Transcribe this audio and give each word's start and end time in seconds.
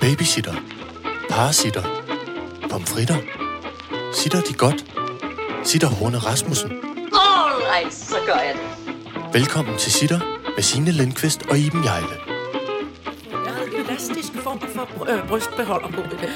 Babysitter. 0.00 0.54
Parasitter. 1.30 1.82
Pomfritter. 2.70 3.16
Sitter 4.14 4.40
de 4.40 4.54
godt? 4.54 4.84
Sitter 5.64 5.88
Horne 5.88 6.18
Rasmussen. 6.18 6.72
Alright, 7.12 7.94
så 7.94 8.16
gør 8.26 8.34
jeg 8.34 8.54
det. 8.54 8.94
Velkommen 9.32 9.78
til 9.78 9.92
Sitter 9.92 10.20
med 10.56 10.62
Signe 10.62 10.90
Lindqvist 10.92 11.40
og 11.50 11.58
Iben 11.58 11.84
Jejle. 11.84 12.06
Jeg 13.44 13.52
havde 13.54 13.66
en 13.78 13.84
elastisk 13.86 14.28
form 14.42 14.60
for 14.60 15.10
øh, 15.10 15.28
brystbeholder 15.28 15.88
på 15.88 16.00
det. 16.10 16.20
det 16.20 16.28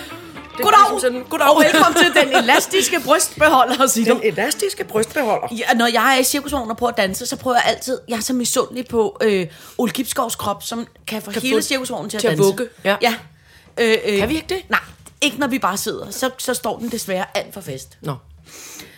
Goddag, 0.62 0.79
ligesom 0.91 1.01
sådan, 1.01 1.25
goddag. 1.31 1.49
og 1.49 1.62
velkommen 1.65 2.03
til 2.03 2.23
den 2.23 2.37
elastiske 2.45 3.01
brystbeholder, 3.05 3.87
siger 3.87 4.15
Den 4.15 4.23
elastiske 4.33 4.85
brystbeholder. 4.85 5.49
Ja, 5.59 5.75
når 5.75 5.87
jeg 5.87 6.15
er 6.17 6.21
i 6.21 6.25
cirkusvognen 6.25 6.71
og 6.71 6.77
prøver 6.77 6.91
at 6.91 6.96
danse, 6.96 7.27
så 7.27 7.37
prøver 7.37 7.57
jeg 7.57 7.65
altid, 7.67 7.99
jeg 8.09 8.17
er 8.17 8.21
så 8.21 8.33
misundelig 8.33 8.87
på 8.89 9.17
øh, 9.23 9.46
Ole 9.79 9.91
Kipskovs 9.93 10.35
krop, 10.37 10.62
som 10.62 10.87
kan 11.07 11.23
få 11.23 11.31
Kan 11.31 11.43
hele 11.43 11.57
få- 11.57 11.61
cirkusvognen 11.61 12.11
til 12.11 12.17
at 12.17 12.21
til 12.21 12.29
at 12.29 12.31
danse. 12.31 12.45
vugge, 12.45 12.69
ja. 12.85 12.96
ja. 13.03 13.15
Øh, 13.80 13.96
øh, 14.04 14.18
Kan 14.18 14.29
vi 14.29 14.34
ikke 14.34 14.48
det? 14.48 14.62
Nej, 14.69 14.80
ikke 15.20 15.38
når 15.38 15.46
vi 15.46 15.59
bare 15.59 15.77
sidder. 15.77 16.10
Så, 16.10 16.30
så 16.38 16.55
står 16.55 16.78
den 16.78 16.91
desværre 16.91 17.24
alt 17.34 17.55
for 17.55 17.60
fast. 17.60 17.98
Nå. 18.01 18.16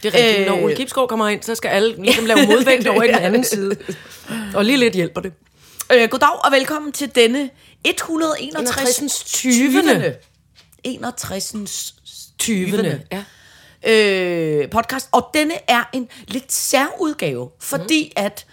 Det 0.03 0.15
er 0.15 0.19
rigtigt. 0.19 0.41
Øh. 0.41 0.47
Når 0.47 0.65
Ole 0.65 0.77
Kipskov 0.77 1.09
kommer 1.09 1.29
ind, 1.29 1.43
så 1.43 1.55
skal 1.55 1.69
alle 1.69 2.03
ligesom 2.03 2.27
lave 2.27 2.47
modvægt 2.53 2.87
over 2.87 3.03
i 3.03 3.09
den 3.09 3.15
anden 3.15 3.45
side. 3.45 3.77
Og 4.55 4.65
lige 4.65 4.77
lidt 4.77 4.95
hjælper 4.95 5.21
det. 5.21 5.33
Øh, 5.93 6.09
goddag 6.09 6.45
og 6.45 6.53
velkommen 6.53 6.93
til 6.93 7.15
denne 7.15 7.51
161. 7.85 9.25
20. 9.25 10.15
61. 10.85 11.95
20. 12.39 13.01
Ja. 13.13 13.23
øh, 13.87 14.71
podcast. 14.71 15.09
Og 15.13 15.31
denne 15.35 15.55
er 15.69 15.83
en 15.93 16.09
lidt 16.29 16.53
særudgave, 16.53 17.51
fordi 17.61 18.13
mm. 18.17 18.23
at 18.25 18.47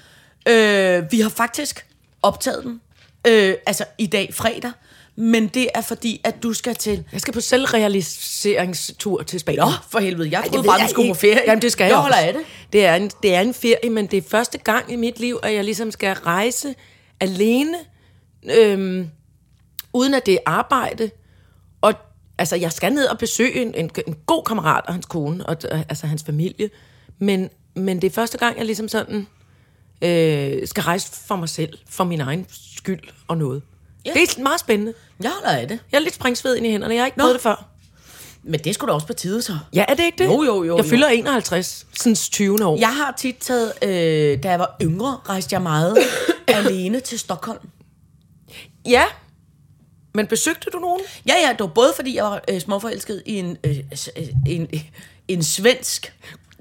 øh, 0.47 1.11
vi 1.11 1.19
har 1.21 1.29
faktisk 1.29 1.85
optaget 2.21 2.63
den, 2.63 2.81
øh, 3.27 3.55
altså 3.65 3.85
i 3.97 4.07
dag 4.07 4.33
fredag, 4.33 4.71
men 5.15 5.47
det 5.47 5.67
er 5.75 5.81
fordi, 5.81 6.21
at 6.23 6.43
du 6.43 6.53
skal 6.53 6.75
til... 6.75 7.03
Jeg 7.11 7.21
skal 7.21 7.33
på 7.33 7.41
selvrealiseringstur 7.41 9.23
til 9.23 9.39
Spanien. 9.39 9.59
Nå, 9.59 9.71
for 9.89 9.99
helvede, 9.99 10.29
jeg 10.31 10.43
troede 10.47 10.67
bare, 10.67 10.83
du 10.83 10.89
skulle 10.89 11.13
på 11.13 11.19
ferie. 11.19 11.41
Jamen, 11.47 11.61
det 11.61 11.71
skal 11.71 11.83
jeg, 11.83 11.91
jeg 11.91 11.97
holder 11.97 12.17
af 12.17 12.33
det. 12.33 12.41
Det 12.73 12.85
er, 12.85 12.95
en, 12.95 13.11
det 13.23 13.35
er 13.35 13.41
en 13.41 13.53
ferie, 13.53 13.89
men 13.89 14.07
det 14.07 14.17
er 14.17 14.21
første 14.29 14.57
gang 14.57 14.91
i 14.91 14.95
mit 14.95 15.19
liv, 15.19 15.39
at 15.43 15.53
jeg 15.53 15.63
ligesom 15.63 15.91
skal 15.91 16.13
rejse 16.13 16.75
alene, 17.19 17.77
øhm, 18.51 19.09
uden 19.93 20.13
at 20.13 20.25
det 20.25 20.33
er 20.33 20.39
arbejde. 20.45 21.11
Og 21.81 21.93
altså, 22.37 22.55
jeg 22.55 22.71
skal 22.71 22.93
ned 22.93 23.05
og 23.05 23.17
besøge 23.17 23.61
en, 23.61 23.75
en, 23.75 23.89
en 24.07 24.15
god 24.25 24.43
kammerat 24.43 24.85
og 24.87 24.93
hans 24.93 25.05
kone, 25.05 25.45
og 25.45 25.57
og, 25.71 25.77
altså 25.89 26.07
hans 26.07 26.23
familie. 26.23 26.69
Men, 27.19 27.49
men 27.75 28.01
det 28.01 28.07
er 28.07 28.13
første 28.13 28.37
gang, 28.37 28.57
jeg 28.57 28.65
ligesom 28.65 28.87
sådan 28.87 29.27
øh, 30.01 30.67
skal 30.67 30.83
rejse 30.83 31.11
for 31.27 31.35
mig 31.35 31.49
selv, 31.49 31.77
for 31.89 32.03
min 32.03 32.21
egen 32.21 32.45
skyld 32.49 33.03
og 33.27 33.37
noget. 33.37 33.61
Ja. 34.05 34.13
Det 34.13 34.37
er 34.37 34.41
meget 34.43 34.59
spændende. 34.59 34.93
Jeg 35.23 35.31
holder 35.31 35.57
af 35.57 35.67
det. 35.67 35.79
Jeg 35.91 35.97
er 35.97 36.01
lidt 36.01 36.15
springsved 36.15 36.55
ind 36.55 36.65
i 36.65 36.71
hænderne. 36.71 36.93
Jeg 36.93 37.01
har 37.01 37.05
ikke 37.05 37.17
Nå. 37.17 37.21
prøvet 37.21 37.33
det 37.33 37.41
før. 37.41 37.65
Men 38.43 38.59
det 38.59 38.75
skulle 38.75 38.89
da 38.89 38.93
også 38.93 39.07
på 39.07 39.13
tide, 39.13 39.41
så. 39.41 39.57
Ja, 39.73 39.85
er 39.87 39.93
det 39.93 40.03
ikke 40.03 40.17
det? 40.17 40.25
Jo, 40.25 40.43
jo, 40.43 40.63
jo, 40.63 40.77
Jeg 40.77 40.83
jo. 40.85 40.89
fylder 40.89 41.07
51, 41.07 41.85
sådan 41.93 42.15
20. 42.15 42.65
år. 42.65 42.77
Jeg 42.79 42.95
har 42.95 43.13
tit 43.17 43.35
taget, 43.39 43.73
øh, 43.83 44.43
da 44.43 44.49
jeg 44.49 44.59
var 44.59 44.75
yngre, 44.81 45.17
rejste 45.29 45.53
jeg 45.53 45.61
meget 45.61 45.97
alene 46.47 46.99
til 46.99 47.19
Stockholm. 47.19 47.59
Ja. 48.85 49.03
Men 50.13 50.27
besøgte 50.27 50.69
du 50.73 50.79
nogen? 50.79 51.01
Ja, 51.27 51.33
ja, 51.43 51.49
det 51.51 51.59
var 51.59 51.67
både 51.67 51.93
fordi, 51.95 52.15
jeg 52.15 52.23
var 52.23 52.41
øh, 52.49 52.59
småforelsket 52.61 53.23
i 53.25 53.33
en, 53.39 53.57
øh, 53.63 53.77
øh, 54.17 54.27
en, 54.47 54.67
en 55.27 55.43
svensk 55.43 56.13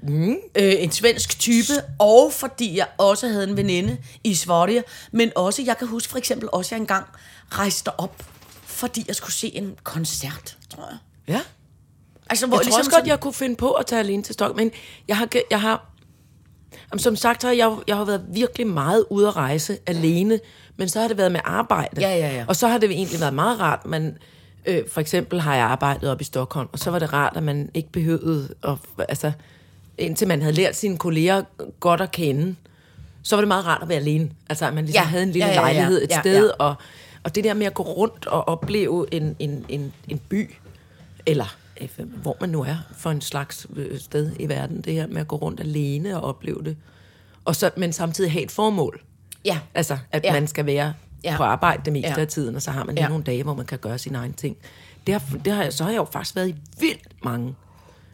mm. 0.07 0.35
øh, 0.55 0.73
en 0.77 0.91
svensk 0.91 1.39
type, 1.39 1.73
og 1.99 2.33
fordi 2.33 2.77
jeg 2.77 2.87
også 2.97 3.27
havde 3.27 3.43
en 3.43 3.57
veninde 3.57 3.97
i 4.23 4.35
Sverige, 4.35 4.83
men 5.11 5.31
også, 5.35 5.61
jeg 5.61 5.77
kan 5.77 5.87
huske 5.87 6.11
for 6.11 6.17
eksempel 6.17 6.49
også, 6.51 6.67
at 6.67 6.71
jeg 6.71 6.79
engang 6.79 7.05
rejste 7.51 7.99
op, 7.99 8.23
fordi 8.65 9.05
jeg 9.07 9.15
skulle 9.15 9.33
se 9.33 9.55
en 9.55 9.75
koncert, 9.83 10.57
tror 10.69 10.89
jeg. 10.89 10.97
Ja. 11.27 11.41
Altså, 12.29 12.45
Jeg 12.45 12.51
tror 12.51 12.61
ligesom 12.61 12.79
også 12.79 12.91
godt, 12.91 13.07
jeg 13.07 13.19
kunne 13.19 13.33
finde 13.33 13.55
på 13.55 13.71
at 13.71 13.85
tage 13.85 13.99
alene 13.99 14.23
til 14.23 14.33
Stockholm, 14.33 14.57
men 14.57 14.71
jeg 15.07 15.17
har, 15.17 15.27
jeg 15.51 15.61
har 15.61 15.93
Jamen, 16.91 16.99
som 16.99 17.15
sagt 17.15 17.43
har 17.43 17.51
jeg, 17.51 17.77
jeg 17.87 17.97
har 17.97 18.05
været 18.05 18.25
virkelig 18.33 18.67
meget 18.67 19.05
ude 19.09 19.27
at 19.27 19.35
rejse 19.35 19.77
alene, 19.87 20.39
men 20.77 20.89
så 20.89 21.01
har 21.01 21.07
det 21.07 21.17
været 21.17 21.31
med 21.31 21.39
arbejde. 21.43 22.01
Ja, 22.01 22.17
ja, 22.17 22.35
ja. 22.35 22.45
Og 22.47 22.55
så 22.55 22.67
har 22.67 22.77
det 22.77 22.91
egentlig 22.91 23.19
været 23.19 23.33
meget 23.33 23.59
rart, 23.59 23.85
man, 23.85 24.17
øh, 24.65 24.81
for 24.91 25.01
eksempel 25.01 25.41
har 25.41 25.55
jeg 25.55 25.65
arbejdet 25.65 26.09
op 26.09 26.21
i 26.21 26.23
Stockholm, 26.23 26.69
og 26.71 26.79
så 26.79 26.91
var 26.91 26.99
det 26.99 27.13
rart, 27.13 27.37
at 27.37 27.43
man 27.43 27.69
ikke 27.73 27.91
behøvede 27.91 28.53
at, 28.63 28.77
altså, 29.09 29.31
indtil 29.97 30.27
man 30.27 30.41
havde 30.41 30.53
lært 30.55 30.75
sine 30.75 30.97
kolleger 30.97 31.43
godt 31.79 32.01
at 32.01 32.11
kende, 32.11 32.55
så 33.23 33.35
var 33.35 33.41
det 33.41 33.47
meget 33.47 33.65
rart 33.65 33.81
at 33.81 33.89
være 33.89 33.97
alene. 33.97 34.29
Altså, 34.49 34.65
at 34.67 34.73
man 34.73 34.85
ligesom 34.85 35.01
Ja. 35.03 35.07
havde 35.09 35.23
en 35.23 35.31
lille 35.31 35.47
Ja, 35.47 35.53
ja, 35.53 35.67
ja. 35.67 35.73
lejlighed 35.73 36.03
et 36.03 36.09
Ja, 36.11 36.19
sted, 36.19 36.45
ja. 36.59 36.65
Og, 36.65 36.75
og 37.23 37.35
det 37.35 37.43
der 37.43 37.53
med 37.53 37.65
at 37.65 37.73
gå 37.73 37.83
rundt 37.83 38.25
og 38.25 38.47
opleve 38.47 39.05
en, 39.13 39.35
en, 39.39 39.65
en, 39.69 39.93
en 40.07 40.19
by, 40.29 40.51
eller 41.25 41.55
øh, 41.81 41.89
hvor 42.21 42.37
man 42.41 42.49
nu 42.49 42.63
er 42.63 42.75
for 42.97 43.11
en 43.11 43.21
slags 43.21 43.67
øh, 43.75 43.99
sted 43.99 44.31
i 44.39 44.49
verden, 44.49 44.81
det 44.81 44.93
her 44.93 45.07
med 45.07 45.21
at 45.21 45.27
gå 45.27 45.35
rundt 45.35 45.59
alene 45.59 46.17
og 46.17 46.23
opleve 46.23 46.61
det. 46.63 46.77
Og 47.45 47.55
så, 47.55 47.69
men 47.77 47.93
samtidig 47.93 48.31
have 48.31 48.43
et 48.43 48.51
formål. 48.51 49.01
Ja. 49.45 49.59
Altså, 49.73 49.97
at 50.11 50.23
Ja. 50.23 50.33
man 50.33 50.47
skal 50.47 50.65
være 50.65 50.93
Ja. 51.23 51.37
på 51.37 51.43
arbejde 51.43 51.81
det 51.85 51.93
meste 51.93 52.09
Ja. 52.15 52.21
af 52.21 52.27
tiden, 52.27 52.55
og 52.55 52.61
så 52.61 52.71
har 52.71 52.83
man 52.83 52.95
lige 52.95 53.03
Ja. 53.03 53.09
nogle 53.09 53.23
dage, 53.23 53.43
hvor 53.43 53.53
man 53.53 53.65
kan 53.65 53.77
gøre 53.79 53.97
sine 53.97 54.17
egne 54.17 54.33
ting. 54.33 54.57
Det 55.07 55.13
har, 55.13 55.37
det 55.45 55.53
har, 55.53 55.63
jeg- 55.63 55.73
så 55.73 55.83
har 55.83 55.91
jeg 55.91 55.97
jo 55.97 56.07
faktisk 56.11 56.35
været 56.35 56.49
i 56.49 56.55
vildt 56.79 57.07
mange 57.25 57.55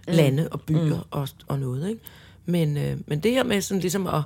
mm. 0.10 0.18
lande 0.18 0.48
og 0.52 0.62
byer 0.62 0.96
mm. 0.96 1.02
og, 1.12 1.28
og 1.48 1.60
noget, 1.60 1.90
ikke? 1.90 2.02
Men, 2.46 2.78
øh, 2.78 2.98
men 3.08 3.20
det 3.20 3.32
her 3.32 3.44
med 3.44 3.62
sådan 3.62 3.82
ligesom 3.82 4.08
at 4.08 4.22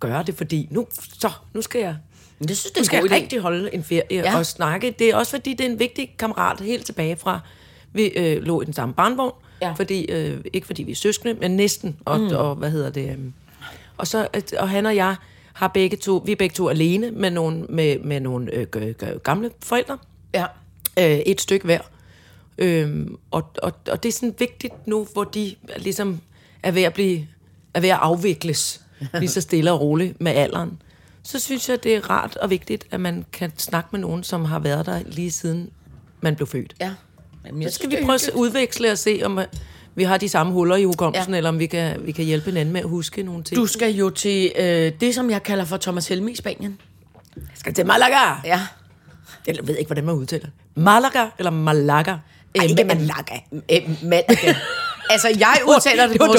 gøre 0.00 0.22
det, 0.22 0.34
fordi 0.34 0.68
nu, 0.70 0.86
så, 1.18 1.30
nu 1.54 1.62
skal 1.62 1.80
jeg 1.80 1.96
Men 2.38 2.48
det 2.48 2.56
synes 2.56 2.72
det 2.72 2.80
er 2.80 2.84
skal 2.84 3.02
jeg 3.02 3.10
rigtig 3.10 3.40
holde 3.40 3.74
en 3.74 3.84
ferie 3.84 4.02
Ja. 4.10 4.38
og 4.38 4.46
snakke. 4.46 4.94
Det 4.98 5.10
er 5.10 5.16
også 5.16 5.30
fordi, 5.30 5.54
det 5.54 5.66
er 5.66 5.70
en 5.70 5.78
vigtig 5.78 6.14
kammerat 6.18 6.60
helt 6.60 6.86
tilbage 6.86 7.16
fra, 7.16 7.40
vi 7.92 8.06
øh, 8.06 8.42
lå 8.42 8.60
i 8.60 8.64
den 8.64 8.72
samme 8.72 8.94
barnvogn. 8.94 9.32
Ja. 9.62 9.72
Fordi, 9.72 10.04
øh, 10.04 10.40
ikke 10.52 10.66
fordi 10.66 10.82
vi 10.82 10.92
er 10.92 10.96
søskende, 10.96 11.34
men 11.34 11.50
næsten. 11.50 11.96
Og, 12.04 12.20
mm. 12.20 12.26
og 12.26 12.54
hvad 12.54 12.70
hedder 12.70 12.90
det? 12.90 13.10
Øh, 13.10 13.18
og, 13.96 14.06
så, 14.06 14.28
og 14.58 14.68
han 14.68 14.86
og 14.86 14.96
jeg 14.96 15.16
har 15.52 15.68
begge 15.68 15.96
to, 15.96 16.22
vi 16.26 16.32
er 16.32 16.36
begge 16.36 16.54
to 16.54 16.68
alene 16.68 17.10
med 17.10 17.30
nogle, 17.30 17.64
med, 17.68 17.98
med 17.98 18.20
nogle 18.20 18.54
øh, 18.54 18.66
gamle 19.22 19.50
forældre. 19.62 19.98
Ja. 20.34 20.46
Øh, 20.98 21.18
et 21.18 21.40
stykke 21.40 21.64
hver. 21.64 21.80
Øhm, 22.58 23.16
og, 23.30 23.50
og, 23.62 23.72
og 23.90 24.02
det 24.02 24.08
er 24.08 24.12
sådan 24.12 24.34
vigtigt 24.38 24.86
nu, 24.86 25.06
hvor 25.12 25.24
de 25.24 25.54
ligesom 25.76 26.20
er 26.62 26.70
ved 26.70 26.82
at 26.82 26.94
blive 26.94 27.26
er 27.74 27.80
ved 27.80 27.88
at 27.88 27.98
afvikles 28.00 28.80
lige 29.18 29.28
så 29.28 29.40
stille 29.40 29.72
og 29.72 29.80
roligt 29.80 30.20
med 30.20 30.32
alderen. 30.32 30.82
Så 31.22 31.38
synes 31.38 31.68
jeg, 31.68 31.84
det 31.84 31.94
er 31.94 32.10
rart 32.10 32.36
og 32.36 32.50
vigtigt, 32.50 32.86
at 32.90 33.00
man 33.00 33.24
kan 33.32 33.52
snakke 33.58 33.88
med 33.92 34.00
nogen, 34.00 34.24
som 34.24 34.44
har 34.44 34.58
været 34.58 34.86
der 34.86 35.00
lige 35.06 35.30
siden 35.30 35.70
man 36.20 36.36
blev 36.36 36.46
født. 36.46 36.74
Ja. 36.80 36.90
Jamen, 37.46 37.62
jeg 37.62 37.70
Så 37.70 37.74
skal 37.74 37.90
vi 37.90 37.96
prøve 38.04 38.14
at 38.14 38.30
udveksle 38.34 38.90
og 38.92 38.98
se, 38.98 39.20
om 39.24 39.38
øh, 39.38 39.44
vi 39.94 40.02
har 40.02 40.16
de 40.18 40.28
samme 40.28 40.52
huller 40.52 40.76
i 40.76 40.84
hukommelsen, 40.84 41.32
Ja. 41.32 41.36
eller 41.36 41.48
om 41.50 41.58
vi 41.58 41.66
kan, 41.66 42.06
vi 42.06 42.12
kan 42.12 42.24
hjælpe 42.24 42.46
hinanden 42.46 42.72
med 42.72 42.80
at 42.80 42.88
huske 42.88 43.22
nogle 43.22 43.44
ting. 43.44 43.56
Du 43.60 43.66
skal 43.66 43.94
jo 43.94 44.10
til 44.10 44.52
øh, 44.58 44.92
det, 45.00 45.14
som 45.14 45.30
jeg 45.30 45.42
kalder 45.42 45.64
for 45.64 45.76
Thomas 45.76 46.08
Helme 46.08 46.32
i 46.32 46.36
Spanien. 46.36 46.80
skal 47.54 47.74
til 47.74 47.86
Malaga. 47.86 48.40
Ja. 48.44 48.66
Jeg 49.46 49.56
ved 49.62 49.76
ikke, 49.76 49.88
hvordan 49.88 50.04
man 50.04 50.14
udtaler. 50.14 50.48
Malaga 50.74 51.26
eller 51.38 51.50
Malaga? 51.50 52.16
Ej, 52.54 52.64
ikke 52.64 52.84
Malaga. 52.84 53.38
Øh, 53.72 54.02
Malaga. 54.02 54.54
altså, 55.10 55.28
jeg 55.38 55.56
udtaler 55.66 56.02
det 56.02 56.12
det 56.12 56.20
på 56.20 56.36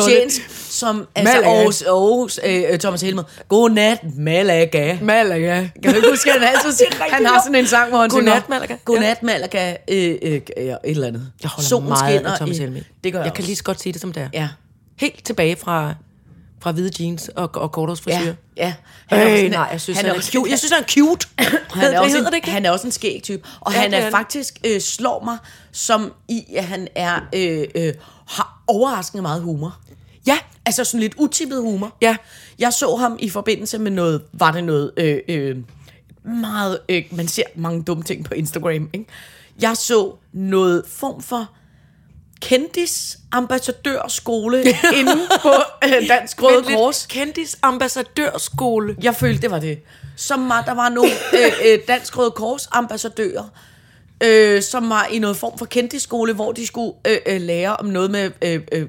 som 0.70 1.08
altså, 1.16 1.34
Malaga. 1.34 1.58
Aarhus, 1.58 1.82
Aarhus 1.82 2.40
øh, 2.46 2.80
Thomas 2.80 3.02
Helmer. 3.02 3.24
Godnat, 3.48 4.00
Malaga. 4.18 4.98
Malaga. 5.02 5.68
Kan 5.84 5.92
du 5.92 5.96
ikke 5.96 6.10
huske, 6.10 6.32
han 6.32 6.44
altid 6.44 6.72
siger, 6.72 6.90
han 7.16 7.26
har 7.26 7.42
sådan 7.42 7.56
en 7.56 7.68
sang, 7.68 7.90
hvor 7.90 8.00
han 8.00 8.10
Godnat, 8.10 8.44
synger, 8.44 8.50
Malaga. 8.50 8.76
Godnat, 8.86 9.24
Malaga, 9.24 9.76
øh, 9.90 10.16
øh, 10.22 10.42
ja, 10.58 10.62
et 10.62 10.78
eller 10.84 11.08
andet. 11.08 11.32
Jeg 11.44 11.50
holder 11.50 11.68
Solen 11.68 11.90
meget 11.90 12.26
af 12.26 12.38
Thomas 12.38 12.58
Helmig. 12.58 12.84
Det 13.04 13.14
gør 13.14 13.20
jeg, 13.20 13.26
jeg 13.26 13.34
kan 13.34 13.42
også. 13.42 13.48
lige 13.48 13.56
så 13.56 13.64
godt 13.64 13.82
sige 13.82 13.94
det, 13.94 14.02
som 14.02 14.14
det 14.14 14.24
er. 14.24 14.30
Ja. 14.34 14.50
Helt 15.00 15.26
tilbage 15.26 15.56
fra, 15.56 15.94
fra 16.66 16.72
hvide 16.72 17.04
jeans 17.04 17.30
og, 17.36 17.50
og 17.56 17.72
korthårsfrisyr. 17.72 18.26
Ja, 18.26 18.34
ja. 18.58 18.74
Han 19.08 19.32
også 19.32 19.44
øh, 19.46 19.52
nej, 19.52 19.68
jeg 19.72 19.82
synes, 19.82 19.98
han, 19.98 20.06
er 20.06 20.10
han 20.10 20.16
er, 20.16 20.20
også- 20.20 20.32
cute. 20.32 20.50
Jeg 20.52 20.60
synes, 20.60 20.72
han 20.72 20.84
er 20.84 20.88
cute. 20.88 21.28
Han 21.82 21.94
er, 21.94 22.00
også 22.00 22.18
en, 22.18 22.26
det 22.26 22.34
ikke 22.36 22.50
han 22.50 22.66
er 22.66 22.72
også 22.72 22.88
en 22.88 22.92
skæg 22.92 23.20
type. 23.24 23.44
Og 23.62 23.74
Ja, 23.74 23.80
han 23.80 23.94
er 23.94 23.98
er 23.98 24.02
han. 24.04 24.12
faktisk 24.12 24.60
øh, 24.66 24.82
slår 24.82 25.24
mig 25.24 25.38
som 25.72 26.14
i, 26.28 26.44
at 26.58 26.64
han 26.64 26.88
er 26.96 27.20
øh, 27.36 27.68
øh, 27.76 27.94
har 28.28 28.64
overraskende 28.68 29.22
meget 29.22 29.42
humor. 29.42 29.78
Ja, 30.28 30.38
Altså 30.66 30.84
sådan 30.84 31.00
lidt 31.00 31.14
utippet 31.18 31.62
humor. 31.62 31.96
Ja. 32.02 32.16
Jeg 32.60 32.74
så 32.74 32.96
ham 32.96 33.16
i 33.20 33.30
forbindelse 33.30 33.78
med 33.80 33.92
noget, 33.92 34.22
var 34.34 34.52
det 34.52 34.64
noget 34.64 34.92
øh, 34.98 35.18
øh, 35.28 35.58
meget, 36.42 36.80
øh, 36.90 37.04
man 37.12 37.28
ser 37.28 37.44
mange 37.56 37.84
dumme 37.84 38.04
ting 38.04 38.26
på 38.26 38.34
Instagram, 38.34 38.90
ikke? 38.94 39.06
Jeg 39.62 39.78
så 39.78 40.14
noget 40.34 40.84
form 40.88 41.22
for 41.22 41.50
kendis 42.42 43.18
ambassadørskole 43.32 44.60
inde 45.00 45.20
på 45.42 45.50
øh, 45.84 46.08
Dansk 46.10 46.44
Røde. 46.44 46.64
Kors. 46.64 47.06
Kendis 47.06 47.58
ambassadørskole. 47.62 48.96
Jeg 49.04 49.16
følte, 49.16 49.42
det 49.42 49.52
var 49.52 49.60
det. 49.60 49.80
Som 50.16 50.50
var, 50.50 50.62
der 50.62 50.74
var 50.74 50.90
nogle 50.90 51.12
øh, 51.40 51.52
øh, 51.66 51.80
Dansk 51.88 52.18
Røde 52.18 52.32
Kors 52.32 52.68
ambassadører, 52.72 53.50
øh, 54.24 54.62
som 54.62 54.90
var 54.90 55.06
i 55.12 55.20
noget 55.20 55.38
form 55.38 55.58
for 55.58 55.66
kendtiskole, 55.66 56.34
hvor 56.34 56.52
de 56.52 56.68
skulle 56.68 56.94
øh, 57.08 57.18
øh, 57.26 57.42
lære 57.42 57.78
om 57.78 57.86
noget 57.86 58.12
med, 58.12 58.32
øh, 58.42 58.62
øh, 58.72 58.88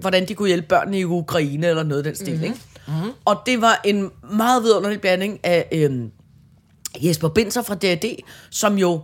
hvordan 0.00 0.28
de 0.28 0.34
kunne 0.34 0.48
hjælpe 0.48 0.68
børnene 0.68 0.98
i 0.98 1.04
Ukraine, 1.04 1.66
eller 1.66 1.82
noget 1.82 1.98
af 1.98 2.04
den 2.04 2.14
stil, 2.14 2.30
mm-hmm. 2.30 2.44
ikke? 2.44 2.56
Mm-hmm. 2.86 3.10
Og 3.24 3.36
det 3.46 3.60
var 3.60 3.80
en 3.84 4.10
meget 4.32 4.62
vidunderlig 4.62 5.00
blanding 5.00 5.40
af 5.42 5.68
øh, 5.72 5.90
Jesper 6.98 7.28
Binser 7.28 7.62
fra 7.62 7.74
D&D, 7.74 8.22
som 8.50 8.78
jo 8.78 9.00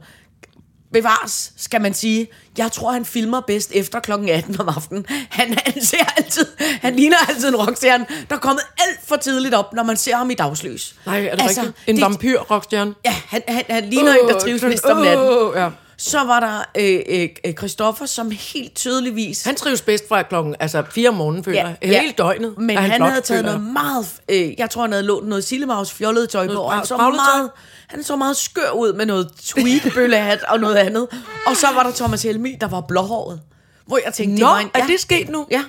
bevares, 1.03 1.53
skal 1.57 1.81
man 1.81 1.95
sige. 1.95 2.29
Jeg 2.59 2.73
tror, 2.73 2.93
han 2.93 3.05
filmer 3.05 3.41
bedst 3.41 3.73
efter 3.75 4.01
klokken 4.01 4.29
18 4.29 4.61
om 4.61 4.69
aftenen. 4.69 5.07
Han, 5.31 5.59
han 5.65 5.85
ser 5.85 6.05
altid, 6.17 6.47
han 6.59 6.97
ligner 6.97 7.17
altid 7.29 7.49
en 7.49 7.57
rockstjerne, 7.57 8.07
der 8.31 8.37
er 8.37 8.41
kommet 8.41 8.63
alt 8.79 9.01
for 9.09 9.17
tidligt 9.17 9.55
op, 9.55 9.73
når 9.73 9.83
man 9.83 9.97
ser 9.97 10.17
ham 10.17 10.31
i 10.31 10.35
dagslys. 10.35 10.95
Nej, 11.07 11.27
er 11.27 11.37
det 11.37 11.43
altså, 11.43 11.61
rigtigt? 11.61 11.89
En 11.89 12.01
vampyr, 12.01 12.39
rockstjerne? 12.39 12.95
Ja, 13.05 13.15
han, 13.29 13.43
han, 13.49 13.65
han 13.71 13.85
ligner 13.85 14.13
uh, 14.13 14.19
en, 14.23 14.29
der 14.29 14.39
trives 14.39 14.63
mest 14.63 14.85
om 14.85 14.97
natten. 14.97 15.29
Uh, 15.29 15.53
ja. 15.57 15.69
Så 15.99 16.25
var 16.25 16.41
der 16.41 16.65
øh, 16.75 17.01
øh, 17.09 17.29
øh, 17.47 17.55
Christoffer, 17.55 18.07
som 18.07 18.31
helt 18.31 18.75
tydeligvis... 18.75 19.45
Han 19.45 19.57
trives 19.57 19.83
bedst 19.83 20.09
fra 20.09 20.23
klokken, 20.23 20.57
altså 20.61 20.83
fire 20.91 21.09
om 21.09 21.15
morgenen, 21.15 21.45
føler 21.45 21.59
jeg. 21.59 21.77
Hele 22.01 22.13
døgnet. 22.19 22.59
Men 22.59 22.77
han, 22.77 22.91
han 22.91 23.03
havde 23.03 23.21
taget 23.21 23.45
føler 23.45 23.59
noget 23.59 23.73
meget... 23.73 24.07
Øh, 24.29 24.59
jeg 24.59 24.71
tror, 24.71 24.83
han 24.83 24.93
havde 24.93 25.05
lånt 25.05 25.29
noget 25.29 25.45
Sillemaus 25.45 25.93
fjollet 25.93 26.29
tøj 26.29 26.47
på, 26.47 26.61
og 26.61 26.73
han 26.73 26.87
så 26.87 26.97
meget... 26.97 27.51
Han 27.89 28.03
så 28.03 28.17
meget 28.17 28.37
skør 28.37 28.71
ud 28.71 28.93
med 28.93 29.07
noget 29.07 29.31
tweedbøllehat 29.43 30.43
og 30.43 30.61
noget 30.61 30.75
andet. 30.77 31.09
Og 31.47 31.57
så 31.57 31.67
var 31.75 31.83
der 31.83 31.93
Thomas 31.93 32.23
Helmi, 32.23 32.57
der 32.61 32.69
var 32.69 32.81
blåhåret. 32.81 33.41
Hvor 33.87 33.99
jeg 34.05 34.15
tænkte, 34.15 34.43
Nå, 34.43 34.47
det 34.47 34.55
var 34.55 34.59
en, 34.59 34.71
er 34.75 34.87
det 34.87 35.01
sket 35.01 35.29
nu? 35.29 35.47
Ja. 35.51 35.65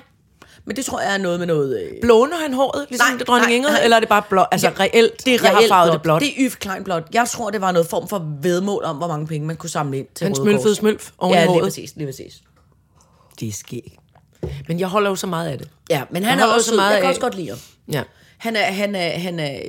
Men 0.68 0.76
det 0.76 0.86
tror 0.86 1.02
jeg 1.02 1.14
er 1.14 1.18
noget 1.18 1.40
med 1.40 1.48
noget... 1.48 1.82
Øh, 1.82 1.92
Blåner 2.02 2.38
han 2.38 2.54
håret, 2.54 2.86
ligesom 2.90 3.08
Nej, 3.10 3.18
det 3.18 3.28
dronning 3.28 3.54
Ingrid, 3.54 3.76
eller 3.84 3.96
er 3.98 4.00
det 4.00 4.10
bare 4.10 4.22
blåt? 4.30 4.46
Altså 4.52 4.68
Ja, 4.68 4.74
reelt, 4.84 5.26
det 5.26 5.34
er 5.36 5.40
jeg 5.44 5.52
har 5.52 5.58
reelt 5.58 5.70
farvet 5.70 5.90
blåt. 5.92 5.94
det 5.94 6.02
blåt. 6.04 6.22
Det 6.22 6.28
er 6.30 6.34
Yves 6.46 6.56
Klein 6.56 6.84
blåt. 6.84 7.04
Jeg 7.14 7.28
tror, 7.30 7.50
det 7.50 7.62
var 7.62 7.72
noget 7.72 7.88
form 7.88 8.08
for 8.08 8.28
vedmål 8.42 8.84
om, 8.84 8.96
hvor 8.98 9.08
mange 9.08 9.28
penge 9.28 9.48
man 9.48 9.56
kunne 9.56 9.70
samle 9.70 9.98
ind 9.98 10.08
til 10.16 10.26
Han 10.26 10.34
Røde 10.38 10.44
smølfede 10.44 10.64
Kors. 10.70 10.78
smølf 10.78 11.12
oven 11.18 11.34
i 11.34 11.38
Ja, 11.38 11.44
lige 11.44 11.50
håret. 11.52 11.64
præcis, 11.64 11.94
lige 11.96 12.08
præcis. 12.08 12.42
Det 13.40 13.48
er 13.48 13.52
skægt. 13.52 13.96
Men 14.68 14.80
jeg 14.80 14.88
holder 14.88 15.10
jo 15.10 15.16
så 15.16 15.28
meget 15.28 15.50
af 15.50 15.58
det. 15.58 15.68
Ja, 15.90 16.04
men 16.10 16.24
han 16.24 16.40
Jeg 16.40 16.50
er 16.50 16.54
også 16.54 16.70
så 16.70 16.76
meget 16.76 16.92
Jeg 16.92 16.98
kan 17.00 17.06
af- 17.06 17.10
også 17.10 17.22
godt 17.22 17.36
lide 17.36 17.50
ham. 17.50 17.58
Ja. 17.92 18.04
Han 18.38 18.56
er, 18.56 18.64
han 18.66 18.96
er, 18.96 19.10
han 19.20 19.40
er, 19.40 19.60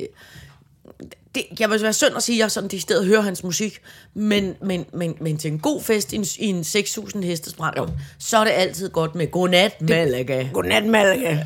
det, 1.35 1.45
jeg 1.61 1.71
vil 1.71 1.83
være 1.83 1.93
synd 1.93 2.17
at 2.17 2.23
sige, 2.23 2.37
at 2.37 2.39
jeg 2.39 2.51
sådan 2.51 2.71
i 2.73 2.79
stedet 2.79 3.07
hører 3.07 3.21
hans 3.21 3.45
musik, 3.45 3.81
men, 4.15 4.55
men, 4.63 4.87
men, 4.93 5.15
men 5.21 5.39
til 5.39 5.53
en 5.53 5.59
god 5.59 5.83
fest 5.83 6.13
i 6.13 6.17
en, 6.17 6.27
i 6.39 6.47
en 6.47 6.61
6.000 6.61 7.21
hestes 7.21 7.55
brand, 7.55 7.91
så 8.19 8.39
er 8.39 8.45
det 8.45 8.51
altid 8.51 8.89
godt 8.91 9.15
med 9.15 9.31
Godnat 9.31 9.81
Malaga. 9.81 10.49
Godnat, 10.53 10.85
Malaga. 10.85 11.39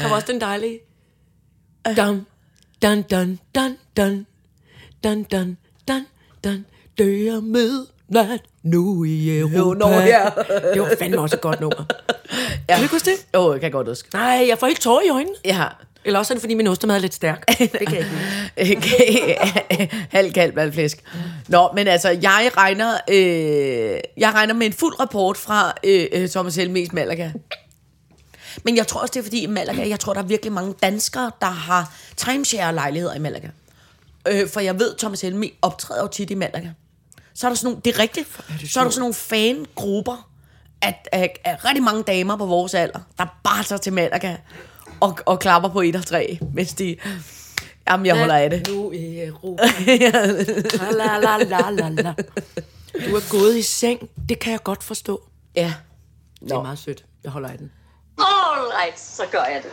Der 0.00 0.08
var 0.08 0.14
også 0.14 0.32
den 0.32 0.40
dejlige. 0.40 0.80
Dun, 1.96 2.26
dun, 2.82 3.02
dun, 3.02 3.38
dun, 3.54 3.78
dun, 3.96 4.26
dun, 5.04 5.24
dun, 5.24 5.56
dun, 5.88 6.06
dun, 6.44 6.66
dør 6.98 7.40
med 7.40 7.86
nat 8.12 8.40
nu 8.62 9.04
i 9.04 9.38
Europa. 9.38 9.78
nå, 9.78 9.90
ja. 9.90 10.24
Det 10.74 10.82
var 10.82 10.94
fandme 10.98 11.20
også 11.20 11.36
et 11.36 11.42
godt 11.42 11.60
nummer. 11.60 11.84
Ja. 12.68 12.74
Kan 12.74 12.84
du 12.84 12.90
huske 12.90 13.10
det? 13.10 13.38
Oh, 13.38 13.54
jeg 13.54 13.60
kan 13.60 13.70
godt 13.70 13.88
huske. 13.88 14.08
Nej, 14.12 14.44
jeg 14.48 14.58
får 14.58 14.66
helt 14.66 14.80
tårer 14.80 15.02
i 15.06 15.08
øjnene. 15.08 15.34
Ja. 15.44 15.64
Eller 16.04 16.18
også 16.18 16.32
er 16.32 16.34
det, 16.34 16.40
fordi 16.40 16.54
min 16.54 16.66
ostemad 16.66 16.96
er 16.96 17.00
lidt 17.00 17.14
stærk. 17.14 17.44
Det 17.58 17.88
kan 17.88 18.04
jeg 18.56 18.68
ikke. 18.68 19.38
Halv 20.16 20.32
kalv 20.32 20.56
valgflæsk. 20.56 21.04
Nå, 21.48 21.68
men 21.74 21.88
altså, 21.88 22.08
jeg 22.08 22.50
regner, 22.56 22.94
øh, 23.10 24.00
jeg 24.16 24.34
regner 24.34 24.54
med 24.54 24.66
en 24.66 24.72
fuld 24.72 25.00
rapport 25.00 25.36
fra 25.36 25.72
øh, 25.84 26.06
øh, 26.12 26.28
Thomas 26.28 26.56
Helmes 26.56 26.92
Malaga. 26.92 27.30
Men 28.64 28.76
jeg 28.76 28.86
tror 28.86 29.00
også, 29.00 29.12
det 29.12 29.20
er 29.20 29.24
fordi 29.24 29.42
i 29.42 29.46
Malaga, 29.46 29.88
jeg 29.88 30.00
tror, 30.00 30.12
der 30.12 30.20
er 30.20 30.26
virkelig 30.26 30.52
mange 30.52 30.74
danskere, 30.82 31.30
der 31.40 31.46
har 31.46 31.92
timeshare-lejligheder 32.16 33.14
i 33.14 33.18
Malaga. 33.18 33.48
Øh, 34.28 34.48
for 34.48 34.60
jeg 34.60 34.78
ved, 34.78 34.98
Thomas 34.98 35.20
Helme 35.20 35.50
optræder 35.62 36.02
jo 36.02 36.08
tit 36.08 36.30
i 36.30 36.34
Malaga. 36.34 36.68
Så 37.34 37.46
er 37.46 37.50
der 37.50 37.56
sådan 37.56 37.66
nogle, 37.66 37.82
det 37.84 37.94
er 37.94 37.98
rigtigt, 37.98 38.28
så 38.72 38.80
er 38.80 38.84
der 38.84 38.90
sådan 38.90 39.00
nogle 39.00 39.14
fangrupper 39.14 40.30
af, 40.82 41.02
af, 41.12 41.40
af 41.44 41.64
rigtig 41.64 41.82
mange 41.82 42.02
damer 42.02 42.36
på 42.36 42.46
vores 42.46 42.74
alder, 42.74 43.00
der 43.18 43.26
bare 43.44 43.64
tager 43.64 43.78
til 43.78 43.92
Malaga 43.92 44.36
og, 45.00 45.18
og 45.26 45.38
klapper 45.40 45.68
på 45.68 45.80
et 45.80 45.96
og 45.96 46.06
tre, 46.06 46.38
mens 46.54 46.74
de... 46.74 46.96
Jamen, 47.90 48.06
jeg 48.06 48.18
holder 48.18 48.36
af 48.36 48.50
det. 48.50 48.68
Nu 48.68 48.92
i 48.92 49.24
Europa. 49.24 49.62
la, 50.98 51.18
la, 51.18 51.36
la, 51.36 51.70
la, 51.70 51.88
la. 51.88 52.14
Du 53.06 53.16
er 53.16 53.30
gået 53.30 53.56
i 53.56 53.62
seng. 53.62 54.10
Det 54.28 54.38
kan 54.38 54.52
jeg 54.52 54.62
godt 54.62 54.82
forstå. 54.82 55.22
Ja. 55.56 55.74
Det 56.40 56.52
er 56.52 56.62
meget 56.62 56.78
sødt. 56.78 57.04
Jeg 57.24 57.32
holder 57.32 57.48
af 57.48 57.58
den. 57.58 57.72
All 58.18 58.66
right, 58.78 59.00
så 59.00 59.22
gør 59.30 59.44
jeg 59.44 59.62
det. 59.62 59.72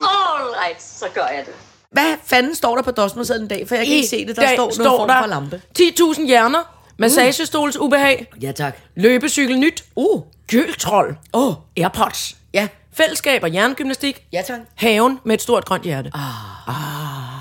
All 0.00 0.48
right, 0.60 0.82
så 0.82 1.06
gør 1.14 1.26
jeg 1.26 1.46
det. 1.46 1.54
Hvad 1.92 2.16
fanden 2.24 2.54
står 2.54 2.76
der 2.76 2.82
på 2.82 2.90
dosmersedlen 2.90 3.44
i 3.44 3.48
dag? 3.48 3.68
For 3.68 3.74
jeg 3.74 3.86
kan 3.86 3.94
ikke 3.94 4.08
se 4.08 4.26
det. 4.26 4.36
Der 4.36 4.54
står 4.54 4.72
noget 4.78 4.98
form 4.98 5.08
for 5.22 5.26
lampe. 5.26 5.62
10.000 5.78 6.26
hjerner. 6.26 6.76
Massagestols 6.98 7.76
ubehag. 7.76 8.26
Ja, 8.42 8.52
tak. 8.52 8.78
Løbecykel 8.96 9.58
nyt. 9.58 9.84
Uh. 9.96 10.22
Gøltrold. 10.50 11.16
Åh, 11.34 11.48
oh, 11.48 11.54
Airpods. 11.76 12.36
ja. 12.54 12.68
Fællesskab 12.92 13.42
og 13.42 13.48
hjernegymnastik. 13.48 14.22
Ja, 14.32 14.42
tak. 14.42 14.60
Haven 14.74 15.18
med 15.24 15.34
et 15.34 15.42
stort 15.42 15.64
grønt 15.64 15.84
hjerte. 15.84 16.10
Ah. 16.14 16.68
ah. 16.68 17.35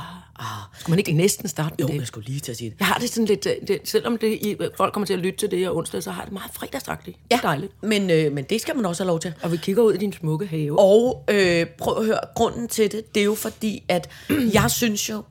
Skulle 0.86 0.92
man 0.94 1.00
ikke 1.00 1.12
næsten 1.12 1.48
starte 1.48 1.76
med 1.80 1.86
Jo, 1.88 1.94
det? 1.94 2.00
jeg 2.00 2.08
skulle 2.08 2.28
lige 2.28 2.40
til 2.40 2.52
at 2.52 2.58
sige 2.58 2.70
det. 2.70 2.76
Jeg 2.80 2.88
har 2.88 2.98
det 3.00 3.10
sådan 3.10 3.26
lidt, 3.26 3.46
øh, 3.46 3.68
det, 3.68 3.80
selvom 3.84 4.18
det, 4.18 4.28
i- 4.28 4.58
folk 4.78 4.94
kommer 4.94 5.06
til 5.08 5.14
at 5.14 5.20
lytte 5.20 5.40
til 5.40 5.52
det 5.52 5.60
her 5.60 5.70
onsdag, 5.72 6.04
så 6.04 6.12
har 6.12 6.22
jeg 6.22 6.26
det 6.26 6.34
meget 6.34 6.52
fredagsagtigt. 6.54 7.18
Ja. 7.32 7.40
Dejligt. 7.44 7.72
Men, 7.84 8.10
øh, 8.10 8.32
men 8.32 8.44
det 8.44 8.62
skal 8.62 8.76
man 8.76 8.86
også 8.86 9.04
have 9.04 9.08
lov 9.08 9.20
til. 9.20 9.34
Og 9.42 9.52
vi 9.52 9.58
kigger 9.58 9.84
ud 9.84 9.94
i 9.94 9.98
din 9.98 10.14
smukke 10.14 10.46
have. 10.48 10.80
Og 10.80 11.26
øh, 11.30 11.66
prøv 11.78 11.98
at 11.98 12.06
høre, 12.06 12.20
grunden 12.36 12.68
til 12.68 12.92
det, 12.92 13.16
det 13.16 13.22
er 13.22 13.26
jo 13.26 13.36
fordi, 13.36 13.84
at 13.88 14.10
jeg 14.54 14.72
synes 14.72 15.10
jo, 15.10 15.24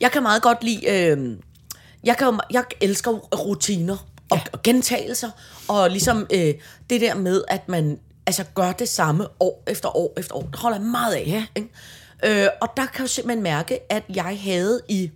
jeg 0.00 0.10
kan 0.12 0.22
meget 0.22 0.42
godt 0.42 0.64
lide, 0.64 0.90
øh, 0.90 1.36
jeg, 2.04 2.16
kan, 2.16 2.26
jo- 2.26 2.38
jeg 2.50 2.64
elsker 2.80 3.10
rutiner 3.12 4.06
og, 4.30 4.36
ja. 4.36 4.42
og 4.52 4.62
gentagelser, 4.62 5.30
og 5.68 5.90
ligesom 5.90 6.26
øh, 6.34 6.54
det 6.90 7.00
der 7.00 7.14
med, 7.14 7.42
at 7.48 7.68
man 7.68 7.98
altså 8.26 8.44
gør 8.54 8.72
det 8.72 8.88
samme 8.88 9.26
år 9.40 9.62
efter 9.66 9.96
år 9.96 10.14
efter 10.16 10.34
år, 10.34 10.42
det 10.42 10.56
holder 10.56 10.78
jeg 10.78 10.86
meget 10.86 11.14
af. 11.14 11.24
Ja. 11.26 11.46
Ikke? 11.56 11.68
Øh, 12.24 12.46
og 12.60 12.68
der 12.76 12.86
kan 12.86 13.02
jeg 13.02 13.10
simpelthen 13.10 13.42
mærke, 13.42 13.92
at 13.92 14.02
jeg 14.14 14.38
havde 14.40 14.80
i 14.88 15.10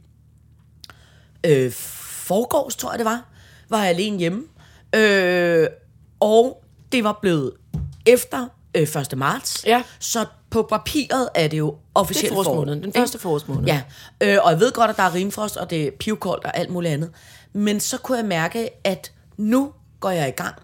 øh, 1.47 1.73
forgårs, 1.73 2.77
tror 2.77 2.91
jeg 2.91 2.99
det 2.99 3.05
var, 3.05 3.25
var 3.69 3.79
jeg 3.79 3.89
alene 3.89 4.19
hjemme. 4.19 4.43
Øh, 4.95 5.67
og 6.21 6.65
det 6.93 7.05
var 7.05 7.19
blevet 7.23 7.53
efter 8.07 8.49
øh, 8.75 8.83
1. 8.83 9.19
marts. 9.19 9.65
Ja. 9.67 9.83
Så 9.99 10.27
på 10.51 10.63
papiret 10.63 11.29
er 11.35 11.49
det 11.49 11.59
jo 11.59 11.77
officielt 11.95 12.33
Det 12.33 12.39
er 12.39 12.45
forårsmåneden, 12.45 12.83
den 12.83 12.93
første 12.93 13.19
forårsmåned. 13.19 13.67
Ja, 13.67 13.83
øh, 14.21 14.39
og 14.43 14.51
jeg 14.51 14.61
ved 14.61 14.73
godt, 14.73 14.91
at 14.91 14.97
der 14.97 15.03
er 15.03 15.15
rimfrost, 15.15 15.57
og 15.57 15.71
det 15.71 15.87
er 15.87 15.91
pivkoldt 16.01 16.45
og 16.45 16.57
alt 16.57 16.71
muligt 16.71 16.93
andet. 16.93 17.11
Men 17.53 17.81
så 17.81 17.99
kunne 17.99 18.19
jeg 18.19 18.27
mærke, 18.27 18.71
at 18.85 19.13
nu 19.37 19.73
går 20.01 20.11
jeg 20.11 20.29
i 20.29 20.31
gang. 20.31 20.55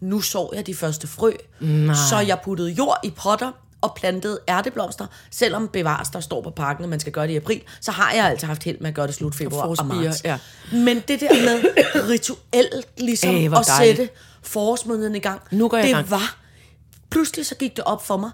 Nu 0.00 0.20
så 0.20 0.50
jeg 0.54 0.66
de 0.66 0.74
første 0.74 1.06
frø. 1.06 1.32
Nej. 1.60 1.94
Så 2.10 2.18
jeg 2.18 2.38
puttede 2.44 2.70
jord 2.70 3.00
i 3.04 3.10
potter 3.10 3.52
og 3.80 3.94
plantede 3.96 4.38
ærteblomster. 4.48 5.06
Selvom 5.30 5.68
bevares, 5.68 6.08
der 6.08 6.20
står 6.20 6.42
på 6.42 6.50
parken, 6.50 6.84
at 6.84 6.90
man 6.90 7.00
skal 7.00 7.12
gøre 7.12 7.26
det 7.26 7.32
i 7.32 7.36
april, 7.36 7.62
så 7.80 7.90
har 7.90 8.12
jeg 8.12 8.24
altid 8.26 8.46
haft 8.46 8.64
held 8.64 8.78
med 8.80 8.88
at 8.88 8.94
gøre 8.94 9.06
det 9.06 9.14
slut 9.14 9.34
februar 9.34 9.62
og, 9.62 9.76
og 9.78 9.86
marts. 9.86 10.24
ja. 10.24 10.38
Men 10.72 11.02
det 11.08 11.20
der 11.20 11.34
med 11.44 11.64
rituelt 12.12 12.86
ligesom 12.98 13.48
hvor 13.48 13.58
at 13.58 13.66
sætte 13.66 14.08
forårsmåneden 14.42 15.14
i 15.16 15.18
gang, 15.18 15.40
Nu 15.50 15.68
går 15.68 15.76
jeg 15.76 15.86
det 15.86 15.94
gang. 15.94 16.10
var... 16.10 16.36
Pludselig 17.10 17.46
så 17.46 17.54
gik 17.54 17.76
det 17.76 17.84
op 17.84 18.06
for 18.06 18.16
mig, 18.16 18.30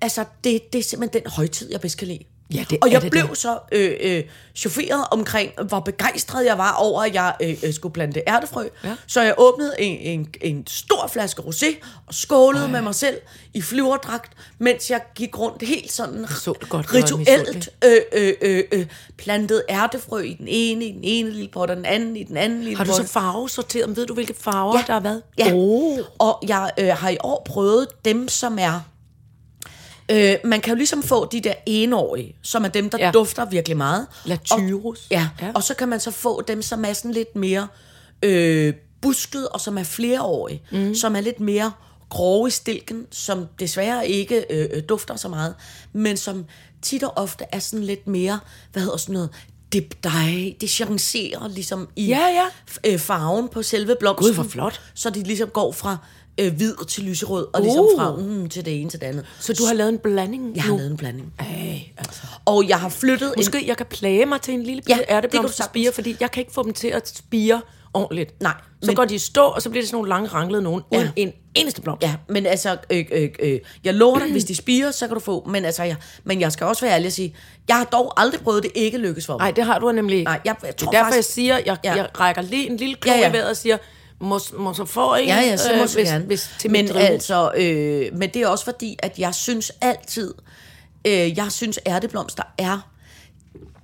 altså 0.00 0.24
det, 0.44 0.72
det 0.72 0.78
er 0.78 0.82
simpelthen 0.82 1.22
den 1.22 1.30
højtid, 1.30 1.70
jeg 1.70 1.80
bedst 1.80 1.98
kan 1.98 2.08
lide. 2.08 2.24
Ja, 2.54 2.64
det 2.70 2.78
og 2.82 2.92
jeg 2.92 3.02
det 3.02 3.10
blev 3.10 3.28
da. 3.28 3.34
så 3.34 3.58
øh, 3.72 3.92
øh, 4.00 4.24
chaufferet 4.54 5.04
omkring, 5.10 5.50
hvor 5.68 5.80
begejstret 5.80 6.46
jeg 6.46 6.58
var 6.58 6.72
over, 6.72 7.02
at 7.02 7.14
jeg 7.14 7.34
øh, 7.42 7.56
øh, 7.62 7.74
skulle 7.74 7.92
plante 7.92 8.22
ærtefrø. 8.28 8.68
Ja. 8.84 8.94
Så 9.06 9.22
jeg 9.22 9.34
åbnede 9.38 9.74
en, 9.78 10.20
en, 10.20 10.28
en 10.40 10.66
stor 10.66 11.06
flaske 11.12 11.42
rosé 11.42 11.66
og 12.06 12.14
skålede 12.14 12.64
Ej. 12.64 12.70
med 12.70 12.80
mig 12.82 12.94
selv 12.94 13.16
i 13.54 13.62
flyverdragt, 13.62 14.32
mens 14.58 14.90
jeg 14.90 15.00
gik 15.14 15.38
rundt 15.38 15.62
helt 15.62 15.92
sådan 15.92 16.26
så 16.28 16.52
det 16.60 16.68
godt, 16.68 16.94
rituelt 16.94 17.68
øh, 17.84 17.96
øh, 18.12 18.32
øh, 18.42 18.64
øh, 18.72 18.86
plantede 19.18 19.62
ærtefrø 19.70 20.20
i 20.20 20.34
den 20.34 20.46
ene, 20.48 20.84
i 20.84 20.92
den 20.92 21.00
ene 21.02 21.30
lille 21.30 21.48
pot, 21.52 21.70
og 21.70 21.76
den 21.76 21.84
anden 21.84 22.16
i 22.16 22.22
den 22.22 22.36
anden 22.36 22.60
lille 22.62 22.76
Har 22.76 22.84
du 22.84 22.90
pot. 22.90 22.96
så 22.96 23.12
farvesorteret? 23.12 23.96
Ved 23.96 24.06
du, 24.06 24.14
hvilke 24.14 24.34
farver 24.40 24.82
der 24.86 24.92
har 24.92 25.00
været? 25.00 25.22
Ja, 25.38 25.50
Oh. 25.54 25.98
og 26.18 26.42
jeg 26.48 26.70
øh, 26.78 26.88
har 26.88 27.08
i 27.08 27.16
år 27.24 27.42
prøvet 27.46 27.86
dem, 28.04 28.28
som 28.28 28.58
er... 28.58 28.80
Øh, 30.10 30.34
man 30.44 30.60
kan 30.60 30.70
jo 30.72 30.76
ligesom 30.76 31.02
få 31.02 31.28
de 31.32 31.40
der 31.40 31.54
enårige, 31.66 32.36
som 32.42 32.64
er 32.64 32.68
dem, 32.68 32.90
der 32.90 32.98
Ja. 32.98 33.10
dufter 33.10 33.44
virkelig 33.50 33.76
meget. 33.76 34.06
Latyrus. 34.24 34.98
Og, 34.98 35.10
ja, 35.10 35.28
Ja. 35.42 35.52
og 35.54 35.62
så 35.62 35.74
kan 35.74 35.88
man 35.88 36.00
så 36.00 36.10
få 36.10 36.42
dem, 36.48 36.62
som 36.62 36.84
er 36.84 36.92
sådan 36.92 37.12
lidt 37.12 37.36
mere 37.36 37.68
øh, 38.22 38.74
busket, 39.00 39.48
og 39.48 39.60
som 39.60 39.78
er 39.78 39.82
flereårige, 39.82 40.62
mm. 40.72 40.94
som 40.94 41.16
er 41.16 41.20
lidt 41.20 41.40
mere 41.40 41.72
grove 42.08 42.48
i 42.48 42.50
stilken, 42.50 43.06
som 43.10 43.46
desværre 43.60 44.08
ikke 44.08 44.44
øh, 44.50 44.68
øh, 44.72 44.82
dufter 44.88 45.16
så 45.16 45.28
meget, 45.28 45.54
men 45.92 46.16
som 46.16 46.44
tit 46.82 47.02
og 47.02 47.12
ofte 47.16 47.44
er 47.52 47.58
sådan 47.58 47.84
lidt 47.84 48.06
mere, 48.06 48.40
hvad 48.72 48.82
hedder 48.82 48.96
sådan 48.96 49.12
noget, 49.12 49.30
dip 49.72 49.94
dig, 50.04 50.56
det 50.60 50.70
chancerer 50.70 51.48
ligesom 51.48 51.88
i 51.96 52.06
Ja, 52.06 52.26
ja. 52.84 52.92
øh, 52.92 52.98
farven 52.98 53.48
på 53.48 53.62
selve 53.62 53.96
blomsten. 54.00 54.26
Gud, 54.26 54.34
hvor 54.34 54.44
flot. 54.44 54.80
Så 54.94 55.10
de 55.10 55.22
ligesom 55.22 55.48
går 55.48 55.72
fra 55.72 55.96
øh, 56.40 56.52
hvid 56.54 56.74
til 56.88 57.04
lyserød, 57.04 57.46
og 57.54 57.62
ligesom 57.62 57.84
Uh. 57.84 57.90
fra 58.00 58.16
mm, 58.16 58.48
til 58.48 58.64
det 58.64 58.80
ene 58.80 58.90
til 58.90 59.00
det 59.00 59.06
andet. 59.06 59.24
Så 59.40 59.52
du 59.52 59.64
har 59.64 59.74
lavet 59.74 59.88
en 59.92 59.98
blanding 59.98 60.56
Jeg 60.56 60.64
nu? 60.64 60.70
har 60.70 60.76
lavet 60.78 60.90
en 60.90 60.96
blanding. 60.96 61.32
Ej, 61.38 61.80
altså. 61.98 62.22
Og 62.44 62.68
jeg 62.68 62.78
har 62.80 62.88
flyttet 62.88 63.26
en... 63.28 63.32
Måske 63.36 63.64
jeg 63.66 63.76
kan 63.76 63.86
plage 63.86 64.26
mig 64.26 64.40
til 64.40 64.54
en 64.54 64.62
lille 64.62 64.82
Ja, 64.88 64.94
det 64.96 65.04
ærteblomsterspire, 65.08 65.92
fordi 65.92 66.16
jeg 66.20 66.30
kan 66.30 66.40
ikke 66.40 66.52
få 66.52 66.62
dem 66.62 66.72
til 66.72 66.88
at 66.88 67.08
spire 67.08 67.60
ordentligt. 67.94 68.42
Nej, 68.42 68.52
Så 68.82 68.86
men- 68.86 68.96
går 68.96 69.04
de 69.04 69.14
i 69.14 69.18
stå, 69.18 69.42
og 69.42 69.62
så 69.62 69.70
bliver 69.70 69.82
det 69.82 69.88
sådan 69.88 69.96
nogle 69.96 70.08
lange 70.08 70.28
ranglede 70.28 70.62
nogen, 70.62 70.82
uden 70.92 71.04
Ja. 71.04 71.10
en 71.16 71.32
eneste 71.54 71.82
blomst. 71.82 72.02
Ja, 72.02 72.14
men 72.28 72.46
altså, 72.46 72.76
øh, 72.90 73.04
øh, 73.12 73.28
øh, 73.40 73.60
jeg 73.84 73.94
lover 73.94 74.18
dig, 74.18 74.30
hvis 74.32 74.44
de 74.44 74.54
spiger, 74.54 74.90
så 74.90 75.06
kan 75.06 75.14
du 75.14 75.20
få. 75.20 75.46
Men 75.50 75.64
altså, 75.64 75.82
jeg, 75.82 75.96
men 76.24 76.40
jeg 76.40 76.52
skal 76.52 76.66
også 76.66 76.84
være 76.84 76.94
ærlig 76.94 77.06
og 77.06 77.12
sige, 77.12 77.34
jeg 77.68 77.76
har 77.76 77.84
dog 77.84 78.20
aldrig 78.20 78.40
prøvet 78.40 78.62
det 78.62 78.70
ikke 78.74 78.98
lykkes 78.98 79.26
for 79.26 79.32
mig. 79.32 79.38
Nej, 79.38 79.50
det 79.50 79.64
har 79.64 79.78
du 79.78 79.92
nemlig 79.92 80.18
ikke. 80.18 80.24
Nej, 80.30 80.40
jeg- 80.44 80.56
jeg 80.62 80.68
det 80.72 80.76
tror 80.76 80.88
er 80.88 80.90
derfor, 80.92 81.04
faktisk- 81.04 81.28
jeg 81.28 81.34
siger, 81.34 81.58
jeg, 81.66 81.76
Ja. 81.84 81.94
jeg 81.94 82.08
rækker 82.20 82.42
lige 82.42 82.70
en 82.70 82.76
lille 82.76 82.94
klo 82.94 83.12
Ja, 83.12 83.18
ja. 83.18 83.28
i 83.30 83.32
vejret 83.32 83.48
og 83.50 83.56
siger, 83.56 83.76
så 84.74 84.84
få 84.84 85.14
en, 85.14 85.26
Ja, 85.28 85.36
ja, 85.40 85.56
så 85.56 85.72
øh, 85.72 85.80
hvis, 85.80 85.94
gerne. 85.96 86.24
hvis, 86.24 86.50
til 86.58 86.70
men 86.70 86.96
altså, 86.96 87.52
øh, 87.56 88.18
men 88.18 88.30
det 88.34 88.42
er 88.42 88.48
også 88.48 88.64
fordi, 88.64 88.96
at 88.98 89.18
jeg 89.18 89.34
synes 89.34 89.72
altid, 89.80 90.34
øh, 91.06 91.36
jeg 91.38 91.52
synes 91.52 91.78
ærteblomster 91.86 92.42
er, 92.58 92.90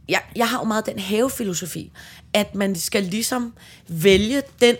jeg, 0.08 0.20
jeg 0.36 0.48
har 0.48 0.58
jo 0.58 0.64
meget 0.64 0.86
den 0.86 0.98
havefilosofi, 0.98 1.92
at 2.34 2.54
man 2.54 2.76
skal 2.76 3.02
ligesom 3.02 3.52
vælge 3.88 4.42
den 4.60 4.76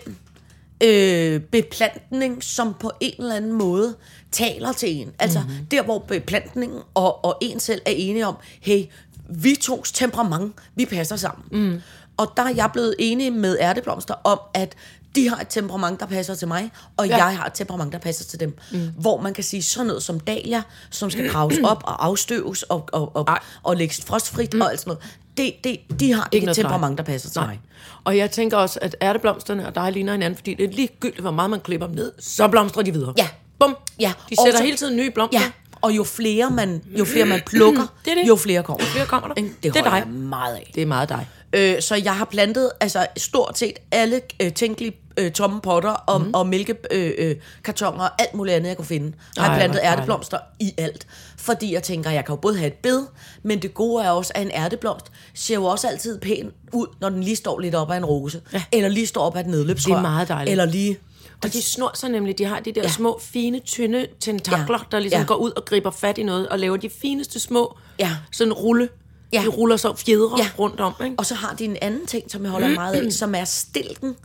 øh, 0.83 1.41
beplantning, 1.41 2.43
som 2.43 2.73
på 2.79 2.91
en 2.99 3.13
eller 3.19 3.35
anden 3.35 3.53
måde 3.53 3.95
taler 4.31 4.71
til 4.73 4.89
en. 4.95 5.11
Altså 5.19 5.39
Mhm. 5.39 5.47
mm-hmm. 5.49 5.65
der, 5.65 5.83
hvor 5.83 5.99
beplantningen 5.99 6.79
og, 6.93 7.25
og 7.25 7.37
en 7.41 7.59
selv 7.59 7.81
er 7.85 7.91
enige 7.91 8.27
om, 8.27 8.35
hey, 8.61 8.85
vi 9.29 9.55
tos 9.61 9.91
temperament, 9.91 10.53
vi 10.75 10.85
passer 10.85 11.15
sammen. 11.15 11.45
Mm. 11.71 11.81
Og 12.17 12.33
der 12.37 12.43
er 12.43 12.53
jeg 12.55 12.69
blevet 12.73 12.95
enig 12.99 13.33
med 13.33 13.57
ærteblomster 13.59 14.13
om, 14.23 14.39
at 14.53 14.75
de 15.15 15.29
har 15.29 15.37
et 15.39 15.47
temperament, 15.49 15.99
der 15.99 16.05
passer 16.05 16.35
til 16.35 16.47
mig, 16.47 16.71
og 16.97 17.07
Ja. 17.07 17.15
jeg 17.25 17.37
har 17.37 17.45
et 17.45 17.53
temperament, 17.53 17.93
der 17.93 17.99
passer 17.99 18.25
til 18.25 18.39
dem. 18.39 18.57
Mm. 18.71 18.89
Hvor 18.99 19.21
man 19.21 19.33
kan 19.33 19.43
sige 19.43 19.63
sådan 19.63 19.87
noget 19.87 20.03
som 20.03 20.19
dahlia, 20.19 20.61
som 20.89 21.09
skal 21.09 21.29
graves 21.29 21.57
op 21.71 21.83
og 21.85 22.05
afstøves 22.05 22.63
og, 22.63 22.89
og, 22.93 23.15
og, 23.15 23.25
Ej. 23.27 23.39
og 23.63 23.77
lægges 23.77 24.01
frostfrit 24.05 24.53
mm. 24.53 24.61
og 24.61 24.71
alt 24.71 24.79
sådan 24.79 24.89
noget. 24.91 25.03
Det, 25.37 25.53
det, 25.63 25.99
de 25.99 26.13
har 26.13 26.29
ikke, 26.31 26.49
et 26.49 26.55
temperament, 26.55 26.97
der 26.97 27.03
passer 27.03 27.29
til 27.29 27.39
Nej. 27.41 27.47
mig. 27.47 27.59
Og 28.03 28.17
jeg 28.17 28.31
tænker 28.31 28.57
også, 28.57 28.79
at 28.81 28.95
ærteblomsterne 29.01 29.67
og 29.67 29.75
dig 29.75 29.91
ligner 29.91 30.11
hinanden, 30.11 30.37
fordi 30.37 30.53
det 30.53 30.69
er 30.69 30.73
ligegyldigt, 30.73 31.21
hvor 31.21 31.31
meget 31.31 31.49
man 31.49 31.59
klipper 31.59 31.87
dem 31.87 31.95
ned, 31.95 32.11
så 32.19 32.47
blomstrer 32.47 32.83
de 32.83 32.93
videre. 32.93 33.13
Ja. 33.17 33.27
Bum. 33.59 33.75
Ja, 33.99 34.13
De 34.29 34.35
sætter 34.45 34.57
så- 34.57 34.63
hele 34.63 34.77
tiden 34.77 34.95
nye 34.95 35.11
blomster. 35.11 35.39
Ja, 35.39 35.51
og 35.81 35.91
jo 35.91 36.03
flere 36.03 36.49
man, 36.49 36.81
jo 36.99 37.05
flere 37.05 37.25
man 37.25 37.41
plukker, 37.49 37.81
Det 38.05 38.13
det. 38.21 38.27
jo 38.27 38.35
flere 38.35 38.63
kommer. 38.63 38.85
Jo 38.85 38.89
flere 38.91 39.05
kommer 39.05 39.27
der. 39.27 39.35
Det, 39.35 39.51
Det 39.63 39.75
er 39.75 39.83
dig. 39.83 39.91
jeg 39.91 40.07
meget 40.07 40.55
af. 40.55 40.71
Det 40.75 40.81
er 40.81 40.85
meget 40.87 41.09
dig. 41.09 41.27
Øh, 41.53 41.81
så 41.81 41.95
jeg 41.95 42.15
har 42.15 42.25
plantet 42.25 42.71
altså 42.79 43.05
stort 43.17 43.57
set 43.57 43.73
alle 43.91 44.21
øh, 44.41 44.53
tænkelige 44.53 44.91
øh, 45.17 45.31
tomme 45.31 45.61
potter 45.61 45.89
og, 45.91 46.21
mm. 46.21 46.33
og 46.33 46.47
mælkekartoner 46.47 47.93
øh, 47.93 48.05
øh, 48.05 48.11
og 48.11 48.21
alt 48.21 48.33
muligt 48.33 48.55
andet, 48.55 48.69
jeg 48.69 48.77
kunne 48.77 48.85
finde. 48.85 49.13
Har 49.37 49.49
jeg 49.51 49.57
plantet 49.59 49.79
ærteblomster 49.83 50.37
i 50.59 50.73
alt. 50.77 51.07
Fordi 51.37 51.73
jeg 51.73 51.83
tænker, 51.83 52.09
jeg 52.11 52.25
kan 52.25 52.33
jo 52.33 52.39
både 52.41 52.57
have 52.57 52.67
et 52.67 52.73
bed, 52.73 53.01
men 53.43 53.61
det 53.61 53.73
gode 53.73 54.03
er 54.03 54.09
også, 54.09 54.31
at 54.35 54.41
en 54.41 54.51
ærteblomst 54.51 55.05
ser 55.33 55.55
jo 55.55 55.63
også 55.65 55.87
altid 55.87 56.19
pæn 56.19 56.51
ud, 56.73 56.87
når 57.01 57.09
den 57.09 57.23
lige 57.23 57.35
står 57.35 57.59
lidt 57.59 57.75
op 57.75 57.91
af 57.91 57.97
en 57.97 58.05
rose. 58.05 58.41
Ja. 58.53 58.63
Eller 58.71 58.89
lige 58.89 59.07
står 59.07 59.21
op 59.21 59.35
af 59.35 59.39
et 59.39 59.47
nedløbsrør. 59.47 59.93
Det 59.93 59.97
er 59.97 60.01
meget 60.01 60.27
dejligt. 60.27 60.51
Eller 60.51 60.65
lige... 60.65 60.97
Og 61.43 61.53
de 61.53 61.61
snor 61.61 61.91
sig 61.95 62.09
nemlig, 62.09 62.37
de 62.37 62.45
har 62.45 62.59
de 62.59 62.71
der 62.71 62.81
ja. 62.81 62.89
Små, 62.89 63.19
fine, 63.21 63.59
tynde 63.59 64.07
tentakler, 64.19 64.77
Ja. 64.79 64.83
der 64.91 64.99
ligesom 64.99 65.19
Ja. 65.21 65.25
går 65.25 65.35
ud 65.35 65.51
og 65.51 65.65
griber 65.65 65.91
fat 65.91 66.17
i 66.17 66.23
noget, 66.23 66.49
og 66.49 66.59
laver 66.59 66.77
de 66.77 66.89
fineste 67.01 67.39
små, 67.39 67.77
Ja. 67.99 68.11
sådan 68.31 68.53
rulle. 68.53 68.89
Ja. 69.33 69.41
De 69.41 69.47
ruller 69.47 69.77
så 69.77 69.93
fjedre 69.95 70.35
Ja. 70.37 70.49
rundt 70.59 70.79
om, 70.79 70.93
ikke? 71.03 71.15
Og 71.17 71.25
så 71.25 71.35
har 71.35 71.55
de 71.55 71.65
en 71.65 71.77
anden 71.81 72.05
ting, 72.05 72.31
som 72.31 72.43
jeg 72.43 72.51
holder 72.51 72.69
meget 72.69 72.93
af, 73.05 73.11
som 73.13 73.35
er 73.35 73.43
stilken, 73.45 74.15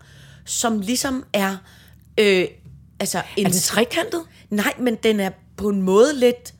som 0.49 0.81
ligesom 0.81 1.25
er... 1.33 1.57
Øh, 2.21 2.47
altså 3.01 3.23
en, 3.37 3.47
Er 3.47 3.51
den 3.51 3.61
trekantet? 3.61 4.21
Nej, 4.51 4.73
men 4.79 4.95
den 5.03 5.21
er 5.21 5.31
på 5.57 5.69
en 5.69 5.83
måde 5.83 6.15
lidt... 6.15 6.55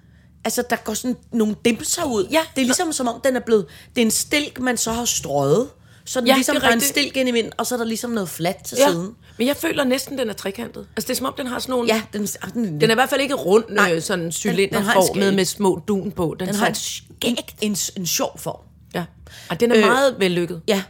Altså, 0.45 0.63
der 0.71 0.77
går 0.77 0.95
sådan 0.95 1.17
nogle 1.33 1.57
dimser 1.65 2.05
ud. 2.05 2.27
Ja. 2.31 2.41
Det 2.57 2.61
er 2.61 2.65
ligesom, 2.67 2.93
som 2.93 3.09
om 3.09 3.21
den 3.25 3.37
er 3.37 3.41
blevet... 3.41 3.67
Det 3.97 4.01
er 4.03 4.05
en 4.05 4.11
stilk, 4.11 4.61
man 4.61 4.77
så 4.77 4.93
har 4.93 5.05
strøget. 5.05 5.69
Så 6.05 6.21
den 6.21 6.29
Ja, 6.29 6.35
ligesom 6.35 6.57
det 6.57 6.65
er 6.65 6.71
en 6.73 6.81
stilk 6.81 7.17
ind 7.17 7.29
i 7.29 7.33
midten, 7.33 7.53
og 7.57 7.67
så 7.67 7.75
er 7.75 7.79
der 7.79 7.85
ligesom 7.85 8.11
noget 8.11 8.29
fladt 8.29 8.65
til 8.65 8.79
Ja. 8.81 8.91
siden. 8.91 9.11
Men 9.39 9.47
jeg 9.47 9.57
føler 9.57 9.85
næsten, 9.85 10.19
den 10.19 10.29
er 10.31 10.33
trekantet. 10.35 10.87
Altså, 10.97 11.09
det 11.09 11.15
er 11.15 11.17
som 11.17 11.27
om, 11.27 11.35
den 11.39 11.47
har 11.47 11.59
sådan 11.59 11.71
nogle... 11.73 11.89
Ja, 11.95 12.03
den, 12.13 12.27
den, 12.55 12.81
Den 12.81 12.91
er 12.91 12.91
i 12.91 12.95
hvert 12.95 13.11
fald 13.11 13.21
ikke 13.21 13.35
rund, 13.35 13.65
Nej. 13.71 13.95
øh, 13.95 14.03
sådan 14.03 14.33
cylinderformet 14.33 15.07
skæg. 15.17 15.35
med 15.35 15.45
små 15.45 15.83
dun 15.89 16.11
på. 16.13 16.37
Den, 16.39 16.49
den 16.49 16.57
har 16.57 16.67
en, 16.67 16.73
et 16.73 16.77
skæg. 16.79 17.05
en, 17.23 17.37
en, 17.61 17.77
en 17.97 18.07
sjov 18.07 18.39
form. 18.39 18.61
Ja. 18.95 19.05
Og 19.51 19.61
den 19.61 19.71
er 19.73 19.77
øh, 19.79 19.83
meget 19.85 20.15
vellykket. 20.19 20.63
Ja. 20.69 20.83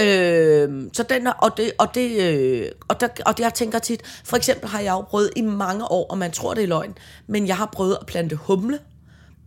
Øh, 0.00 0.82
så 0.92 1.02
den 1.02 1.26
er, 1.26 1.30
og 1.32 1.56
det, 1.56 1.72
og 1.78 1.94
det, 1.94 2.10
øh, 2.20 2.64
og 2.88 3.00
der, 3.00 3.08
og 3.26 3.36
det, 3.36 3.44
jeg 3.44 3.54
tænker 3.54 3.78
tit, 3.78 4.00
for 4.24 4.36
eksempel 4.36 4.68
har 4.68 4.80
jeg 4.80 4.90
jo 4.92 5.00
prøvet 5.00 5.30
i 5.36 5.40
mange 5.40 5.84
år, 5.90 6.06
og 6.10 6.18
man 6.18 6.30
tror 6.32 6.54
det 6.54 6.62
er 6.64 6.68
løgn, 6.68 6.94
men 7.26 7.46
jeg 7.46 7.56
har 7.56 7.66
prøvet 7.72 7.96
at 8.00 8.06
plante 8.06 8.36
humle. 8.36 8.78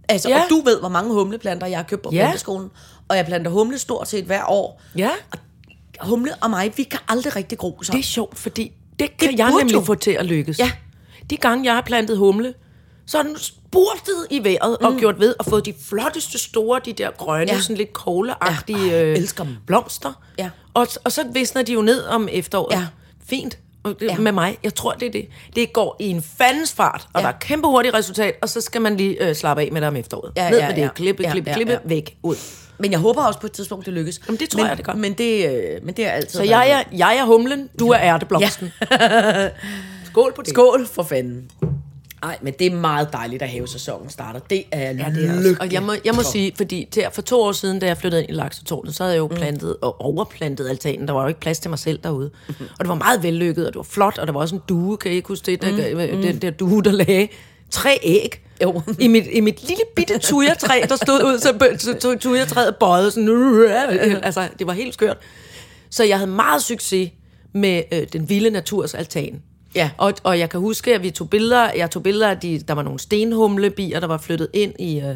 Altså, 0.10 0.30
Ja. 0.30 0.38
og 0.44 0.50
du 0.50 0.62
ved, 0.62 0.80
hvor 0.80 0.90
mange 0.90 1.14
humleplanter 1.14 1.68
jeg 1.68 1.78
har 1.78 1.84
købt 1.84 2.02
på 2.02 2.10
Ja. 2.14 2.18
planteskolen. 2.18 2.70
Og 3.08 3.18
jeg 3.18 3.26
planter 3.26 3.52
humle 3.52 3.78
stort 3.78 4.08
set 4.08 4.26
hver 4.26 4.44
år. 4.52 4.82
Ja. 4.98 5.10
Og 6.00 6.08
humle 6.08 6.32
og 6.42 6.50
mig, 6.50 6.74
vi 6.78 6.84
kan 6.84 7.00
aldrig 7.08 7.36
rigtig 7.36 7.58
gro 7.58 7.80
sammen. 7.84 7.98
Det 8.02 8.06
er 8.06 8.10
sjovt, 8.12 8.38
fordi 8.38 8.72
det 9.00 9.18
kan 9.18 9.30
Det 9.32 9.40
jeg 9.40 9.52
nemlig 9.60 9.74
jo. 9.74 9.82
få 9.82 9.96
til 9.96 10.12
at 10.12 10.26
lykkes. 10.26 10.60
Ja. 10.60 10.72
De 11.30 11.38
gange, 11.38 11.66
jeg 11.66 11.74
har 11.74 11.82
plantet 11.82 12.18
humle, 12.18 12.54
så 13.08 13.18
har 13.18 13.24
den 13.24 13.38
spurtet 13.40 14.28
i 14.30 14.44
vejret 14.44 14.78
mm. 14.82 14.86
og 14.88 14.96
gjort 15.00 15.20
ved 15.20 15.36
og 15.40 15.46
fået 15.46 15.66
de 15.66 15.74
flotteste 15.90 16.40
store, 16.40 16.82
de 16.86 16.94
der 16.94 17.12
grønne, 17.18 17.46
ja. 17.48 17.54
Ja. 17.54 17.62
sådan 17.62 17.76
lidt 17.78 17.94
kogleagtige 17.94 18.86
Ja, 18.88 19.04
øh, 19.04 19.18
elsker 19.18 19.44
dem. 19.44 19.56
blomster. 19.68 20.14
Ja. 20.40 20.50
Og, 20.74 20.88
og 21.04 21.12
så 21.12 21.24
visner 21.34 21.62
de 21.62 21.74
jo 21.74 21.82
ned 21.82 22.04
om 22.04 22.28
efteråret. 22.32 22.76
Ja. 22.76 22.86
Fint. 23.30 23.58
Ja. 24.02 24.18
Med 24.18 24.32
mig, 24.32 24.58
jeg 24.64 24.76
tror, 24.76 24.92
det 24.94 25.08
er 25.08 25.12
det. 25.12 25.28
Det 25.56 25.74
går 25.74 25.96
i 26.00 26.06
en 26.10 26.22
fandens 26.38 26.74
fart, 26.74 27.08
og 27.14 27.22
Ja. 27.22 27.28
der 27.28 27.34
er 27.34 27.38
kæmpe 27.40 27.68
hurtigt 27.68 27.94
resultat, 27.96 28.36
og 28.42 28.50
så 28.50 28.62
skal 28.62 28.82
man 28.82 28.98
lige 28.98 29.28
øh, 29.30 29.36
slappe 29.36 29.64
af 29.64 29.70
med 29.72 29.82
det 29.82 29.88
om 29.88 29.96
efteråret. 29.96 30.32
Ja, 30.36 30.50
ned 30.50 30.60
ja, 30.60 30.68
med 30.68 30.76
det, 30.76 30.82
ja. 30.82 30.88
klippe, 30.96 31.24
Ja, 31.24 31.32
klippe, 31.32 31.50
ja, 31.50 31.56
klippe, 31.56 31.74
ja. 31.74 31.80
væk, 31.84 32.18
ud. 32.24 32.36
Men 32.78 32.92
jeg 32.92 33.00
håber 33.00 33.24
også 33.24 33.40
på 33.40 33.48
et 33.48 33.52
tidspunkt, 33.52 33.86
det 33.86 33.94
lykkes. 33.94 34.22
Jamen, 34.28 34.40
det 34.40 34.50
tror 34.50 34.58
men, 34.62 34.68
jeg, 34.70 34.78
det 34.78 34.86
gør. 34.86 34.94
Men 34.94 35.14
det, 35.14 35.50
øh, 35.50 35.86
men 35.86 35.96
det 35.96 36.06
er 36.06 36.10
altid... 36.12 36.38
Så 36.40 36.44
jeg 36.44 36.70
er, 36.70 36.84
jeg 36.98 37.18
er 37.18 37.26
humlen, 37.26 37.70
du 37.80 37.90
er 37.90 38.00
ærteblomsten. 38.02 38.72
Skål 40.06 40.34
på 40.36 40.42
det. 40.42 40.50
Skål 40.50 40.88
for 40.88 41.04
fanden. 41.04 41.50
Nej, 42.26 42.38
men 42.42 42.54
det 42.60 42.68
er 42.68 42.76
meget 42.76 43.14
dejligt, 43.14 43.42
at 43.42 43.50
havesæsonen 43.50 44.10
starter. 44.10 44.40
Det 44.40 44.64
er 44.72 44.92
Ja, 44.92 45.12
det 45.16 45.30
er 45.30 45.38
også. 45.38 45.56
Og 45.60 45.74
jeg 45.74 45.84
må, 45.84 45.94
jeg 46.06 46.16
må 46.16 46.24
sige, 46.24 46.54
fordi 46.58 46.88
der, 46.96 47.10
for 47.10 47.22
to 47.22 47.42
år 47.42 47.52
siden, 47.52 47.80
da 47.80 47.86
jeg 47.86 47.98
flyttede 47.98 48.22
ind 48.22 48.32
i 48.32 48.34
Laksetårnet, 48.34 48.96
så 48.96 49.04
havde 49.04 49.14
jeg 49.14 49.20
jo 49.20 49.28
plantet 49.28 49.76
og 49.82 50.02
overplantet 50.02 50.70
altanen. 50.70 51.08
Der 51.08 51.14
var 51.14 51.22
jo 51.22 51.28
ikke 51.28 51.40
plads 51.40 51.60
til 51.60 51.70
mig 51.70 51.80
selv 51.80 52.00
derude. 52.04 52.32
Og 52.50 52.80
det 52.80 52.88
var 52.88 52.96
meget 52.96 53.24
vellykket, 53.24 53.68
og 53.68 53.74
det 53.74 53.78
var 53.78 53.84
flot, 53.84 54.18
og 54.18 54.28
der 54.28 54.34
var 54.34 54.40
også 54.40 54.56
en 54.56 54.62
due, 54.70 54.98
kan 54.98 55.12
I 55.12 55.16
ikke 55.16 55.28
huske 55.28 55.46
det? 55.46 55.62
Der, 55.62 56.16
mm. 56.16 56.22
Den 56.22 56.38
der 56.38 56.52
due, 56.52 56.84
der 56.84 56.92
lagde 56.92 57.28
tre 57.72 58.00
æg. 58.04 58.42
Jo. 58.64 58.82
I 59.00 59.08
mit, 59.08 59.28
I 59.32 59.40
mit 59.40 59.68
lille 59.68 59.84
bitte 59.96 60.18
tujertræ, 60.18 60.82
der 60.90 60.96
stod 60.96 61.24
ud, 61.24 61.40
så, 61.40 61.76
så, 61.78 61.96
så 62.00 62.18
tujertræet 62.20 62.76
bøjede 62.76 63.12
sådan. 63.12 63.28
Altså, 64.24 64.48
det 64.60 64.68
var 64.68 64.74
helt 64.74 64.94
skørt. 64.94 65.18
Så 65.90 66.04
jeg 66.04 66.18
havde 66.18 66.32
meget 66.32 66.64
succes 66.64 67.10
med 67.54 67.84
øh, 67.92 68.08
den 68.14 68.30
vilde 68.30 68.50
naturs 68.50 68.94
altan. 68.94 69.42
Ja. 69.76 69.90
Og, 69.98 70.14
og 70.24 70.40
jeg 70.40 70.50
kan 70.50 70.60
huske, 70.60 70.96
at 70.96 71.04
vi 71.04 71.12
tog 71.12 71.30
billeder, 71.30 71.72
jeg 71.74 71.92
tog 71.92 72.04
billeder 72.04 72.30
af, 72.30 72.38
de, 72.40 72.60
der 72.60 72.74
var 72.74 72.82
nogle 72.84 73.00
stenhumlebier, 73.00 74.00
der 74.00 74.08
var 74.08 74.18
flyttet 74.18 74.48
ind 74.54 74.74
i, 74.80 75.00
øh, 75.00 75.16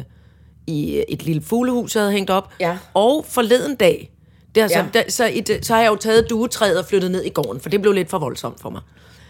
i 0.66 1.04
et 1.08 1.22
lille 1.22 1.42
fuglehus, 1.42 1.94
jeg 1.94 2.02
havde 2.02 2.12
hængt 2.12 2.30
op. 2.30 2.52
Ja. 2.60 2.78
Og 2.94 3.24
forleden 3.28 3.76
dag, 3.76 4.12
det 4.54 4.62
er 4.62 4.68
så, 4.68 4.78
Ja. 4.78 4.86
der, 4.94 5.02
så, 5.08 5.24
i 5.26 5.40
det, 5.40 5.66
så 5.66 5.74
har 5.74 5.80
jeg 5.80 5.90
jo 5.90 5.96
taget 5.96 6.30
duetræet 6.30 6.78
og 6.78 6.84
flyttet 6.86 7.10
ned 7.10 7.24
i 7.24 7.28
gården, 7.28 7.60
for 7.60 7.68
det 7.68 7.82
blev 7.82 7.92
lidt 7.92 8.10
for 8.10 8.18
voldsomt 8.18 8.60
for 8.60 8.70
mig. 8.70 8.80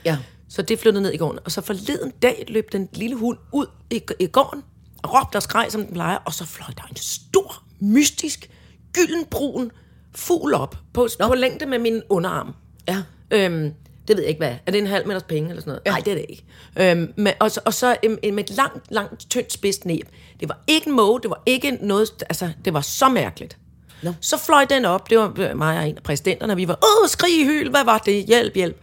Ja. 0.04 0.18
Så 0.48 0.62
det 0.62 0.78
flyttede 0.78 1.02
ned 1.02 1.12
i 1.12 1.16
gården. 1.16 1.38
Og 1.44 1.52
så 1.52 1.60
forleden 1.60 2.10
dag 2.22 2.44
løb 2.48 2.72
den 2.72 2.88
lille 2.92 3.16
hund 3.16 3.38
ud 3.52 3.66
i, 3.90 4.02
i 4.20 4.26
gården, 4.26 4.62
og 5.02 5.14
råbte 5.14 5.36
og 5.36 5.42
skreg, 5.42 5.66
som 5.70 5.84
den 5.84 5.92
plejer, 5.92 6.16
og 6.16 6.34
så 6.34 6.46
fløj 6.46 6.68
der 6.76 6.82
en 6.90 6.96
stor, 6.96 7.62
mystisk, 7.80 8.50
gyldenbrun 8.92 9.70
fugl 10.14 10.54
op 10.54 10.76
på, 10.92 11.08
på 11.22 11.34
længde 11.34 11.66
med 11.66 11.78
min 11.78 12.02
underarm. 12.08 12.54
Ja. 12.88 13.02
Øhm, 13.30 13.72
det 14.10 14.16
ved 14.16 14.24
jeg 14.24 14.28
ikke, 14.28 14.38
hvad. 14.38 14.54
Er 14.66 14.72
det 14.72 14.78
en 14.78 14.86
halv 14.86 15.06
meters 15.06 15.22
penge 15.22 15.48
eller 15.48 15.62
sådan 15.62 15.70
noget? 15.70 15.82
Ja. 15.86 15.90
Nej, 15.90 16.00
det 16.00 16.10
er 16.10 16.14
det 16.14 16.26
ikke. 16.28 16.44
Øhm, 16.78 17.12
med, 17.16 17.32
og, 17.40 17.50
så, 17.50 17.60
og 17.64 17.74
så 17.74 17.96
øhm, 18.02 18.18
med 18.22 18.44
et 18.44 18.50
langt, 18.50 18.92
langt, 18.92 19.30
tyndt 19.30 19.52
spidst 19.52 19.84
næb. 19.84 20.08
Det 20.40 20.48
var 20.48 20.58
ikke 20.66 20.86
en 20.86 20.96
måge, 20.96 21.20
det 21.20 21.30
var 21.30 21.42
ikke 21.46 21.78
noget, 21.80 22.08
altså, 22.20 22.50
det 22.64 22.74
var 22.74 22.80
så 22.80 23.08
mærkeligt. 23.08 23.58
Nå. 24.02 24.12
Så 24.20 24.38
fløj 24.38 24.64
den 24.64 24.84
op, 24.84 25.10
det 25.10 25.18
var 25.18 25.34
øh, 25.38 25.58
mig 25.58 25.78
og 25.78 25.88
en 25.88 25.96
af 25.96 26.02
præsidenterne, 26.02 26.52
og 26.52 26.56
vi 26.56 26.68
var, 26.68 26.78
åh, 26.82 27.08
skrig 27.08 27.40
i 27.40 27.44
hyl, 27.44 27.70
hvad 27.70 27.84
var 27.84 27.98
det? 27.98 28.24
Hjælp, 28.24 28.54
hjælp. 28.54 28.76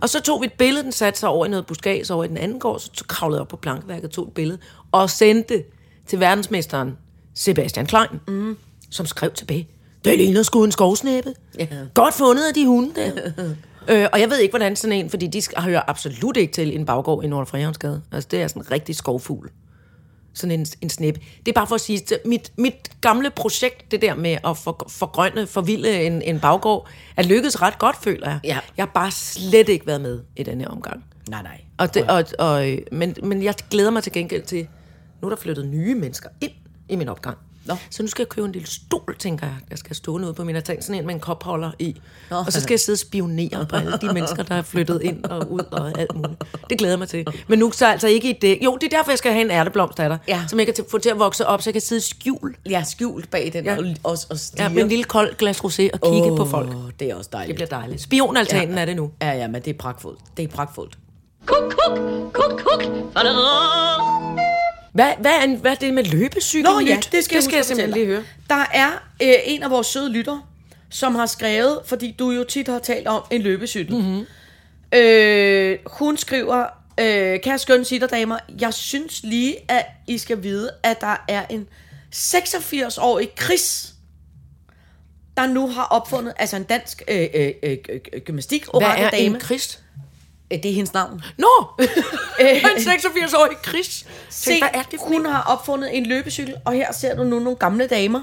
Og 0.00 0.08
så 0.08 0.22
tog 0.22 0.40
vi 0.40 0.46
et 0.46 0.52
billede, 0.52 0.84
den 0.84 0.92
satte 0.92 1.20
sig 1.20 1.28
over 1.28 1.46
i 1.46 1.48
noget 1.48 1.66
buskage 1.66 2.14
over 2.14 2.24
i 2.24 2.28
den 2.28 2.36
anden 2.36 2.60
gård, 2.60 2.80
så 2.80 3.04
kravlede 3.08 3.36
jeg 3.36 3.40
op 3.40 3.48
på 3.48 3.56
plankeværket, 3.56 4.10
tog 4.10 4.26
et 4.26 4.34
billede, 4.34 4.58
og 4.92 5.10
sendte 5.10 5.64
til 6.06 6.20
verdensmesteren 6.20 6.98
Sebastian 7.34 7.86
Klein, 7.86 8.20
mm. 8.28 8.56
som 8.90 9.06
skrev 9.06 9.30
tilbage, 9.30 9.68
det 10.04 10.18
ligner 10.18 10.42
sgu 10.42 10.64
en 10.64 10.72
skovsnæppe. 10.72 11.34
Ja. 11.58 11.66
Godt 11.94 12.14
fundet 12.14 12.48
af 12.48 12.54
de 12.54 12.66
hunde 12.66 12.90
der. 12.94 13.10
øh, 13.88 14.06
og 14.12 14.20
jeg 14.20 14.30
ved 14.30 14.38
ikke, 14.38 14.52
hvordan 14.52 14.76
sådan 14.76 14.98
en, 14.98 15.10
fordi 15.10 15.26
de 15.26 15.42
hører 15.58 15.82
absolut 15.86 16.36
ikke 16.36 16.52
til 16.52 16.76
en 16.78 16.86
baggård 16.86 17.24
i 17.24 17.26
Nordre 17.26 17.46
Frihavnsgade. 17.46 18.02
Altså, 18.12 18.28
det 18.30 18.42
er 18.42 18.48
sådan 18.48 18.62
en 18.62 18.70
rigtig 18.70 18.96
skovfugl. 18.96 19.50
Sådan 20.34 20.60
en, 20.60 20.66
en 20.80 20.90
snæppe. 20.90 21.20
Det 21.38 21.48
er 21.48 21.52
bare 21.52 21.66
for 21.66 21.74
at 21.74 21.80
sige, 21.80 22.14
at 22.14 22.20
mit, 22.24 22.52
mit 22.56 22.90
gamle 23.00 23.30
projekt, 23.30 23.90
det 23.90 24.02
der 24.02 24.14
med 24.14 24.38
at 24.44 24.56
for, 24.56 24.86
forgrønne, 24.88 25.46
forvilde 25.46 26.02
en, 26.02 26.22
en 26.22 26.40
baggård, 26.40 26.88
er 27.16 27.22
lykkedes 27.22 27.62
ret 27.62 27.78
godt, 27.78 27.96
føler 28.02 28.28
jeg. 28.28 28.40
Ja. 28.44 28.58
Jeg 28.76 28.84
har 28.84 28.90
bare 28.94 29.10
slet 29.10 29.68
ikke 29.68 29.86
været 29.86 30.00
med 30.00 30.20
i 30.36 30.42
den 30.42 30.60
her 30.60 30.68
omgang. 30.68 31.04
Nej, 31.30 31.42
nej. 31.42 31.60
Og 31.78 31.94
det, 31.94 32.10
og, 32.10 32.24
og, 32.38 32.70
øh, 32.70 32.78
men, 32.92 33.16
men 33.22 33.42
jeg 33.42 33.54
glæder 33.70 33.90
mig 33.90 34.02
til 34.02 34.12
gengæld 34.12 34.42
til, 34.42 34.68
nu 35.22 35.28
er 35.28 35.30
der 35.34 35.36
flyttet 35.36 35.66
nye 35.66 35.94
mennesker 35.94 36.28
ind 36.40 36.52
i 36.88 36.96
min 36.96 37.08
opgang. 37.08 37.38
Nå. 37.66 37.76
Så 37.90 38.02
nu 38.02 38.08
skal 38.08 38.22
jeg 38.22 38.28
købe 38.28 38.46
en 38.46 38.52
lille 38.52 38.68
stol, 38.68 39.16
tænker 39.18 39.46
jeg. 39.46 39.56
Jeg 39.70 39.78
skal 39.78 39.96
stå 39.96 40.12
ude 40.12 40.34
på 40.34 40.44
min 40.44 40.56
altan, 40.56 40.82
sådan 40.82 41.00
en 41.00 41.06
med 41.06 41.14
en 41.14 41.20
kopholder 41.20 41.70
i. 41.78 41.96
Nå. 42.30 42.36
Og 42.36 42.52
så 42.52 42.60
skal 42.60 42.72
jeg 42.72 42.80
sidde 42.80 42.94
og 42.94 42.98
spionere 42.98 43.66
på 43.68 43.76
alle 43.76 43.98
de 44.00 44.12
mennesker, 44.12 44.42
der 44.42 44.54
er 44.54 44.62
flyttet 44.62 45.02
ind 45.02 45.24
og 45.24 45.52
ud 45.52 45.60
og 45.70 45.98
alt 46.00 46.14
muligt. 46.16 46.42
Det 46.70 46.78
glæder 46.78 46.92
jeg 46.92 46.98
mig 46.98 47.08
til. 47.08 47.26
Men 47.48 47.58
nu 47.58 47.72
så 47.72 47.86
altså 47.86 48.08
ikke 48.08 48.30
i 48.30 48.38
det. 48.42 48.58
Jo, 48.64 48.76
det 48.80 48.92
er 48.92 48.96
derfor, 48.96 49.10
jeg 49.10 49.18
skal 49.18 49.32
have 49.32 49.44
en 49.44 49.50
ærteblomst 49.50 50.00
af 50.00 50.08
dig, 50.08 50.18
Ja. 50.28 50.44
som 50.48 50.58
jeg 50.58 50.66
kan 50.66 50.74
få 50.90 50.98
til 50.98 51.10
at 51.10 51.18
vokse 51.18 51.46
op, 51.46 51.62
så 51.62 51.70
jeg 51.70 51.74
kan 51.74 51.82
sidde 51.82 51.98
i 51.98 52.02
skjul. 52.02 52.54
Jeg 52.66 52.80
er 52.80 52.84
skjult 52.84 53.30
bag 53.30 53.50
den, 53.52 53.64
Ja. 53.64 53.72
ja. 53.74 53.78
og, 53.78 53.86
og, 54.04 54.18
og 54.30 54.38
stige. 54.38 54.62
Ja, 54.62 54.68
med 54.68 54.82
en 54.82 54.88
lille 54.88 55.04
kold 55.04 55.34
glas 55.36 55.58
rosé 55.60 55.64
og 55.92 56.12
kigge 56.12 56.30
oh. 56.30 56.36
på 56.36 56.44
folk. 56.44 56.68
Det 57.00 57.10
er 57.10 57.14
også 57.14 57.30
dejligt. 57.32 57.48
Det 57.58 57.66
bliver 57.68 57.80
dejligt. 57.80 58.02
Spionaltanen 58.02 58.74
ja. 58.74 58.80
er 58.80 58.84
det 58.84 58.96
nu. 58.96 59.10
Ja, 59.22 59.32
ja, 59.32 59.48
men 59.48 59.62
det 59.62 59.70
er 59.74 59.78
pragtfuldt. 59.78 60.20
Det 60.36 60.42
er 60.42 60.48
pragtfuldt. 60.48 60.98
Kuk, 61.46 61.74
kuk, 61.86 61.98
kuk, 62.32 62.60
kuk. 62.60 62.82
Hvad, 64.96 65.12
hvad, 65.20 65.30
er, 65.30 65.42
en- 65.42 65.56
hvad 65.56 65.70
er 65.70 65.74
det 65.74 65.94
med 65.94 66.04
løbecykel? 66.04 66.70
Nå 66.70 66.80
ja, 66.80 66.96
det 67.12 67.24
skal, 67.24 67.36
det 67.36 67.44
skal 67.44 67.56
jeg 67.56 67.64
simpelthen 67.64 67.94
lige 67.94 68.06
høre. 68.06 68.24
Der 68.50 68.64
er 68.74 68.90
øh, 69.22 69.34
en 69.44 69.62
af 69.62 69.70
vores 69.70 69.86
søde 69.86 70.12
lytter, 70.12 70.48
som 70.90 71.14
har 71.14 71.26
skrevet, 71.26 71.80
fordi 71.84 72.14
du 72.18 72.30
jo 72.30 72.44
tit 72.44 72.68
har 72.68 72.78
talt 72.78 73.06
om 73.06 73.22
en 73.30 73.42
løbecykel. 73.42 73.94
Mhm. 73.96 74.04
Mm-hmm. 74.06 74.98
Øh, 74.98 75.78
hun 75.86 76.16
skriver, 76.16 76.66
øh, 77.00 77.40
kære 77.40 77.58
skønne 77.58 77.84
sitterdamer, 77.84 78.38
jeg 78.60 78.74
synes 78.74 79.20
lige, 79.24 79.56
at 79.68 79.86
I 80.06 80.18
skal 80.18 80.42
vide, 80.42 80.70
at 80.82 81.00
der 81.00 81.24
er 81.28 81.44
en 81.50 81.66
86-årig 82.14 83.28
Chris, 83.42 83.88
der 85.36 85.46
nu 85.46 85.68
har 85.68 85.84
opfundet, 85.84 86.32
altså 86.36 86.56
en 86.56 86.64
dansk 86.64 87.02
øh, 87.08 87.26
øh, 87.34 87.50
øh, 87.62 87.76
øh, 87.88 88.20
gymnastik 88.20 88.64
Hvad 88.78 88.88
er 88.96 89.10
dame. 89.10 89.22
en 89.36 89.40
Christ? 89.40 89.82
Øh, 90.50 90.62
Det 90.62 90.70
er 90.70 90.74
hendes 90.74 90.92
navn. 90.94 91.22
Nå! 91.38 91.48
en 92.40 92.56
86-årig 92.56 93.56
Chris. 93.66 94.06
Se, 94.30 94.58
hvad 94.58 94.68
er 94.74 94.82
det 94.82 95.00
for 95.00 95.06
hun 95.06 95.20
en? 95.26 95.32
har 95.32 95.42
opfundet 95.42 95.96
en 95.96 96.06
løbecykel, 96.06 96.54
og 96.64 96.72
her 96.72 96.92
ser 96.92 97.16
du 97.16 97.24
nu 97.24 97.38
nogle 97.38 97.56
gamle 97.56 97.86
damer, 97.86 98.22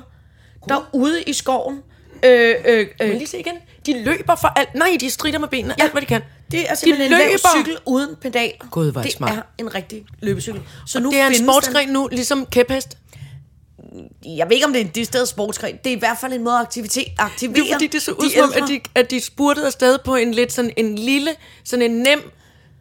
der 0.70 0.76
er 0.76 0.90
ude 0.94 1.22
i 1.24 1.34
skoven. 1.34 1.82
Øh, 2.26 2.56
øh, 2.66 2.88
øh, 3.02 3.10
lige 3.10 3.28
se 3.28 3.40
igen. 3.40 3.54
De 3.86 4.04
løber 4.04 4.36
for 4.36 4.48
alt. 4.48 4.76
Nej, 4.76 4.98
de 5.00 5.10
strider 5.10 5.40
med 5.40 5.48
benene. 5.48 5.76
Ja. 5.78 5.84
Alt, 5.84 5.92
hvad 5.92 6.02
de 6.02 6.06
kan. 6.08 6.22
det 6.52 6.70
er 6.72 6.76
simpelthen 6.76 7.12
en 7.14 7.18
lav 7.18 7.28
løber. 7.28 7.50
cykel 7.58 7.78
uden 7.86 8.16
pedaler. 8.22 8.70
Gud, 8.72 8.92
hvor 8.92 9.02
det 9.02 9.12
smart. 9.12 9.32
er 9.38 9.42
en 9.58 9.76
rigtig 9.76 10.06
løbecykel. 10.20 10.62
Så 10.88 11.00
nu 11.00 11.12
Det 11.12 11.20
er 11.20 11.28
en 11.28 11.36
sportsgren 11.36 11.90
nu, 11.90 12.08
ligesom 12.12 12.46
kæphest. 12.46 12.98
Jeg 14.26 14.50
ved 14.50 14.56
ikke, 14.56 14.66
om 14.66 14.74
det 14.74 14.82
er 14.82 14.86
en 14.86 14.92
decideret 14.96 15.28
sportsgren. 15.28 15.78
Det 15.84 15.92
er 15.92 15.96
i 15.96 16.00
hvert 16.00 16.18
fald 16.22 16.34
en 16.34 16.44
måde 16.44 16.56
at 16.56 16.62
aktivitet, 16.62 17.08
aktivere 17.18 17.56
Det 17.56 17.70
er 17.70 17.74
fordi, 17.74 17.88
det 17.88 18.02
så 18.02 18.12
ud 18.12 18.30
som 18.30 18.54
at 18.64 18.70
de, 18.70 18.80
at 18.96 19.12
de 19.12 19.22
spurtede 19.22 19.66
afsted 19.66 19.98
på 20.06 20.16
en 20.16 20.34
lidt 20.34 20.54
sådan 20.54 20.72
en 20.78 20.96
lille, 20.96 21.32
sådan 21.64 21.92
en 21.92 21.98
nem 21.98 22.32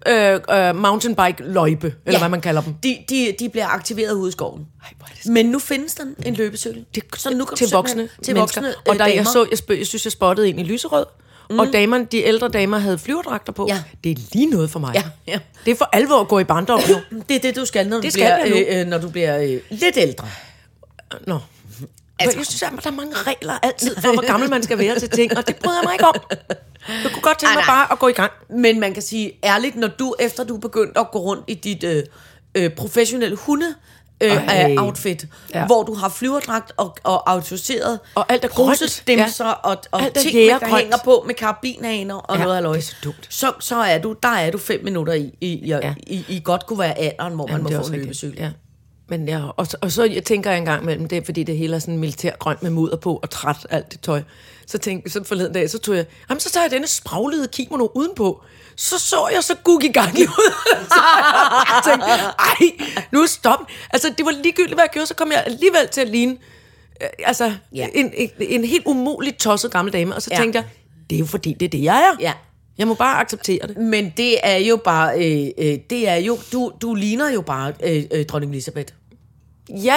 øh, 0.07 0.41
øh, 0.51 0.77
mountainbike 0.77 1.43
løjpe, 1.43 1.87
eller 1.87 2.13
ja. 2.13 2.19
hvad 2.19 2.29
man 2.29 2.41
kalder 2.41 2.63
dem. 2.63 2.75
De, 2.83 2.99
de, 3.09 3.35
de 3.39 3.49
bliver 3.49 3.67
aktiveret 3.67 4.13
ude 4.13 4.29
i 4.29 4.33
skoven. 4.33 4.67
Ej, 4.85 4.91
det 5.23 5.33
Men 5.33 5.47
nu 5.47 5.59
findes 5.59 5.95
der 5.95 6.05
en 6.27 6.35
løbecykel. 6.35 6.85
Det, 6.95 7.05
så 7.17 7.31
nu 7.31 7.45
kan 7.45 7.57
til 7.57 7.71
du 7.71 7.77
voksne 7.77 8.09
til 8.23 8.35
mennesker. 8.35 8.61
voksne 8.61 8.93
og 8.93 8.99
der, 8.99 9.07
øh, 9.07 9.17
jeg, 9.17 9.27
så, 9.27 9.47
jeg, 9.51 9.59
spø, 9.59 9.79
jeg 9.79 9.87
synes, 9.87 10.05
jeg 10.05 10.13
spottede 10.13 10.49
en 10.49 10.59
i 10.59 10.63
lyserød, 10.63 11.05
mm. 11.51 11.59
og 11.59 11.67
damerne, 11.73 12.05
de 12.05 12.23
ældre 12.23 12.49
damer 12.49 12.79
havde 12.79 12.99
flyverdragter 12.99 13.53
på. 13.53 13.67
Ja. 13.69 13.83
Det 14.05 14.13
er 14.13 14.17
lige 14.33 14.47
noget 14.47 14.71
for 14.71 14.79
mig. 14.79 14.95
Ja, 14.95 15.03
ja. 15.27 15.39
Det 15.65 15.71
er 15.71 15.75
for 15.75 15.89
alvor 15.93 16.21
at 16.21 16.29
gå 16.29 16.39
i 16.39 16.45
barndom 16.45 16.81
nu. 16.89 17.19
Det 17.29 17.37
er 17.37 17.41
det, 17.41 17.57
du 17.57 17.65
skal, 17.65 17.87
når 17.87 17.97
du 17.97 18.03
Det 18.03 18.13
skal 18.13 18.39
bliver, 18.45 18.65
øh, 18.69 18.81
øh, 18.81 18.87
når 18.87 18.99
du 18.99 19.09
bliver 19.09 19.39
øh, 19.39 19.61
lidt 19.71 19.97
ældre. 19.97 20.29
Nå. 21.27 21.39
Altså, 22.19 22.39
jeg 22.39 22.47
synes, 22.47 22.63
at 22.63 22.85
der 22.85 22.91
er 22.91 22.95
mange 22.95 23.13
regler 23.17 23.55
altid 23.63 23.97
for, 24.01 24.13
hvor 24.13 24.27
gammel 24.27 24.51
man 24.51 24.63
skal 24.63 24.79
være 24.79 24.99
til 24.99 25.11
ting, 25.11 25.37
og 25.37 25.47
det 25.47 25.57
bryder 25.57 25.79
jeg 25.79 25.85
mig 25.87 25.93
ikke 25.95 26.07
om. 26.07 26.15
Jeg 27.05 27.11
kunne 27.13 27.23
godt 27.23 27.39
tænke 27.39 27.55
mig 27.55 27.65
bare 27.67 27.93
at 27.93 27.99
gå 27.99 28.09
i 28.09 28.13
gang. 28.13 28.33
Men 28.51 28.81
man 28.81 28.95
kan 28.95 29.03
sige 29.03 29.33
ærligt, 29.45 29.77
når 29.77 29.89
du, 29.89 30.15
efter 30.21 30.45
du 30.45 30.55
er 30.57 30.61
begyndt 30.61 30.99
at 30.99 31.11
gå 31.13 31.19
rundt 31.19 31.45
i 31.47 31.55
dit 31.55 31.85
øh, 31.85 32.03
øh, 32.55 32.71
professionelle 32.71 33.37
hunde, 33.37 33.75
øh, 34.21 34.31
Ej. 34.33 34.45
af 34.49 34.75
outfit, 34.79 35.25
Ja. 35.55 35.67
hvor 35.67 35.83
du 35.83 35.95
har 35.95 36.09
flyverdragt 36.09 36.73
og, 36.77 36.97
og 37.03 37.31
autoriseret 37.31 38.01
Og 38.15 38.27
alt 38.33 38.45
er 38.45 38.49
grønt. 38.49 39.09
Ja. 39.09 39.53
og, 39.63 39.77
og 39.91 40.03
Alt 40.03 40.15
ting, 40.15 40.35
der 40.35 40.41
jægergrønt. 40.41 40.75
hænger 40.77 40.97
på 41.05 41.25
med 41.27 41.35
karabinhaner 41.35 42.15
og 42.15 42.39
Ja, 42.39 42.45
noget 42.45 42.65
det 42.65 42.79
er 42.79 42.81
så. 42.81 43.13
Så, 43.29 43.53
så 43.61 43.77
er 43.77 43.99
du, 43.99 44.15
der 44.23 44.29
er 44.29 44.51
du 44.51 44.59
fem 44.59 44.85
minutter 44.85 45.13
i, 45.13 45.35
i, 45.41 45.47
i, 45.47 45.67
Ja. 45.67 45.95
i, 46.07 46.25
i 46.29 46.41
godt 46.45 46.67
kunne 46.67 46.79
være 46.79 46.99
alderen, 46.99 47.35
hvor 47.35 47.47
man 47.47 47.53
Jamen, 47.53 47.63
må 47.63 47.69
det 47.69 47.77
er 47.77 47.83
få 47.83 47.93
en 47.93 48.01
løbecykel. 48.01 48.39
Ja. 48.39 48.51
Men 49.19 49.29
ja, 49.29 49.41
og, 49.57 49.67
så- 49.67 49.77
og 49.81 49.93
så 49.93 50.05
jeg 50.05 50.25
tænker 50.25 50.51
jeg 50.51 50.59
en 50.59 50.65
gang 50.65 50.83
imellem, 50.83 51.09
det 51.09 51.19
er 51.19 51.23
fordi 51.25 51.43
det 51.43 51.57
hele 51.57 51.75
er 51.77 51.79
sådan 51.79 51.99
militærgrønt 51.99 52.63
med 52.63 52.71
mudder 52.71 52.97
på 52.97 53.21
og 53.23 53.31
træt 53.31 53.57
alt 53.71 53.93
det 53.93 54.01
tøj. 54.01 54.23
Så 54.67 54.79
tænkte 54.79 55.11
så 55.11 55.25
forleden 55.25 55.53
dag, 55.53 55.71
så 55.71 55.79
tog 55.79 55.97
jeg, 55.97 56.05
jamen 56.31 56.41
så 56.41 56.51
tager 56.51 56.65
jeg 56.65 56.71
denne 56.71 56.87
spraglede 56.87 57.49
kimono 57.49 57.89
udenpå. 57.95 58.43
Så 58.77 58.99
så 58.99 59.29
jeg 59.35 59.45
så 59.45 59.55
guk 59.65 59.85
i 59.85 59.89
gang 59.93 60.19
i 60.19 60.23
ud. 60.23 60.53
jeg 61.75 61.83
tænkte, 61.85 62.07
ej, 62.39 62.87
nu 63.13 63.27
stop. 63.27 63.59
Altså 63.91 64.15
det 64.19 64.27
var 64.27 64.33
ligegyldigt, 64.43 64.75
hvad 64.75 64.85
jeg 64.85 64.91
gjorde, 64.93 65.07
så 65.07 65.15
kom 65.15 65.33
jeg 65.33 65.43
alligevel 65.47 65.89
til 65.93 66.01
at 66.01 66.09
ligne 66.09 66.37
øh, 67.03 67.09
altså, 67.25 67.53
ja. 67.75 67.87
En, 67.95 68.11
en, 68.17 68.31
en 68.41 68.65
helt 68.65 68.87
umuligt 68.87 69.39
tosset 69.39 69.71
gammel 69.71 69.93
dame. 69.93 70.15
Og 70.15 70.23
så. 70.23 70.31
Ja. 70.33 70.39
tænkte 70.41 70.57
jeg, 70.59 70.67
det 71.11 71.17
er 71.17 71.21
jo 71.21 71.27
fordi, 71.27 71.53
det 71.53 71.67
er 71.67 71.71
det, 71.71 71.83
jeg 71.83 71.99
er. 72.13 72.17
Ja. 72.21 72.33
Jeg 72.79 72.89
må 72.89 72.95
bare 72.95 73.21
acceptere 73.21 73.67
det. 73.69 73.77
Men 73.77 74.13
det 74.17 74.37
er 74.43 74.57
jo 74.57 74.77
bare, 74.77 75.19
øh, 75.19 75.49
øh, 75.59 75.79
det 75.91 76.09
er 76.09 76.15
jo, 76.17 76.39
du, 76.53 76.73
du 76.83 76.95
ligner 76.95 77.31
jo 77.31 77.41
bare 77.41 77.73
øh, 77.85 78.05
øh, 78.11 78.27
dronning 78.27 78.53
Elisabeth. 78.53 78.93
Ja, 79.69 79.97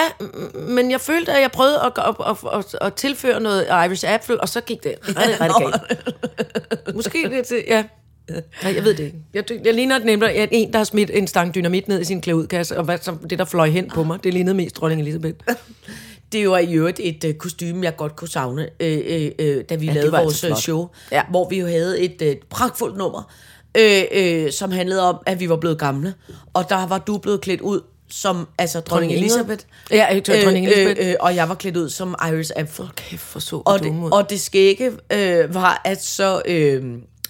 men 0.54 0.90
jeg 0.90 1.00
følte, 1.00 1.32
at 1.32 1.42
jeg 1.42 1.50
prøvede 1.50 1.80
at, 1.80 1.92
at, 1.98 2.14
at, 2.26 2.36
at, 2.58 2.78
at 2.80 2.94
tilføre 2.94 3.40
noget 3.40 3.66
Irish 3.86 4.04
Apple, 4.08 4.40
og 4.40 4.48
så 4.48 4.60
gik 4.60 4.82
det 4.84 4.94
rigtig, 5.08 5.40
rigtig 5.40 5.70
galt. 5.70 6.94
Måske 6.94 7.30
det 7.30 7.46
til, 7.46 7.64
ja. 7.68 7.84
Nej, 8.62 8.74
jeg 8.74 8.84
ved 8.84 8.94
det 8.94 9.04
ikke. 9.04 9.18
Jeg, 9.34 9.44
jeg 9.64 9.74
ligner 9.74 9.98
nemlig 9.98 10.30
at 10.30 10.48
en, 10.52 10.72
der 10.72 10.78
har 10.78 10.84
smidt 10.84 11.10
en 11.14 11.26
stang 11.26 11.54
dynamit 11.54 11.88
ned 11.88 12.00
i 12.00 12.04
sin 12.04 12.20
klæudkasse, 12.20 12.78
og 12.78 12.84
hvad, 12.84 12.98
som, 13.02 13.18
det, 13.18 13.38
der 13.38 13.44
fløj 13.44 13.68
hen 13.68 13.90
på 13.94 14.04
mig, 14.04 14.24
det 14.24 14.34
lignede 14.34 14.54
mest 14.54 14.76
dronning 14.76 15.00
Elisabeth. 15.00 15.38
Det 16.32 16.50
var 16.50 16.58
i 16.58 16.74
øvrigt 16.74 17.00
et 17.02 17.24
øh, 17.24 17.34
kostume, 17.34 17.84
jeg 17.84 17.96
godt 17.96 18.16
kunne 18.16 18.28
savne, 18.28 18.68
øh, 18.80 18.98
øh, 19.06 19.30
øh, 19.38 19.64
da 19.68 19.74
vi 19.74 19.86
Ja, 19.86 19.92
lavede 19.92 20.10
vores 20.12 20.44
altså 20.44 20.48
øh, 20.48 20.56
show, 20.56 20.88
ja. 21.12 21.22
hvor 21.30 21.48
vi 21.48 21.58
jo 21.58 21.66
havde 21.66 22.00
et 22.00 22.22
øh, 22.22 22.36
pragtfuldt 22.50 22.96
nummer, 22.96 23.32
øh, 23.78 24.02
øh, 24.12 24.52
som 24.52 24.72
handlede 24.72 25.02
om, 25.08 25.16
at 25.26 25.40
vi 25.40 25.48
var 25.48 25.56
blevet 25.56 25.78
gamle, 25.78 26.14
og 26.54 26.68
der 26.68 26.86
var 26.86 26.98
du 26.98 27.18
blevet 27.18 27.40
klædt 27.40 27.60
ud 27.60 27.80
som 28.08 28.48
altså 28.58 28.80
dronning, 28.80 29.10
Dronning 29.12 29.12
Ingrid. 29.12 29.40
Elisabeth. 29.40 29.64
Ja, 29.90 30.06
jeg 30.14 30.24
tror, 30.24 30.34
dronning 30.34 30.66
Elisabeth. 30.66 31.00
Øh, 31.06 31.10
øh, 31.10 31.16
og 31.20 31.36
jeg 31.36 31.48
var 31.48 31.54
klædt 31.54 31.76
ud 31.76 31.88
som 31.90 32.14
Iris 32.28 32.50
Apfel. 32.56 32.86
Kæft, 32.96 33.22
for 33.22 33.40
så 33.40 33.56
Og 33.56 33.74
ud. 33.74 33.78
det, 33.78 34.12
og 34.12 34.30
det 34.30 34.40
skægge 34.40 34.92
øh, 35.12 35.54
var, 35.54 35.80
at 35.84 36.04
så... 36.04 36.42
Øh, 36.44 36.84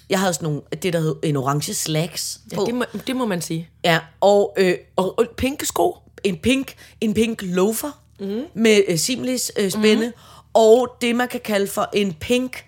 jeg 0.09 0.19
havde 0.19 0.33
sådan 0.33 0.45
nogle, 0.45 0.61
det 0.83 0.93
der 0.93 0.99
hed 0.99 1.15
en 1.23 1.35
orange 1.37 1.73
slacks 1.73 2.39
på. 2.55 2.61
ja, 2.61 2.65
det, 2.65 2.75
må, 2.75 2.85
det 3.07 3.15
må 3.15 3.25
man 3.25 3.41
sige. 3.41 3.69
Ja, 3.83 3.99
og, 4.21 4.53
øh, 4.57 4.75
Og, 4.95 5.19
og 5.19 5.25
pinke 5.37 5.65
sko. 5.65 5.95
en 6.23 6.37
pink, 6.37 6.73
en 7.01 7.13
pink 7.13 7.41
loafer 7.41 8.01
mm. 8.19 8.41
med 8.53 8.81
øh, 8.87 8.97
seamless 8.97 9.51
øh, 9.59 9.71
spænde, 9.71 10.07
mm. 10.07 10.13
og 10.53 10.95
det, 11.01 11.15
man 11.15 11.27
kan 11.27 11.39
kalde 11.39 11.67
for 11.67 11.89
en 11.93 12.13
pink 12.13 12.65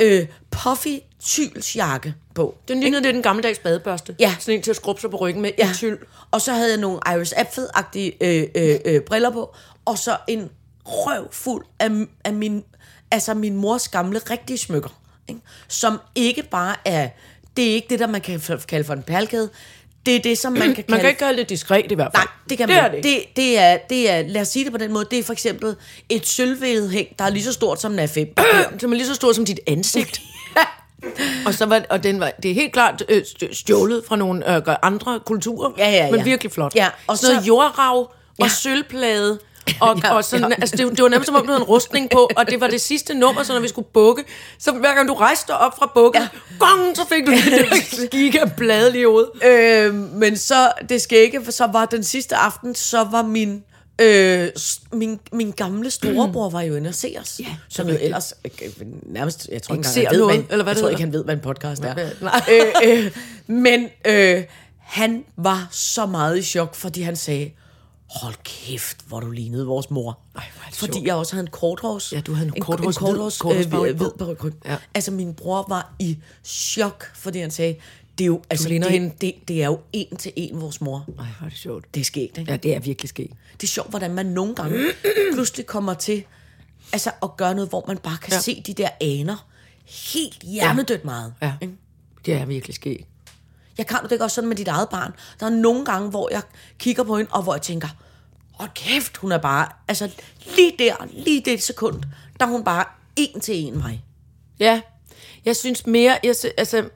øh, 0.00 0.26
puffy 0.50 0.98
tylsjakke 1.24 2.14
på. 2.34 2.56
Den 2.68 2.80
lignede 2.80 3.02
lidt 3.02 3.16
en 3.16 3.22
gammeldags 3.22 3.58
badebørste. 3.58 4.16
Ja. 4.20 4.36
Sådan 4.38 4.54
en 4.54 4.62
til 4.62 4.70
at 4.70 4.76
skrubbe 4.76 5.00
sig 5.00 5.10
på 5.10 5.16
ryggen 5.16 5.42
med 5.42 5.50
Ja. 5.58 5.68
en 5.68 5.74
tyld. 5.74 5.98
Og 6.30 6.40
så 6.40 6.52
havde 6.52 6.70
jeg 6.70 6.78
nogle 6.78 7.00
Iris 7.14 7.32
Apfel-agtige 7.32 8.16
øh, 8.20 8.46
øh, 8.54 8.78
øh, 8.84 9.00
briller 9.00 9.30
på, 9.30 9.54
og 9.84 9.98
så 9.98 10.16
en 10.28 10.50
røv 10.84 11.28
fuld 11.32 11.64
af, 11.78 11.90
af 12.24 12.32
min, 12.32 12.64
altså 13.10 13.34
min 13.34 13.56
mors 13.56 13.88
gamle 13.88 14.18
rigtige 14.18 14.58
smykker. 14.58 15.00
Ikke? 15.28 15.40
Som 15.68 15.98
ikke 16.14 16.42
bare 16.42 16.76
er, 16.84 17.08
det 17.56 17.70
er 17.70 17.74
ikke 17.74 17.86
det, 17.90 17.98
der 17.98 18.06
man 18.06 18.20
kan 18.20 18.40
kalde 18.68 18.84
for 18.84 18.92
en 18.94 19.02
perlekæde, 19.02 19.50
det 20.06 20.16
er 20.16 20.20
det, 20.20 20.38
som 20.38 20.52
man 20.52 20.62
kan 20.74 20.74
kalde... 20.74 20.90
Man 20.90 21.00
kan 21.00 21.08
ikke 21.08 21.20
gøre 21.20 21.36
det 21.36 21.48
diskret 21.48 21.92
i 21.92 21.94
hvert 21.94 22.10
fald. 22.16 22.24
Nej, 22.26 22.32
det 22.48 22.58
kan 22.58 22.68
det 22.68 22.76
man 22.76 22.84
er 22.84 22.88
det. 22.90 23.04
Det, 23.04 23.22
det, 23.36 23.58
er, 23.58 23.78
det 23.90 24.10
er, 24.10 24.22
lad 24.28 24.40
os 24.42 24.48
sige 24.48 24.64
det 24.64 24.72
på 24.72 24.78
den 24.78 24.92
måde, 24.92 25.06
det 25.10 25.18
er 25.18 25.22
for 25.22 25.32
eksempel 25.32 25.76
et 26.08 26.26
sølvvedhæng, 26.26 27.08
der 27.18 27.24
er 27.24 27.30
lige 27.30 27.44
så 27.44 27.52
stort 27.52 27.80
som 27.80 27.92
en 27.92 27.98
A5. 27.98 28.24
som 28.80 28.92
er 28.92 28.96
lige 28.96 29.06
så 29.06 29.14
stor 29.14 29.32
som 29.32 29.44
dit 29.44 29.60
ansigt. 29.66 30.20
og 31.46 31.54
så 31.54 31.66
var, 31.66 31.82
og 31.90 32.02
den 32.02 32.20
var, 32.20 32.32
det 32.42 32.50
er 32.50 32.54
helt 32.54 32.72
klart 32.72 33.02
øh, 33.08 33.22
st- 33.26 33.54
stjålet 33.54 34.02
fra 34.08 34.16
nogle 34.16 34.56
øh, 34.56 34.62
andre 34.82 35.20
kulturer, 35.26 35.70
Ja, 35.78 35.90
ja, 35.90 36.10
men 36.10 36.18
ja. 36.20 36.24
virkelig 36.24 36.52
flot. 36.52 36.74
Ja, 36.74 36.86
og 36.86 36.92
og 37.06 37.18
så 37.18 37.32
noget 37.32 37.46
jordrav 37.48 37.98
og 38.00 38.10
Ja. 38.40 38.48
sølvplade. 38.48 39.38
Og, 39.80 40.00
Ja, 40.02 40.14
og 40.14 40.24
sådan, 40.24 40.50
ja. 40.50 40.54
altså 40.60 40.76
det, 40.76 40.90
det 40.90 41.02
var 41.02 41.08
nærmest 41.08 41.26
som 41.26 41.34
om, 41.34 41.42
du 41.42 41.46
havde 41.46 41.60
en 41.60 41.66
rustning 41.66 42.10
på, 42.10 42.30
og 42.36 42.50
det 42.50 42.60
var 42.60 42.68
det 42.68 42.80
sidste 42.80 43.14
nummer, 43.14 43.42
så 43.42 43.52
når 43.52 43.60
vi 43.60 43.68
skulle 43.68 43.88
bukke, 43.94 44.24
så 44.58 44.72
hver 44.72 44.94
gang 44.94 45.08
du 45.08 45.14
rejste 45.14 45.50
op 45.50 45.78
fra 45.78 45.92
bukken, 45.94 46.22
ja. 46.22 46.28
gong, 46.58 46.96
så 46.96 47.02
fik 47.08 47.26
du 47.26 47.32
det 47.32 48.10
giga 48.12 48.44
blade 48.56 48.92
lige 48.92 49.06
hovedet. 49.06 49.30
Øh, 49.44 49.94
men 49.94 50.36
så, 50.36 50.72
det 50.88 51.02
skægge, 51.02 51.44
for 51.44 51.52
så 51.52 51.66
var 51.66 51.84
den 51.84 52.04
sidste 52.04 52.36
aften, 52.36 52.74
så 52.74 53.04
var 53.04 53.22
min, 53.22 53.62
øh, 54.00 54.48
min, 54.92 55.20
min 55.32 55.50
gamle 55.50 55.90
storebror 55.90 56.50
var 56.50 56.62
jo 56.62 56.74
inde 56.76 56.88
og 56.88 56.94
se 56.94 57.16
os. 57.20 57.40
Ja, 57.40 57.56
som 57.68 57.88
jo 57.88 57.96
ellers, 58.00 58.34
øh, 58.44 58.68
nærmest, 59.06 59.48
jeg 59.52 59.62
tror 59.62 59.74
ikke 59.74 59.88
engang, 59.88 60.08
han 60.08 60.12
ved, 60.12 60.18
noget, 60.20 60.36
hvad, 60.36 60.44
eller 60.50 60.64
hvad 60.64 60.70
jeg 60.70 60.76
det 60.76 60.82
tror 60.82 60.88
ikke, 60.90 61.00
han 61.02 61.12
ved, 61.12 61.24
hvad 61.24 61.34
en 61.34 61.40
podcast 61.40 61.84
er. 61.84 61.94
Nej. 62.20 62.42
øh, 62.84 63.04
øh, 63.04 63.10
men 63.46 63.88
øh, 64.06 64.44
han 64.80 65.24
var 65.36 65.68
så 65.70 66.06
meget 66.06 66.38
i 66.38 66.42
chok, 66.42 66.74
fordi 66.74 67.02
han 67.02 67.16
sagde, 67.16 67.50
hold 68.10 68.34
kæft, 68.44 68.96
hvor 69.06 69.20
du 69.20 69.30
lignede 69.30 69.66
vores 69.66 69.90
mor. 69.90 70.18
Ej, 70.36 70.42
fordi 70.72 70.92
sjovt. 70.92 71.06
jeg 71.06 71.14
også 71.14 71.32
havde 71.32 71.46
en 71.46 71.50
korthårs. 71.52 72.12
Ja, 72.12 72.20
du 72.20 72.32
havde 72.34 72.48
en 72.48 72.54
en 72.56 72.62
korthårs- 72.62 72.86
en 72.86 72.92
korthårs, 72.92 73.36
hvid- 73.36 73.40
korthårs 73.40 73.88
øh, 73.90 73.96
hvid 73.96 74.44
ryg. 74.44 74.52
Ja. 74.64 74.76
Altså 74.94 75.10
min 75.10 75.34
bror 75.34 75.64
var 75.68 75.92
i 75.98 76.18
chok, 76.44 77.10
fordi 77.14 77.38
han 77.38 77.50
sagde, 77.50 77.76
det 78.18 78.24
er 78.24 78.26
jo, 78.26 78.42
altså, 78.50 78.68
ligner 78.68 78.86
det, 78.88 79.00
hende. 79.00 79.14
det, 79.20 79.34
det 79.48 79.62
er 79.62 79.66
jo 79.66 79.80
en 79.92 80.16
til 80.16 80.32
en 80.36 80.60
vores 80.60 80.80
mor. 80.80 81.04
Ej, 81.18 81.24
hvor 81.38 81.44
er 81.46 81.48
det 81.50 81.58
sjovt. 81.58 81.94
Det 81.94 82.00
er 82.00 82.04
sket, 82.04 82.38
ikke? 82.38 82.50
Ja, 82.52 82.56
det 82.56 82.74
er 82.76 82.80
virkelig 82.80 83.08
sket. 83.08 83.30
Det 83.52 83.62
er 83.62 83.66
sjovt, 83.70 83.90
hvordan 83.90 84.14
man 84.14 84.26
nogle 84.26 84.54
gange 84.54 84.78
pludselig 85.34 85.66
kommer 85.66 85.94
til 85.94 86.24
altså, 86.92 87.10
at 87.22 87.36
gøre 87.36 87.54
noget, 87.54 87.68
hvor 87.68 87.84
man 87.88 87.98
bare 87.98 88.16
kan 88.22 88.30
Ja. 88.30 88.36
ja. 88.36 88.40
se 88.40 88.62
de 88.66 88.74
der 88.74 88.88
aner 89.00 89.46
helt 90.14 90.42
hjernedødt 90.42 91.04
meget. 91.04 91.34
Ja, 91.42 91.52
ikke? 91.62 91.74
det 92.26 92.34
er 92.34 92.44
virkelig 92.44 92.74
sket. 92.74 93.00
Jeg 93.80 93.86
kan 93.86 93.98
det 94.02 94.12
ikke 94.12 94.24
også 94.24 94.34
sådan 94.34 94.48
med 94.48 94.56
dit 94.56 94.68
eget 94.68 94.88
barn? 94.88 95.12
Der 95.40 95.46
er 95.46 95.50
nogle 95.50 95.84
gange, 95.84 96.10
hvor 96.10 96.28
jeg 96.32 96.42
kigger 96.78 97.02
på 97.02 97.16
hende, 97.16 97.30
og 97.32 97.42
hvor 97.42 97.54
jeg 97.54 97.62
tænker, 97.62 97.88
åh 98.60 98.66
kæft, 98.74 99.16
hun 99.16 99.32
er 99.32 99.38
bare, 99.38 99.68
altså 99.88 100.10
lige 100.56 100.72
der, 100.78 100.94
lige 101.12 101.40
det 101.40 101.62
sekund, 101.62 102.02
der 102.40 102.46
er 102.46 102.50
hun 102.50 102.64
bare 102.64 102.84
en 103.16 103.40
til 103.40 103.54
en 103.54 103.78
mig. 103.78 104.04
Ja, 104.58 104.80
jeg 105.44 105.56
synes 105.56 105.86
mere, 105.86 106.18
jeg, 106.22 106.36
sy- 106.36 106.46
altså, 106.56 106.88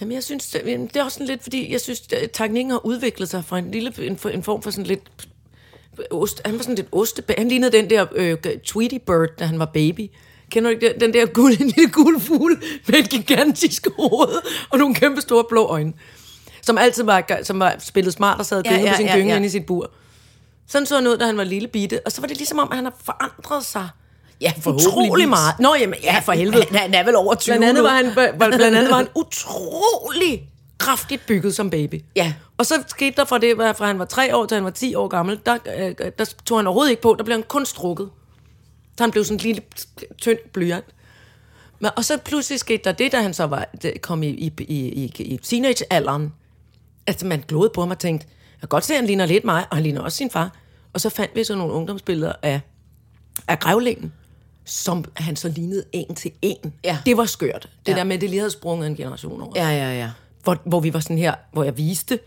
jamen 0.00 0.14
jeg 0.14 0.24
synes, 0.24 0.50
det, 0.50 0.96
er 0.96 1.04
også 1.04 1.14
sådan 1.14 1.26
lidt, 1.26 1.42
fordi 1.42 1.72
jeg 1.72 1.80
synes, 1.80 2.00
teknikken 2.32 2.70
har 2.70 2.86
udviklet 2.86 3.28
sig 3.28 3.44
fra 3.44 3.58
en 3.58 3.70
lille, 3.70 3.92
en, 3.98 4.18
en 4.32 4.42
form 4.42 4.62
for 4.62 4.70
sådan 4.70 4.86
lidt, 4.86 5.00
ost, 6.10 6.42
han 6.44 6.54
var 6.54 6.62
sådan 6.62 6.74
lidt 6.74 6.88
oste, 6.92 7.22
han 7.38 7.48
lignede 7.48 7.72
den 7.72 7.90
der 7.90 8.06
øh, 8.14 8.38
Tweety 8.64 8.96
Bird, 9.06 9.28
da 9.38 9.44
han 9.44 9.58
var 9.58 9.70
baby. 9.74 10.10
Kender 10.54 10.70
du 10.70 10.74
ikke 10.74 10.94
den 11.00 11.14
der 11.14 11.26
gul, 11.26 11.52
en 11.60 11.66
lille 11.76 11.90
gul 11.90 12.20
fugl 12.20 12.62
med 12.86 12.98
et 12.98 13.10
gigantisk 13.10 13.88
hoved 13.96 14.42
og 14.70 14.78
nogle 14.78 14.94
kæmpe 14.94 15.20
store 15.20 15.44
blå 15.48 15.66
øjne, 15.66 15.92
som 16.62 16.78
altid 16.78 17.04
var, 17.04 17.24
som 17.42 17.60
var 17.60 17.74
spillet 17.78 18.12
smart 18.12 18.38
og 18.38 18.46
sad 18.46 18.58
og 18.58 18.64
Ja, 18.64 18.78
ja, 18.78 18.90
på 18.90 18.96
sin 18.96 19.06
ja, 19.06 19.16
gynge 19.16 19.30
ja. 19.30 19.36
inde 19.36 19.46
i 19.46 19.50
sit 19.50 19.66
bur. 19.66 19.90
Sådan 20.68 20.86
så 20.86 20.94
han 20.94 21.06
ud, 21.06 21.16
da 21.16 21.26
han 21.26 21.36
var 21.36 21.44
lille 21.44 21.68
bitte. 21.68 22.00
Og 22.06 22.12
så 22.12 22.20
var 22.20 22.28
det 22.28 22.36
ligesom 22.36 22.58
om, 22.58 22.68
at 22.70 22.76
han 22.76 22.84
har 22.84 22.94
forandret 23.04 23.64
sig 23.64 23.88
Ja, 24.40 24.52
utrolig 24.66 25.28
meget. 25.28 25.54
Nå, 25.60 25.74
jamen, 25.74 25.98
ja, 26.02 26.18
for 26.18 26.32
helvede. 26.32 26.64
Han, 26.70 26.80
han 26.80 26.94
er 26.94 27.04
vel 27.04 27.16
over 27.16 27.34
20 27.34 27.52
Blandt 27.52 27.64
andet 27.64 27.84
var 27.84 27.90
han, 27.90 28.12
blandt 28.38 28.64
andet 28.76 28.90
var 28.90 28.96
han 28.96 29.08
utrolig 29.14 30.48
kraftigt 30.78 31.26
bygget 31.26 31.54
som 31.54 31.70
baby. 31.70 32.02
Ja. 32.16 32.34
Og 32.58 32.66
så 32.66 32.74
skete 32.86 33.16
der 33.16 33.24
fra 33.24 33.38
det, 33.38 33.56
fra 33.76 33.86
han 33.86 33.98
var 33.98 34.04
tre 34.04 34.36
år 34.36 34.46
til 34.46 34.54
han 34.54 34.64
var 34.64 34.70
10 34.70 34.94
år 34.94 35.08
gammel, 35.08 35.40
der, 35.46 35.58
øh, 35.78 36.10
der 36.18 36.34
tog 36.46 36.58
han 36.58 36.66
overhovedet 36.66 36.90
ikke 36.90 37.02
på, 37.02 37.14
der 37.18 37.24
blev 37.24 37.34
han 37.34 37.44
kun 37.48 37.66
strukket. 37.66 38.10
Så 38.96 39.04
han 39.04 39.10
blev 39.10 39.24
sådan 39.24 39.36
en 39.36 39.40
lille, 39.40 39.62
tynd 40.18 40.38
blyant. 40.52 40.84
Men, 41.78 41.90
og 41.96 42.04
så 42.04 42.18
pludselig 42.18 42.60
skete 42.60 42.84
der 42.84 42.92
det, 42.92 43.12
da 43.12 43.22
han 43.22 43.34
så 43.34 43.44
var, 43.44 43.66
kom 44.00 44.22
i, 44.22 44.28
i, 44.28 44.52
i, 44.58 45.04
i, 45.04 45.22
i 45.22 45.36
teenagealderen, 45.36 46.32
at 47.06 47.24
man 47.24 47.44
glodede 47.48 47.72
på 47.74 47.80
ham 47.80 47.90
og 47.90 47.98
tænkte, 47.98 48.26
jeg 48.52 48.60
kan 48.60 48.68
godt 48.68 48.84
se, 48.84 48.94
at 48.94 48.98
han 48.98 49.06
ligner 49.06 49.26
lidt 49.26 49.44
mig, 49.44 49.66
og 49.70 49.76
han 49.76 49.82
ligner 49.82 50.00
også 50.00 50.16
sin 50.16 50.30
far. 50.30 50.56
Og 50.92 51.00
så 51.00 51.10
fandt 51.10 51.34
vi 51.34 51.44
så 51.44 51.54
nogle 51.54 51.72
ungdomsbilleder 51.72 52.32
af, 52.42 52.60
af 53.48 53.58
grævlingen, 53.58 54.12
som 54.64 55.04
han 55.14 55.36
så 55.36 55.48
lignede 55.48 55.84
en 55.92 56.14
til 56.14 56.30
en. 56.42 56.74
Ja. 56.84 56.98
Det 57.06 57.16
var 57.16 57.24
skørt. 57.24 57.68
Det 57.86 57.92
ja. 57.92 57.98
der 57.98 58.04
med, 58.04 58.14
at 58.14 58.20
det 58.20 58.30
lige 58.30 58.40
havde 58.40 58.50
sprunget 58.50 58.86
en 58.86 58.96
generation 58.96 59.42
over. 59.42 59.52
Ja, 59.56 59.68
ja, 59.68 59.98
ja. 59.98 60.10
Hvor, 60.42 60.58
hvor 60.64 60.80
vi 60.80 60.94
var 60.94 61.00
sådan 61.00 61.18
her, 61.18 61.34
hvor 61.52 61.64
jeg 61.64 61.76
viste, 61.78 62.18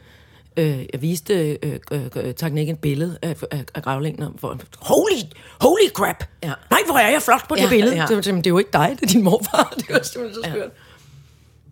øh, 0.57 0.85
jeg 0.93 1.01
viste 1.01 1.57
øh, 1.63 1.79
øh, 1.91 2.09
øh, 2.15 2.33
teknikken 2.35 2.75
et 2.75 2.81
billede 2.81 3.17
af, 3.21 3.43
af, 3.51 3.65
af 3.75 3.83
grævlingen, 3.83 4.23
og 4.23 4.31
hvor, 4.39 4.57
holy, 4.79 5.21
holy 5.61 5.89
crap! 5.93 6.23
Ja. 6.43 6.53
Nej, 6.69 6.79
hvor 6.85 6.97
er 6.97 7.11
jeg 7.11 7.21
flot 7.21 7.47
på 7.49 7.55
det 7.55 7.61
Ja, 7.61 7.69
billede. 7.69 7.95
ja. 7.95 8.05
Det, 8.05 8.25
det 8.25 8.47
er 8.47 8.49
jo 8.49 8.57
ikke 8.57 8.69
dig, 8.73 8.97
det 8.99 9.03
er 9.03 9.13
din 9.13 9.23
morfar. 9.23 9.73
Det 9.77 9.85
var 9.89 10.01
simpelthen 10.03 10.43
så 10.43 10.49
skørt. 10.49 10.71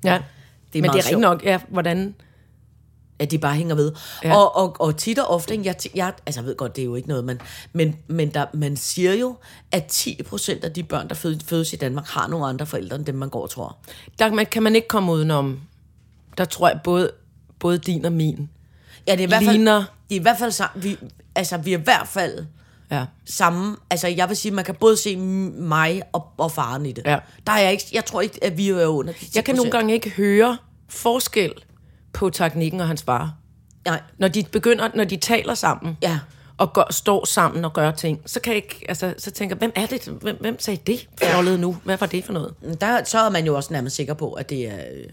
Ja, 0.03 0.13
ja. 0.13 0.21
Det 0.73 0.79
er 0.79 0.81
men 0.81 0.91
det 0.91 0.97
er 0.97 1.01
sjovt. 1.01 1.05
rigtig 1.05 1.17
nok, 1.17 1.43
ja, 1.43 1.59
hvordan... 1.69 2.15
at 3.19 3.31
de 3.31 3.37
bare 3.37 3.55
hænger 3.55 3.75
ved. 3.75 3.91
Ja. 4.23 4.35
Og, 4.35 4.55
og, 4.55 4.75
og 4.79 4.97
tit 4.97 5.19
og 5.19 5.27
ofte, 5.27 5.59
jeg, 5.63 5.75
jeg, 5.95 6.13
altså 6.25 6.41
jeg 6.41 6.45
ved 6.47 6.55
godt, 6.55 6.75
det 6.75 6.81
er 6.81 6.85
jo 6.85 6.95
ikke 6.95 7.07
noget, 7.07 7.25
men, 7.25 7.41
men, 7.73 7.95
men 8.07 8.29
der, 8.33 8.45
man 8.53 8.77
siger 8.77 9.13
jo, 9.13 9.35
at 9.71 9.83
10% 10.07 10.63
af 10.63 10.73
de 10.73 10.83
børn, 10.83 11.09
der 11.09 11.15
fødes, 11.15 11.43
fødes 11.43 11.73
i 11.73 11.75
Danmark, 11.75 12.07
har 12.07 12.27
nogle 12.27 12.45
andre 12.45 12.65
forældre, 12.65 12.95
end 12.95 13.05
dem 13.05 13.15
man 13.15 13.29
går 13.29 13.41
og 13.41 13.49
tror. 13.49 13.77
Der 14.19 14.33
man, 14.33 14.45
kan 14.45 14.63
man 14.63 14.75
ikke 14.75 14.87
komme 14.87 15.11
udenom. 15.11 15.59
Der 16.37 16.45
tror 16.45 16.67
jeg, 16.67 16.79
både, 16.83 17.11
både 17.59 17.77
din 17.77 18.05
og 18.05 18.11
min 18.11 18.49
Ja, 19.07 19.11
det 19.11 19.19
er 19.19 19.23
i 19.23 19.27
hvert 19.27 19.43
fald, 19.43 19.55
ligner... 19.55 19.75
det 20.09 20.15
er 20.15 20.19
i 20.19 20.21
hvert 20.21 20.37
fald 20.39 20.51
sam, 20.51 20.69
vi, 20.75 20.97
altså, 21.35 21.57
vi 21.57 21.73
er 21.73 21.77
i 21.77 21.81
hvert 21.81 22.07
fald 22.07 22.45
Ja. 22.91 23.05
samme, 23.25 23.75
altså 23.89 24.07
jeg 24.07 24.29
vil 24.29 24.37
sige, 24.37 24.51
man 24.51 24.65
kan 24.65 24.75
både 24.75 24.97
se 24.97 25.15
mig 25.17 26.01
og, 26.13 26.27
og 26.37 26.51
faren 26.51 26.85
i 26.85 26.91
det. 26.91 27.03
Ja. 27.05 27.17
Der 27.47 27.53
er 27.53 27.59
jeg 27.59 27.71
ikke, 27.71 27.83
jeg 27.93 28.05
tror 28.05 28.21
ikke, 28.21 28.43
at 28.43 28.57
vi 28.57 28.69
er 28.69 28.85
under 28.85 29.13
de 29.13 29.19
10%. 29.19 29.31
Jeg 29.35 29.45
kan 29.45 29.55
nogle 29.55 29.71
gange 29.71 29.93
ikke 29.93 30.09
høre 30.09 30.57
forskel 30.89 31.53
på 32.13 32.29
teknikken 32.29 32.81
og 32.81 32.87
hans 32.87 33.03
far. 33.03 33.33
Nej, 33.85 34.01
Når 34.17 34.27
de 34.27 34.45
begynder, 34.51 34.89
når 34.95 35.03
de 35.03 35.17
taler 35.17 35.53
sammen, 35.53 35.97
ja. 36.01 36.19
og 36.57 36.73
gør, 36.73 36.83
står 36.91 37.25
sammen 37.25 37.65
og 37.65 37.73
gør 37.73 37.91
ting, 37.91 38.21
så 38.25 38.39
kan 38.39 38.53
jeg 38.53 38.63
ikke, 38.63 38.85
altså, 38.89 39.13
så 39.17 39.31
tænker 39.31 39.55
hvem 39.55 39.71
er 39.75 39.85
det? 39.85 40.07
Hvem, 40.21 40.37
hvem 40.41 40.59
sagde 40.59 40.79
det 40.87 41.07
fjollet 41.23 41.59
nu? 41.59 41.77
Hvad 41.83 41.97
var 41.97 42.07
det 42.07 42.25
for 42.25 42.33
noget? 42.33 42.53
Der, 42.81 43.03
så 43.03 43.19
er 43.19 43.29
man 43.29 43.45
jo 43.45 43.55
også 43.55 43.73
nærmest 43.73 43.95
sikker 43.95 44.13
på, 44.13 44.33
at 44.33 44.49
det 44.49 44.67
er... 44.67 44.75
Øh, 44.75 45.03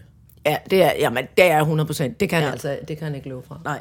Ja, 0.45 0.57
det 0.69 0.81
er, 0.83 0.91
jamen, 0.99 1.25
det 1.37 1.45
er 1.45 1.59
100 1.59 1.87
procent. 1.87 2.19
Det 2.19 2.29
kan 2.29 2.39
ja. 2.39 2.45
Ja. 2.45 2.51
altså, 2.51 2.77
det 2.87 2.97
kan 2.97 3.05
han 3.07 3.15
ikke 3.15 3.29
love 3.29 3.43
fra. 3.47 3.57
nej. 3.63 3.79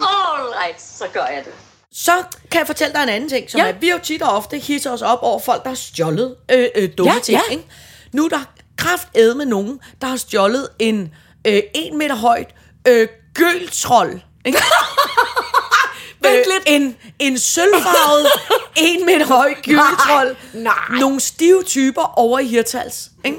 All 0.00 0.48
right, 0.64 0.82
så 0.82 1.04
gør 1.12 1.24
jeg 1.26 1.42
det. 1.44 1.52
Så 1.92 2.12
kan 2.50 2.58
jeg 2.58 2.66
fortælle 2.66 2.94
dig 2.94 3.02
en 3.02 3.08
anden 3.08 3.28
ting, 3.30 3.50
som 3.50 3.60
Ja. 3.60 3.66
er, 3.68 3.72
vi 3.72 3.90
jo 3.90 3.98
tit 4.02 4.22
og 4.22 4.36
ofte 4.36 4.58
hisser 4.58 4.90
os 4.92 5.02
op 5.02 5.18
over 5.22 5.38
folk, 5.40 5.62
der 5.62 5.68
har 5.68 5.76
stjålet 5.76 6.36
øh, 6.52 6.66
øh, 6.74 6.88
dumme 6.98 7.12
Ja, 7.12 7.18
ting. 7.20 7.38
ja. 7.48 7.52
Ikke? 7.52 7.64
Nu 8.12 8.24
er 8.24 8.28
der 8.28 8.44
kraft 8.76 9.08
med 9.14 9.46
nogen, 9.46 9.80
der 10.00 10.06
har 10.06 10.16
stjålet 10.16 10.68
en 10.78 11.14
øh, 11.46 11.60
en 11.74 11.98
meter 11.98 12.14
højt 12.16 12.48
øh, 12.88 13.08
gøltrold. 13.34 14.20
Ikke? 14.44 14.58
Vent 16.22 16.34
Øh, 16.36 16.44
lidt. 16.54 16.62
En, 16.66 16.96
en 17.18 17.38
sølvfarvet, 17.38 18.26
en 18.88 19.06
meter 19.06 19.26
høj 19.26 19.54
gyldetrold. 19.62 20.36
nej. 20.54 20.74
Nogle 21.00 21.20
stive 21.20 21.62
typer 21.62 22.18
over 22.18 22.38
i 22.38 22.46
Hirtals. 22.46 23.10
Ikke? 23.24 23.38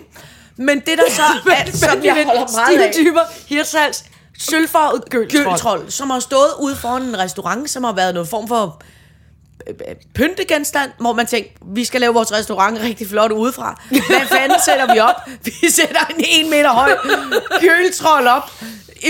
Men 0.60 0.80
det 0.80 0.98
der 0.98 1.12
så 1.13 1.22
er, 1.58 1.78
som 1.78 2.04
jeg 2.04 2.13
holder 2.26 2.52
meget 2.52 2.82
af, 2.82 2.93
typer, 2.93 3.22
hirtals, 3.48 4.04
sølvfarvet 4.39 5.04
gøltrold. 5.10 5.45
gyldetrold, 5.45 5.91
som 5.91 6.10
har 6.10 6.19
stået 6.19 6.50
ude 6.60 6.76
foran 6.76 7.02
en 7.02 7.19
restaurant, 7.19 7.69
som 7.69 7.84
har 7.84 7.93
været 7.93 8.13
noget 8.13 8.30
form 8.30 8.48
for 8.48 8.82
øh, 9.67 9.74
øh, 9.89 9.95
pyntegenstand, 10.15 10.91
hvor 11.00 11.13
man 11.13 11.26
tænker, 11.26 11.50
vi 11.76 11.86
skal 11.86 12.02
lave 12.02 12.13
vores 12.13 12.32
restaurant 12.32 12.80
rigtig 12.82 13.08
flot 13.10 13.32
udefra. 13.32 13.82
Hvad 13.89 14.28
fanden 14.38 14.58
sætter 14.65 14.93
vi 14.93 15.00
op? 15.00 15.15
Vi 15.43 15.69
sætter 15.69 16.06
en 16.17 16.26
en 16.28 16.50
meter 16.50 16.69
høj 16.69 16.98
gyldetrold 17.60 18.28
op 18.28 18.52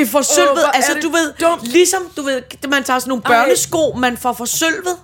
i 0.02 0.06
forsølvet. 0.06 0.64
Er 0.66 0.72
altså, 0.74 0.98
du 1.02 1.10
ved, 1.10 1.34
dumt. 1.42 1.64
ligesom, 1.68 2.02
du 2.18 2.22
ved, 2.22 2.42
man 2.70 2.84
tager 2.84 3.00
sådan 3.00 3.10
nogle 3.10 3.24
børnesko, 3.24 3.94
man 3.98 4.18
får 4.18 4.34
forsølvet. 4.34 4.98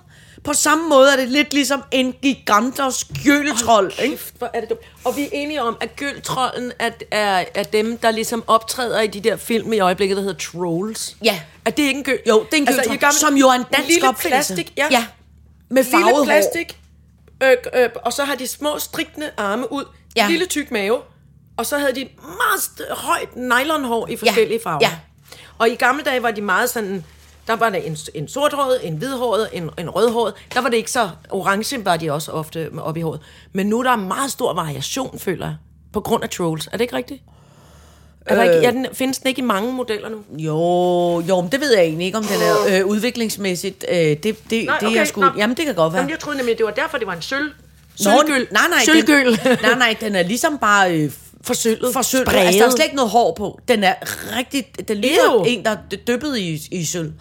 På 0.44 0.52
samme 0.52 0.88
måde 0.88 1.12
er 1.12 1.16
det 1.16 1.28
lidt 1.28 1.52
ligesom 1.52 1.82
en 1.90 2.12
gigantos 2.22 3.04
gyldetrold, 3.24 3.92
ikke? 4.02 4.16
Kæft, 4.16 4.34
hvor 4.38 4.50
er 4.54 4.60
det 4.60 4.68
dumt. 4.70 4.80
Og 5.04 5.16
vi 5.16 5.22
er 5.22 5.28
enige 5.32 5.62
om, 5.62 5.76
at 5.80 5.96
gøltrolden 5.96 6.72
er, 6.78 6.90
er, 7.10 7.44
er 7.54 7.62
dem, 7.62 7.98
der 7.98 8.10
ligesom 8.10 8.44
optræder 8.46 9.00
i 9.00 9.06
de 9.06 9.20
der 9.20 9.36
film 9.36 9.72
i 9.72 9.78
øjeblikket, 9.80 10.16
der 10.16 10.22
hedder 10.22 10.38
Trolls. 10.38 11.16
Ja. 11.24 11.40
Er 11.64 11.70
det 11.70 11.82
ikke 11.82 11.98
en 11.98 12.04
gøl? 12.04 12.18
Jo, 12.28 12.44
det 12.50 12.52
er 12.58 12.62
en 12.62 12.68
Altså, 12.68 12.92
i 12.92 12.96
gamle- 12.96 13.18
som 13.18 13.36
jo 13.36 13.48
er 13.48 13.52
en 13.52 13.64
dansk 13.76 13.88
lille 13.88 14.08
opfindelse. 14.08 14.54
plastik, 14.54 14.72
ja. 14.76 14.86
ja. 14.90 15.06
Med 15.68 15.82
Lille 15.84 15.98
farvet 15.98 16.16
hår. 16.16 16.24
plastik, 16.24 16.78
øh, 17.42 17.56
øh, 17.74 17.88
og 18.04 18.12
så 18.12 18.24
har 18.24 18.34
de 18.34 18.46
små 18.46 18.78
strikkende 18.78 19.30
arme 19.36 19.72
ud, 19.72 19.84
Ja. 20.16 20.22
ja. 20.22 20.28
lille 20.30 20.46
tyk 20.46 20.70
mave, 20.70 20.98
og 21.56 21.66
så 21.66 21.78
havde 21.78 21.94
de 21.94 22.08
meget 22.22 22.90
højt 22.98 23.36
nylonhår 23.36 24.08
i 24.08 24.16
forskellige 24.16 24.60
farver. 24.62 24.78
ja. 24.82 24.90
Og 25.58 25.68
i 25.70 25.74
gamle 25.74 26.02
dage 26.04 26.22
var 26.22 26.30
de 26.30 26.40
meget 26.40 26.70
sådan, 26.70 27.04
der 27.46 27.56
var 27.56 27.70
der 27.70 27.78
en, 27.78 27.96
en 28.14 28.28
sorthåret, 28.28 28.78
en 28.82 28.96
hvidhåret, 28.96 29.48
en, 29.52 29.70
en 29.78 29.90
rødhåret. 29.90 30.34
Der 30.54 30.60
var 30.60 30.68
det 30.68 30.76
ikke 30.76 30.90
så, 30.90 31.08
orange 31.30 31.84
var 31.84 31.96
de 31.96 32.12
også 32.12 32.32
ofte 32.32 32.70
op 32.78 32.96
i 32.96 33.00
håret. 33.00 33.20
Men 33.52 33.66
nu 33.66 33.78
er 33.78 33.82
der 33.82 33.96
meget 33.96 34.30
stor 34.30 34.54
variation, 34.54 35.18
føler 35.18 35.46
jeg, 35.46 35.56
på 35.92 36.00
grund 36.00 36.22
af 36.22 36.30
trolls. 36.30 36.66
Er 36.66 36.70
det 36.70 36.80
ikke 36.80 36.96
rigtigt? 36.96 37.22
Er 38.26 38.34
der 38.34 38.42
ikke, 38.42 38.56
ja, 38.56 38.70
den, 38.70 38.86
findes 38.92 39.18
den 39.18 39.28
ikke 39.28 39.38
i 39.38 39.44
mange 39.44 39.72
modeller 39.72 40.08
nu? 40.08 40.16
Jo, 40.38 40.58
jo, 41.28 41.40
men 41.40 41.52
det 41.52 41.60
ved 41.60 41.74
jeg 41.74 41.84
egentlig 41.84 42.06
ikke, 42.06 42.18
om 42.18 42.24
den 42.24 42.36
er 42.42 42.80
øh, 42.80 42.86
udviklingsmæssigt. 42.86 43.84
Øh, 43.90 43.96
det 43.96 44.22
det, 44.22 44.34
det 44.50 44.68
er 44.98 45.04
sgu... 45.04 45.20
nå. 45.20 45.30
Jamen, 45.36 45.56
det 45.56 45.64
kan 45.64 45.74
godt 45.74 45.92
være. 45.92 46.00
Jamen, 46.00 46.10
jeg 46.10 46.18
troede 46.18 46.38
nemlig, 46.38 46.58
det 46.58 46.66
var 46.66 46.72
derfor, 46.72 46.98
det 46.98 47.06
var 47.06 47.14
en 47.14 47.22
sølv. 47.22 47.50
Sølvgøl. 47.96 48.46
Nej, 48.50 48.62
nej. 48.70 48.84
Sølvgøl. 48.84 49.26
Den, 49.26 49.58
nej, 49.62 49.78
nej, 49.78 49.96
den 50.00 50.14
er 50.14 50.22
ligesom 50.22 50.58
bare... 50.58 50.94
Øh, 50.94 51.10
forsølvet. 51.42 51.90
Spreget. 51.90 52.46
Altså, 52.46 52.58
der 52.58 52.66
er 52.66 52.70
slet 52.70 52.84
ikke 52.84 52.96
noget 52.96 53.10
hår 53.10 53.34
på. 53.34 53.60
Den 53.68 53.84
er 53.84 53.94
rigtig... 54.38 54.66
Den 54.88 54.96
ligner 54.96 55.34
Ew. 55.34 55.44
en, 55.46 55.64
der 55.64 55.70
er 55.70 55.76
dyppet 55.96 56.38
i, 56.38 56.68
i 56.70 56.84
sølv. 56.84 57.12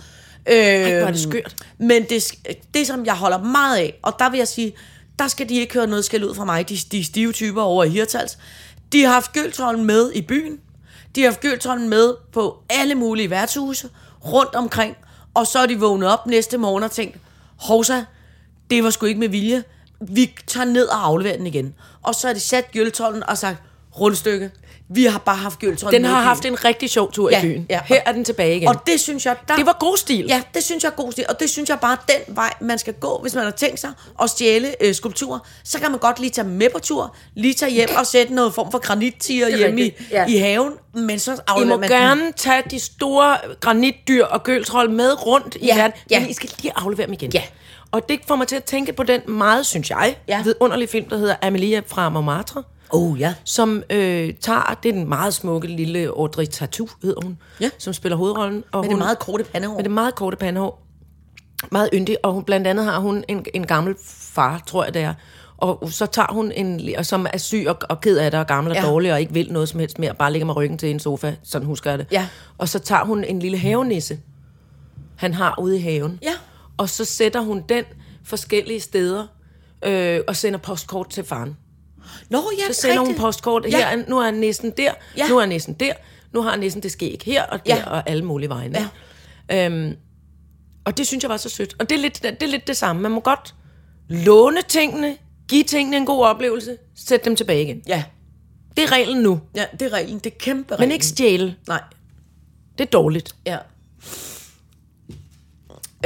Øh, 0.50 0.98
hvor 0.98 1.08
er 1.08 1.12
det 1.12 1.22
skørt. 1.22 1.56
Men 1.78 2.04
det, 2.04 2.32
det, 2.74 2.88
som 2.88 3.06
jeg 3.06 3.16
holder 3.16 3.38
meget 3.38 3.78
af, 3.78 4.00
og 4.02 4.16
der 4.20 4.30
vil 4.30 4.38
jeg 4.38 4.48
sige, 4.48 4.76
der 5.20 5.28
skal 5.28 5.50
de 5.50 5.56
ikke 5.56 5.74
høre 5.74 5.88
noget 5.88 6.06
skæld 6.06 6.24
ud 6.24 6.36
fra 6.36 6.46
mig, 6.46 6.70
de, 6.70 6.78
de 6.92 7.04
stive 7.04 7.32
typer 7.32 7.62
over 7.62 7.84
i 7.84 7.90
Hirtals. 7.90 8.38
De 8.94 9.04
har 9.04 9.14
haft 9.14 9.34
gøltrollen 9.34 9.86
med 9.86 10.12
i 10.12 10.22
byen. 10.22 10.60
De 11.16 11.22
har 11.22 11.30
haft 11.30 11.42
gøltrollen 11.42 11.90
med 11.90 12.14
på 12.34 12.58
alle 12.70 12.96
mulige 12.96 13.30
værtshuse 13.30 13.90
rundt 14.26 14.56
omkring. 14.56 14.98
Og 15.34 15.48
så 15.48 15.60
er 15.60 15.66
de 15.66 15.80
vågnet 15.80 16.10
op 16.10 16.28
næste 16.28 16.58
morgen 16.58 16.84
og 16.84 16.92
tænkt, 16.92 17.18
Hovsa, 17.58 18.04
det 18.70 18.84
var 18.84 18.90
sgu 18.90 19.06
ikke 19.06 19.20
med 19.20 19.30
vilje. 19.30 19.64
Vi 20.02 20.36
tager 20.48 20.66
ned 20.66 20.86
og 20.86 21.06
afleverer 21.06 21.38
den 21.38 21.48
igen. 21.48 21.74
Og 22.02 22.16
så 22.16 22.28
har 22.28 22.34
de 22.34 22.40
sat 22.40 22.72
gøltrollen 22.72 23.24
og 23.24 23.38
sagt, 23.38 23.58
rundstykke. 24.00 24.52
Vi 24.90 25.06
har 25.06 25.20
bare 25.20 25.36
haft 25.36 25.60
gyldsrød 25.60 25.92
Den 25.92 26.06
har 26.06 26.22
i 26.22 26.24
haft 26.24 26.46
en 26.46 26.66
rigtig 26.66 26.90
sjov 26.90 27.12
tur 27.12 27.30
Ja, 27.30 27.40
i 27.40 27.42
byen. 27.42 27.66
ja. 27.70 27.80
Her 27.86 28.02
er 28.06 28.12
den 28.12 28.24
tilbage 28.26 28.56
igen. 28.58 28.68
Og 28.68 28.76
det 28.88 29.00
synes 29.00 29.26
jeg, 29.26 29.36
der, 29.48 29.56
det 29.56 29.66
var 29.66 29.78
god 29.80 29.98
stil. 29.98 30.26
Ja, 30.30 30.42
det 30.54 30.64
synes 30.64 30.84
jeg 30.84 30.90
er 30.90 30.96
god 30.96 31.12
stil. 31.12 31.26
Og 31.30 31.40
det 31.40 31.50
synes 31.50 31.70
jeg 31.70 31.80
bare 31.80 31.98
den 32.08 32.36
vej, 32.36 32.54
man 32.62 32.78
skal 32.80 32.94
gå, 32.94 33.20
hvis 33.22 33.36
man 33.36 33.44
har 33.44 33.52
tænkt 33.52 33.80
sig 33.80 33.92
at 34.22 34.30
stjæle 34.30 34.84
øh, 34.84 34.96
skulpturer. 34.96 35.40
Så 35.64 35.80
kan 35.80 35.92
man 35.92 36.00
godt 36.00 36.20
lige 36.20 36.30
tage 36.30 36.48
med 36.48 36.70
på 36.70 36.80
tur, 36.80 37.16
lige 37.36 37.54
tage 37.54 37.72
hjem 37.72 37.90
og 37.98 38.08
sætte 38.08 38.34
noget 38.34 38.54
form 38.54 38.72
for 38.72 38.80
granittiger 38.80 39.46
er 39.48 39.58
hjemme 39.58 39.82
i, 39.82 39.92
ja. 40.12 40.26
i 40.28 40.38
haven. 40.38 40.74
Men 40.94 41.20
så 41.20 41.32
I 41.34 41.64
må 41.64 41.78
man 41.78 41.90
den. 41.90 41.98
gerne 41.98 42.32
tage 42.38 42.64
de 42.72 42.80
store 42.80 43.38
granitdyr 43.62 44.26
og 44.26 44.44
gøltrold 44.44 44.90
med 44.90 45.26
rundt 45.26 45.56
i 45.56 45.66
Ja, 45.66 45.76
verden, 45.76 45.92
ja. 46.12 46.20
men 46.20 46.30
I 46.30 46.34
skal 46.34 46.50
lige 46.62 46.72
aflevere 46.76 47.06
dem 47.06 47.14
igen. 47.14 47.32
Ja. 47.34 47.42
Og 47.92 48.10
det 48.10 48.20
får 48.28 48.36
mig 48.36 48.48
til 48.48 48.56
at 48.56 48.64
tænke 48.64 48.94
på 48.94 49.04
den 49.04 49.22
meget, 49.28 49.66
synes 49.66 49.90
jeg, 49.90 50.16
Ja. 50.28 50.42
vidunderlige 50.44 50.88
film, 50.88 51.10
der 51.10 51.18
hedder 51.18 51.36
Amelia 51.42 51.82
fra 51.88 52.10
Montmartre, 52.10 52.64
Oh, 52.90 53.20
ja. 53.20 53.34
som 53.44 53.84
øh, 53.90 54.34
tager, 54.42 54.80
det 54.84 54.90
er 54.90 54.94
den 54.94 55.10
meget 55.10 55.34
smukke 55.34 55.68
lille 55.68 56.08
Audrey 56.08 56.46
Tautou, 56.46 56.88
hedder 57.04 57.22
hun, 57.24 57.38
Ja. 57.62 57.70
som 57.78 57.94
spiller 57.94 58.16
hovedrollen. 58.18 58.64
Og 58.72 58.82
Med 58.82 58.90
hun, 58.90 58.92
det 58.92 58.98
meget 59.06 59.20
korte 59.20 59.44
pandehår. 59.44 59.76
med 59.76 59.84
det 59.84 59.92
meget 59.92 60.16
korte 60.16 60.38
pandehår. 60.38 60.82
Meget 61.72 61.90
yndig, 61.94 62.18
og 62.26 62.34
hun, 62.34 62.44
blandt 62.44 62.68
andet 62.68 62.86
har 62.86 63.00
hun 63.00 63.24
en, 63.28 63.46
en 63.54 63.68
gammel 63.68 63.96
far, 64.08 64.64
tror 64.68 64.84
jeg 64.84 64.94
det 64.94 65.02
er. 65.02 65.14
Og 65.58 65.92
så 65.92 66.06
tager 66.06 66.34
hun 66.34 66.52
en, 66.52 66.82
og 66.98 67.06
som 67.06 67.28
er 67.34 67.38
syg 67.38 67.66
og, 67.68 67.78
og 67.90 68.02
ked 68.02 68.18
af 68.18 68.32
det, 68.32 68.40
og 68.40 68.48
gammel 68.48 68.72
og 68.72 68.78
ja. 68.78 68.86
dårlig, 68.86 69.14
og 69.14 69.20
ikke 69.20 69.34
vil 69.34 69.52
noget 69.54 69.70
som 69.70 69.80
helst 69.80 70.00
mere, 70.00 70.14
bare 70.14 70.32
ligger 70.32 70.46
med 70.46 70.56
ryggen 70.56 70.78
til 70.78 70.90
en 70.92 71.00
sofa, 71.00 71.36
sådan 71.44 71.66
husker 71.68 71.90
jeg 71.90 72.00
det. 72.00 72.08
Ja. 72.12 72.28
Og 72.58 72.70
så 72.70 72.80
tager 72.80 73.06
hun 73.06 73.24
en 73.24 73.40
lille 73.40 73.58
havenisse, 73.58 74.20
han 75.16 75.34
har 75.34 75.56
ude 75.60 75.78
i 75.78 75.82
haven. 75.82 76.20
Ja. 76.24 76.34
Og 76.78 76.90
så 76.90 77.06
sætter 77.06 77.42
hun 77.42 77.64
den 77.70 77.84
forskellige 78.24 78.80
steder, 78.80 79.28
øh, 79.86 80.20
og 80.28 80.36
sender 80.36 80.60
postkort 80.60 81.10
til 81.10 81.24
faren. 81.24 81.58
Nå, 82.30 82.52
ja, 82.58 82.74
Så 82.74 82.82
sender 82.82 83.00
hun 83.06 83.16
postkort, 83.16 83.66
Ja. 83.72 83.78
her, 83.78 83.86
er- 83.86 84.10
nu 84.10 84.20
er 84.20 84.32
næsten 84.32 84.72
der, 84.78 84.92
Ja. 85.18 85.28
nu 85.28 85.38
er 85.38 85.46
næsten 85.46 85.74
der, 85.74 85.94
nu 86.34 86.42
har 86.42 86.56
næsten 86.56 86.84
det 86.84 86.92
skæg 86.92 87.22
her 87.26 87.44
og 87.44 87.66
der, 87.66 87.76
Ja. 87.76 87.90
og 87.90 88.10
alle 88.10 88.26
mulige 88.26 88.50
vegne. 88.50 88.90
Ja. 89.50 89.66
Øhm, 89.66 89.96
og 90.86 90.98
det 90.98 91.08
synes 91.08 91.24
jeg 91.24 91.30
var 91.30 91.38
så 91.38 91.50
sødt. 91.50 91.76
Og 91.80 91.90
det 91.90 91.96
er, 91.96 92.00
lidt, 92.02 92.24
det 92.24 92.44
er 92.44 92.48
lidt 92.48 92.68
det 92.68 92.78
samme. 92.78 93.02
Man 93.02 93.12
må 93.12 93.20
godt 93.20 93.56
låne 94.08 94.62
tingene, 94.68 95.18
give 95.48 95.64
tingene 95.64 95.98
en 95.98 96.06
god 96.06 96.26
oplevelse, 96.26 96.78
sætte 96.96 97.26
dem 97.26 97.36
tilbage 97.36 97.64
igen. 97.64 97.82
Ja. 97.88 98.04
Det 98.78 98.84
er 98.84 98.92
reglen 98.92 99.18
nu. 99.24 99.42
ja, 99.56 99.66
det 99.72 99.82
er 99.82 99.94
reglen. 99.94 100.20
Det 100.20 100.26
er 100.34 100.38
kæmpe 100.40 100.66
Men 100.70 100.80
reglen. 100.80 100.92
ikke 100.92 101.06
stjæle. 101.06 101.56
Nej, 101.68 101.82
Det 102.78 102.84
er 102.86 102.90
dårligt. 102.92 103.36
ja. 103.46 103.58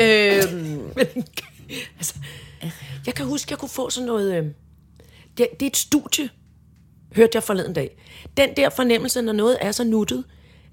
Øhm, 0.02 0.82
altså, 1.98 2.14
jeg 3.06 3.14
kan 3.16 3.26
huske, 3.26 3.52
jeg 3.52 3.60
kunne 3.60 3.70
få 3.70 3.90
sådan 3.90 4.08
noget... 4.08 4.36
Øh, 4.36 4.46
det, 5.40 5.48
det 5.60 5.66
er 5.66 5.70
et 5.70 5.78
studie, 5.78 6.30
hørte 7.16 7.32
jeg 7.34 7.44
forleden 7.44 7.74
dag. 7.74 7.98
Den 8.38 8.50
der 8.58 8.70
fornemmelse, 8.70 9.22
når 9.22 9.34
noget 9.34 9.58
er 9.62 9.72
så 9.72 9.84
nuttet, 9.84 10.24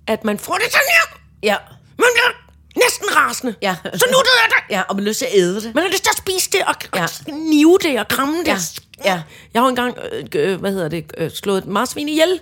at 0.07 0.25
man 0.25 0.39
får 0.39 0.55
det 0.55 0.65
sådan 0.73 0.87
her. 0.89 1.21
ja. 1.43 1.57
Man 1.99 2.09
bliver 2.15 2.43
næsten 2.85 3.17
rasende. 3.17 3.55
Ja. 3.63 3.77
Så 3.85 4.07
nuttet 4.13 4.33
er 4.45 4.49
det. 4.49 4.75
Ja, 4.75 4.83
og 4.89 4.97
man 4.97 5.05
har 5.05 5.09
lyst 5.09 5.19
til 5.19 5.27
at 5.27 5.33
æde 5.35 5.61
det. 5.61 5.75
Man 5.75 5.83
har 5.85 5.91
lyst 5.91 6.03
til 6.03 6.11
at 6.11 6.19
spise 6.19 6.51
det 6.51 6.61
og, 6.67 6.75
og 6.93 6.99
Ja. 6.99 7.33
nive 7.33 7.79
det 7.83 8.01
og 8.01 8.09
kramme 8.09 8.39
det. 8.39 8.47
Ja. 8.49 8.57
Ja. 9.05 9.23
Jeg 9.55 9.63
har 9.63 9.69
engang, 9.69 9.99
øh, 10.13 10.25
øh, 10.35 10.61
hvad 10.61 10.73
hedder 10.73 10.89
det, 10.89 11.05
øh, 11.19 11.31
slået 11.31 11.59
et 11.59 11.67
marsvin 11.67 12.09
ihjel. 12.09 12.41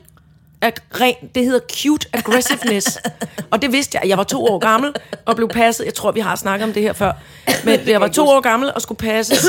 Af 0.60 0.72
ren, 1.00 1.14
det 1.34 1.44
hedder 1.44 1.60
cute 1.72 2.08
aggressiveness. 2.12 2.98
og 3.52 3.62
det 3.62 3.72
vidste 3.72 3.98
jeg. 4.00 4.08
Jeg 4.08 4.18
var 4.18 4.24
to 4.24 4.44
år 4.44 4.58
gammel 4.58 4.94
og 5.26 5.36
blev 5.36 5.48
passet. 5.48 5.84
Jeg 5.84 5.94
tror, 5.94 6.12
vi 6.12 6.20
har 6.20 6.36
snakket 6.36 6.64
om 6.68 6.72
det 6.72 6.82
her 6.82 6.92
før. 6.92 7.12
Men 7.64 7.88
jeg 7.88 8.00
var 8.00 8.08
to 8.08 8.28
år 8.28 8.40
gammel 8.40 8.72
og 8.74 8.82
skulle 8.82 8.98
passes. 8.98 9.44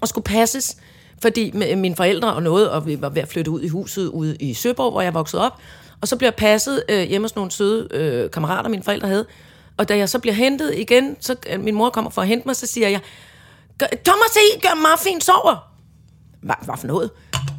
Og 0.00 0.08
skulle 0.08 0.24
passes, 0.24 0.76
fordi 1.22 1.50
mine 1.76 1.96
forældre 1.96 2.34
og 2.34 2.42
noget, 2.42 2.70
og 2.70 2.86
vi 2.86 3.00
var 3.00 3.08
ved 3.08 3.22
at 3.22 3.28
flytte 3.28 3.50
ud 3.50 3.60
i 3.62 3.68
huset 3.68 4.06
ude 4.08 4.36
i 4.36 4.54
Søborg, 4.54 4.90
hvor 4.92 5.00
jeg 5.00 5.14
voksede 5.14 5.42
op. 5.46 5.52
Og 6.00 6.08
så 6.08 6.16
bliver 6.16 6.28
jeg 6.30 6.34
passet 6.36 6.82
øh, 6.88 7.02
hjemme 7.08 7.24
hos 7.24 7.36
nogle 7.36 7.50
søde 7.50 7.88
øh, 7.90 8.30
kammerater, 8.30 8.68
mine 8.70 8.82
forældre 8.82 9.08
havde. 9.08 9.26
Og 9.76 9.88
da 9.88 9.96
jeg 9.96 10.08
så 10.08 10.18
bliver 10.18 10.34
hentet 10.34 10.74
igen, 10.78 11.16
så 11.20 11.36
øh, 11.50 11.60
min 11.60 11.74
mor 11.74 11.90
kommer 11.90 12.10
for 12.10 12.22
at 12.22 12.28
hente 12.28 12.48
mig, 12.48 12.56
så 12.56 12.66
siger 12.66 12.88
jeg, 12.88 13.00
"Gør- 13.78 13.86
Thomas, 14.04 14.30
se, 14.32 14.60
gør 14.62 14.74
Marfin 14.82 15.20
sover. 15.20 15.68
Hvad, 16.42 16.54
hvad 16.64 16.74
for 16.78 16.86
noget? 16.86 17.10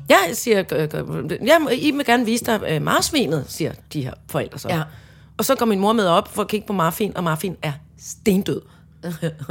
Ja, 0.09 0.15
jeg 0.27 0.37
siger, 0.37 0.63
"Gør- 0.63 0.85
gør- 0.85 1.35
ja, 1.45 1.57
I 1.71 1.91
vil 1.91 2.05
gerne 2.05 2.25
vise 2.25 2.45
dig 2.45 2.59
øh, 2.69 2.81
marsvinet, 2.81 3.45
siger 3.47 3.71
de 3.93 4.03
her 4.03 4.13
forældre 4.31 4.59
så. 4.59 4.67
Ja. 4.69 4.81
Og 5.37 5.45
så 5.45 5.55
går 5.55 5.65
min 5.65 5.79
mor 5.79 5.93
med 5.93 6.05
op 6.07 6.35
for 6.35 6.41
at 6.41 6.47
kigge 6.47 6.67
på 6.67 6.73
Marfin, 6.73 7.17
og 7.17 7.23
Marfin 7.23 7.55
er 7.61 7.71
stendød. 7.99 8.61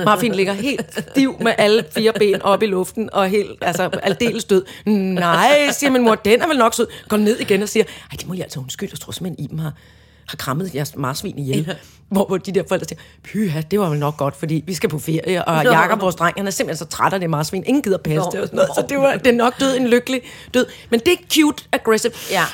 Marfin 0.04 0.34
ligger 0.34 0.52
helt 0.52 1.00
stiv 1.10 1.36
med 1.40 1.52
alle 1.58 1.84
fire 1.90 2.12
ben 2.12 2.42
op 2.42 2.62
i 2.62 2.66
luften, 2.66 3.10
og 3.12 3.28
helt, 3.28 3.58
altså, 3.60 3.82
aldeles 4.02 4.44
død. 4.44 4.64
Nej, 4.86 5.70
siger 5.70 5.90
min 5.90 6.04
mor, 6.04 6.14
den 6.14 6.42
er 6.42 6.48
vel 6.48 6.58
nok 6.58 6.74
sød. 6.74 6.86
Går 7.08 7.16
ned 7.16 7.38
igen 7.38 7.62
og 7.62 7.68
siger, 7.68 7.84
ej, 7.84 8.16
det 8.18 8.26
må 8.28 8.34
jeg 8.34 8.42
altså 8.42 8.60
undskylde, 8.60 8.92
jeg 8.92 9.00
tror 9.00 9.12
simpelthen, 9.12 9.44
Iben 9.44 9.58
har, 9.58 9.72
har 10.28 10.36
krammet 10.36 10.74
jeres 10.74 10.96
marsvin 10.96 11.38
ihjel. 11.38 11.64
Ja. 11.68 11.74
Hvor, 12.08 12.26
hvor 12.26 12.36
de 12.36 12.52
der 12.52 12.62
forældre 12.68 12.86
siger, 12.88 13.00
pyha, 13.24 13.60
det 13.60 13.80
var 13.80 13.88
vel 13.88 13.98
nok 13.98 14.16
godt, 14.16 14.36
fordi 14.36 14.64
vi 14.66 14.74
skal 14.74 14.88
på 14.88 14.98
ferie, 14.98 15.44
og 15.44 15.64
Nå. 15.64 15.70
Jakob, 15.70 16.00
vores 16.00 16.14
dreng, 16.14 16.34
han 16.36 16.46
er 16.46 16.50
simpelthen 16.50 16.86
så 16.86 16.96
træt 16.96 17.12
af 17.12 17.20
det 17.20 17.30
marsvin. 17.30 17.64
Ingen 17.66 17.82
gider 17.82 17.98
passe 17.98 18.16
Nå. 18.16 18.30
det 18.32 18.40
og 18.40 18.46
sådan 18.46 18.56
noget. 18.56 18.70
Så 18.74 18.84
det, 18.88 18.98
var, 18.98 19.16
det 19.16 19.26
er 19.26 19.32
nok 19.36 19.60
død 19.60 19.76
en 19.76 19.88
lykkelig 19.88 20.22
død. 20.54 20.66
Men 20.90 21.00
det 21.00 21.12
er 21.12 21.16
cute, 21.32 21.64
aggressive. 21.72 22.12
Ja. 22.30 22.44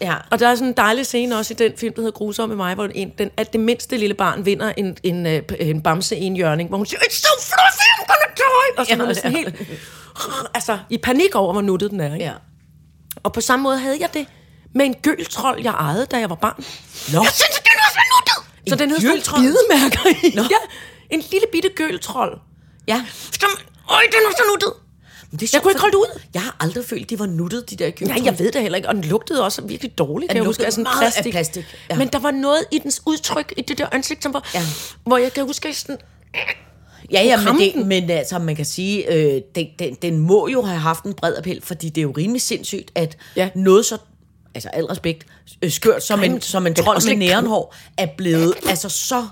Ja. 0.00 0.14
Og 0.30 0.38
der 0.40 0.48
er 0.48 0.54
sådan 0.54 0.68
en 0.68 0.74
dejlig 0.76 1.06
scene 1.06 1.38
også 1.38 1.54
i 1.54 1.56
den 1.56 1.72
film, 1.76 1.94
der 1.94 2.00
hedder 2.00 2.12
Grusom 2.18 2.48
med 2.48 2.56
mig, 2.56 2.74
hvor 2.74 2.88
en, 2.94 3.12
den, 3.18 3.30
at 3.36 3.52
det 3.52 3.60
mindste 3.60 3.96
lille 3.96 4.14
barn 4.14 4.46
vinder 4.46 4.72
en, 4.76 4.96
en, 5.02 5.26
øh, 5.26 5.42
en 5.60 5.82
bamse 5.82 6.16
i 6.16 6.24
en 6.24 6.36
hjørning, 6.36 6.68
hvor 6.68 6.76
hun 6.78 6.86
siger, 6.86 7.00
it's 7.00 7.20
so 7.20 7.28
fluffy, 7.40 7.88
I'm 7.88 8.06
gonna 8.06 8.34
die! 8.36 8.78
Og 8.78 8.86
så 8.86 8.92
Ja, 8.92 8.96
ja, 8.96 9.02
hun 9.02 9.10
er 9.10 9.14
sådan 9.14 9.32
ja. 9.32 9.38
helt, 9.38 9.78
altså, 10.54 10.78
i 10.90 10.98
panik 10.98 11.34
over, 11.34 11.52
hvor 11.52 11.62
nuttet 11.62 11.90
den 11.90 12.00
er. 12.00 12.14
Ikke? 12.14 12.24
Ja. 12.24 12.32
Og 13.22 13.32
på 13.32 13.40
samme 13.40 13.62
måde 13.62 13.78
havde 13.78 13.96
jeg 14.00 14.08
det 14.14 14.26
med 14.74 14.84
en 14.86 14.94
gøltrold, 15.02 15.62
jeg 15.62 15.72
ejede, 15.72 16.06
da 16.06 16.16
jeg 16.18 16.30
var 16.30 16.36
barn. 16.36 16.64
Nå. 17.12 17.22
Jeg 17.22 17.32
synes, 17.32 17.56
den 17.68 17.76
var 17.82 17.90
så 17.92 18.00
nuttet! 18.12 18.52
Så 18.68 18.74
En 18.74 18.78
den 18.78 19.00
sådan 19.00 19.14
gøltrold? 19.16 19.42
bidemærker 19.42 20.26
i. 20.26 20.34
Nå. 20.34 20.42
Ja, 20.42 20.56
en 21.10 21.20
lille 21.30 21.46
bitte 21.52 21.68
gøltrold. 21.76 22.40
Ja. 22.88 23.04
Som, 23.40 23.50
øj, 23.90 24.02
den 24.12 24.20
var 24.26 24.32
så 24.36 24.42
nuttet! 24.50 24.72
Men 25.30 25.40
det 25.40 25.42
er 25.42 25.46
Jeg 25.46 25.48
sjovt, 25.48 25.62
kunne 25.62 25.70
ikke 25.70 25.80
holde 25.80 25.92
det 25.92 25.98
ud. 25.98 26.20
Jeg 26.34 26.42
har 26.42 26.56
aldrig 26.60 26.84
følt, 26.84 27.10
de 27.10 27.18
var 27.18 27.26
nuttet, 27.26 27.70
de 27.70 27.76
der 27.76 27.90
køb. 27.90 28.08
Nej, 28.08 28.20
jeg 28.24 28.38
ved 28.38 28.52
det 28.52 28.62
heller 28.62 28.76
ikke. 28.76 28.88
Og 28.88 28.94
den 28.94 29.04
lugtede 29.04 29.44
også 29.44 29.62
virkelig 29.62 29.98
dårligt, 29.98 30.30
kan 30.30 30.36
Den 30.36 30.42
jeg 30.42 30.46
huske, 30.46 30.70
sådan 30.70 30.82
meget 30.82 30.96
af 31.06 31.12
plastik. 31.12 31.32
plastik, 31.32 31.64
ja. 31.90 31.96
Men 31.96 32.08
der 32.08 32.18
var 32.18 32.30
noget 32.30 32.64
i 32.70 32.78
dens 32.78 33.02
udtryk, 33.06 33.52
i 33.56 33.62
det 33.62 33.78
der 33.78 33.86
ansigt, 33.92 34.22
som 34.22 34.32
var, 34.34 34.50
Ja. 34.54 34.62
hvor 35.04 35.18
jeg 35.18 35.32
kan 35.32 35.44
huske, 35.46 35.68
at 35.68 35.76
sådan, 35.76 35.98
Ja, 37.12 37.22
ja, 37.22 37.52
men, 37.52 37.60
det, 37.60 37.86
men 37.86 38.10
altså, 38.10 38.38
man 38.38 38.56
kan 38.56 38.64
sige, 38.64 39.12
øh, 39.12 39.40
den, 39.54 39.66
den, 39.78 39.94
den 40.02 40.18
må 40.18 40.48
jo 40.48 40.62
have 40.62 40.78
haft 40.78 41.04
en 41.04 41.14
bred 41.14 41.36
appel, 41.36 41.60
fordi 41.62 41.88
det 41.88 41.98
er 41.98 42.02
jo 42.02 42.10
rimelig 42.16 42.42
sindssygt, 42.42 42.90
at 42.94 43.16
Ja. 43.36 43.48
noget 43.54 43.86
så, 43.86 43.98
altså 44.54 44.68
al 44.68 44.84
respekt, 44.84 45.26
øh, 45.62 45.70
skørt 45.70 46.02
som 46.02 46.22
en, 46.24 46.40
som 46.40 46.66
en 46.66 46.74
trold 46.74 47.04
med 47.08 47.16
nærenhår, 47.16 47.74
er 47.96 48.06
blevet, 48.16 48.54
altså 48.68 48.88
så, 48.88 49.26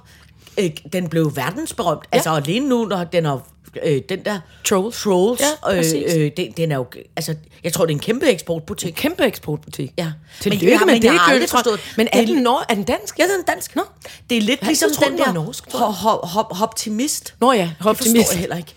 øh, 0.58 0.70
den 0.92 1.08
blev 1.08 1.32
verdensberømt. 1.36 2.02
Ja. 2.12 2.16
Altså 2.16 2.30
alene 2.30 2.68
nu, 2.68 2.84
når 2.84 3.04
den 3.04 3.24
har, 3.24 3.40
øh, 3.84 4.00
den 4.08 4.24
der 4.24 4.40
Trolls. 4.64 5.02
Trolls 5.02 5.40
Ja, 5.64 5.78
øh, 5.78 6.24
øh, 6.24 6.30
den, 6.36 6.52
den 6.56 6.72
er 6.72 6.76
jo, 6.76 6.86
altså, 7.16 7.34
jeg 7.64 7.72
tror, 7.72 7.84
det 7.86 7.92
er 7.92 7.96
en 7.96 8.00
kæmpe 8.00 8.26
eksportbutik. 8.26 8.92
kæmpe 8.96 9.24
eksportbutik. 9.24 9.92
Ja. 9.98 10.12
Tillykke 10.40 10.64
Men- 10.66 10.72
ja, 10.72 10.78
med 10.78 10.86
men 10.94 11.02
det, 11.02 11.08
jeg 11.08 11.12
har 11.20 11.32
aldrig 11.32 11.48
forstået- 11.48 11.80
Men 11.96 12.08
er 12.12 12.18
Det 12.20 12.28
den, 12.28 12.42
nor- 12.42 12.64
er 12.68 12.74
den 12.74 12.84
dansk? 12.84 13.18
Ja, 13.18 13.24
den 13.24 13.30
er 13.48 13.52
dansk. 13.52 13.76
Nå. 13.76 13.82
Det 14.30 14.38
er 14.38 14.42
lidt 14.42 14.60
Jeg 14.60 14.66
ligesom 14.66 14.90
troede, 14.92 15.10
den 15.10 15.18
den 15.18 15.26
der 15.26 15.32
norsk, 15.32 15.68
tror 15.68 15.86
ho, 15.90 16.08
ho, 16.26 16.42
ho, 16.54 16.64
optimist. 16.64 17.34
Nå 17.40 17.52
ja, 17.52 17.58
Det 17.62 17.68
forstår 17.76 17.90
optimist. 17.90 18.32
jeg 18.32 18.40
heller 18.40 18.56
ikke. 18.56 18.74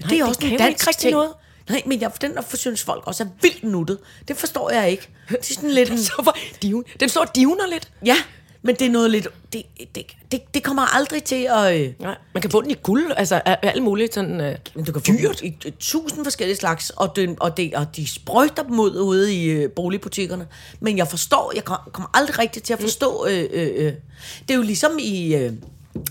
Nej, 0.00 0.08
det 0.10 0.18
er 0.18 0.20
det 0.22 0.28
også 0.28 0.40
kan 0.40 0.50
en 0.52 0.58
dansk 0.58 0.70
ikke 0.72 0.88
rigtig 0.88 1.00
ting. 1.00 1.12
noget. 1.12 1.30
Nej, 1.68 1.82
men 1.86 2.00
jeg, 2.00 2.10
den 2.20 2.34
der 2.34 2.42
synes 2.54 2.82
folk 2.82 3.06
også 3.06 3.24
er 3.24 3.28
vildt 3.42 3.64
nuttet. 3.64 3.98
Det 4.28 4.36
forstår 4.36 4.70
jeg 4.70 4.90
ikke. 4.90 5.08
Det 5.28 5.36
er 5.50 5.54
sådan 5.54 5.70
lidt 5.70 5.90
en, 5.92 5.98
Så 5.98 6.12
var 6.24 6.38
diven. 6.62 6.84
Den 7.00 7.08
står 7.08 7.24
divner 7.34 7.66
lidt. 7.66 7.90
Ja, 8.04 8.16
men 8.62 8.74
det 8.74 8.86
er 8.86 8.90
noget 8.90 9.10
lidt... 9.10 9.28
Det, 9.52 9.62
det, 9.94 10.06
det, 10.32 10.54
det 10.54 10.62
kommer 10.62 10.94
aldrig 10.96 11.24
til 11.24 11.48
at... 11.50 11.80
Øh, 11.80 11.92
Nej, 12.00 12.16
man 12.34 12.40
kan 12.42 12.50
få 12.50 12.62
den 12.62 12.70
i 12.70 12.74
guld, 12.82 13.12
altså 13.16 13.34
alt 13.46 13.82
muligt 13.82 14.14
sådan... 14.14 14.40
Øh, 14.40 14.56
du 14.86 14.92
kan 14.92 14.94
få 14.94 15.12
dyrt. 15.12 15.40
I, 15.42 15.46
i, 15.64 15.70
tusind 15.80 16.24
forskellige 16.24 16.56
slags, 16.56 16.90
og, 16.90 17.16
den, 17.16 17.36
og, 17.40 17.56
det, 17.56 17.74
og 17.74 17.96
de 17.96 18.08
sprøjter 18.08 18.62
dem 18.62 18.80
ud 18.80 18.96
ude 19.00 19.34
i 19.34 19.44
øh, 19.44 19.70
boligbutikkerne. 19.70 20.46
Men 20.80 20.98
jeg 20.98 21.08
forstår, 21.08 21.52
jeg 21.54 21.64
kom- 21.64 21.90
kommer 21.92 22.10
aldrig 22.14 22.38
rigtig 22.38 22.62
til 22.62 22.72
at 22.72 22.80
forstå... 22.80 23.26
Øh, 23.30 23.48
øh, 23.52 23.68
øh. 23.76 23.92
Det 24.48 24.50
er 24.50 24.54
jo 24.54 24.62
ligesom 24.62 24.98
i 25.00 25.34
øh, 25.34 25.52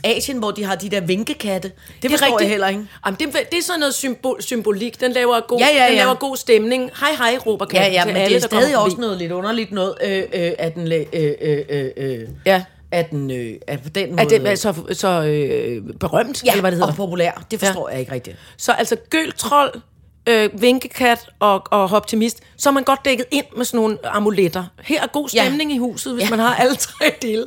Asien, 0.04 0.38
hvor 0.38 0.52
de 0.52 0.64
har 0.64 0.76
de 0.76 0.90
der 0.90 1.02
vinkekatte. 1.02 1.72
Det 2.02 2.12
forstår 2.12 2.40
jeg 2.40 2.50
heller 2.50 2.68
ikke. 2.68 2.82
Jamen, 3.06 3.20
det, 3.20 3.34
det 3.52 3.58
er 3.58 3.64
sådan 3.64 3.80
noget 3.80 3.94
symbol, 3.96 4.42
symbolik. 4.42 5.00
Den 5.02 5.12
laver 5.12 5.40
god, 5.48 5.60
Ja, 5.60 5.68
ja, 5.68 5.86
Den 5.88 5.94
ja. 5.94 6.04
laver 6.04 6.14
god 6.16 6.38
stemning. 6.38 6.92
Hej, 7.00 7.12
hej, 7.18 7.38
råber 7.46 7.66
Ja, 7.74 7.78
katten 7.78 7.94
ja, 7.94 8.02
til 8.04 8.08
men 8.14 8.18
alle, 8.22 8.36
det 8.36 8.44
er 8.44 8.48
stadig 8.48 8.78
også 8.78 8.98
noget 8.98 9.18
lidt 9.18 9.32
underligt 9.32 9.72
noget, 9.72 9.96
øh, 10.04 10.24
øh, 10.34 10.52
at 10.60 10.76
den... 10.76 10.92
Øh, 10.92 11.06
øh, 11.14 11.58
øh, 11.70 11.86
øh, 11.98 12.20
Ja. 12.46 12.64
At 12.92 13.12
den, 13.12 13.32
øh, 13.32 13.54
at 13.68 13.84
på 13.84 13.90
den 13.90 14.10
måde... 14.10 14.22
Er 14.22 14.28
det 14.28 14.48
er 14.52 14.56
så, 14.56 14.74
så 14.92 15.08
øh, 15.24 15.84
berømt, 16.00 16.44
ja, 16.46 16.52
eller 16.52 16.62
hvad 16.62 16.72
det 16.72 16.78
hedder? 16.78 16.92
og 16.92 16.96
populær. 16.98 17.46
Det 17.52 17.60
forstår 17.60 17.88
ja. 17.90 17.92
jeg 17.94 18.00
ikke 18.00 18.12
rigtigt. 18.12 18.38
Så 18.58 18.72
altså 18.72 18.96
gøltrold, 19.10 19.82
øh, 20.30 20.62
vinkekat 20.62 21.20
og, 21.40 21.64
og 21.72 21.84
optimist, 21.92 22.40
så 22.58 22.70
er 22.70 22.74
man 22.74 22.84
godt 22.84 23.00
dækket 23.06 23.26
ind 23.32 23.46
med 23.58 23.66
sådan 23.66 23.78
nogle 23.78 23.98
amuletter. 24.04 24.64
Her 24.84 25.02
er 25.02 25.08
god 25.08 25.30
Ja. 25.34 25.44
stemning 25.46 25.72
i 25.74 25.78
huset, 25.78 26.14
hvis 26.14 26.24
Ja. 26.24 26.30
man 26.30 26.40
har 26.40 26.56
alle 26.56 26.76
tre 26.76 27.06
dele. 27.22 27.46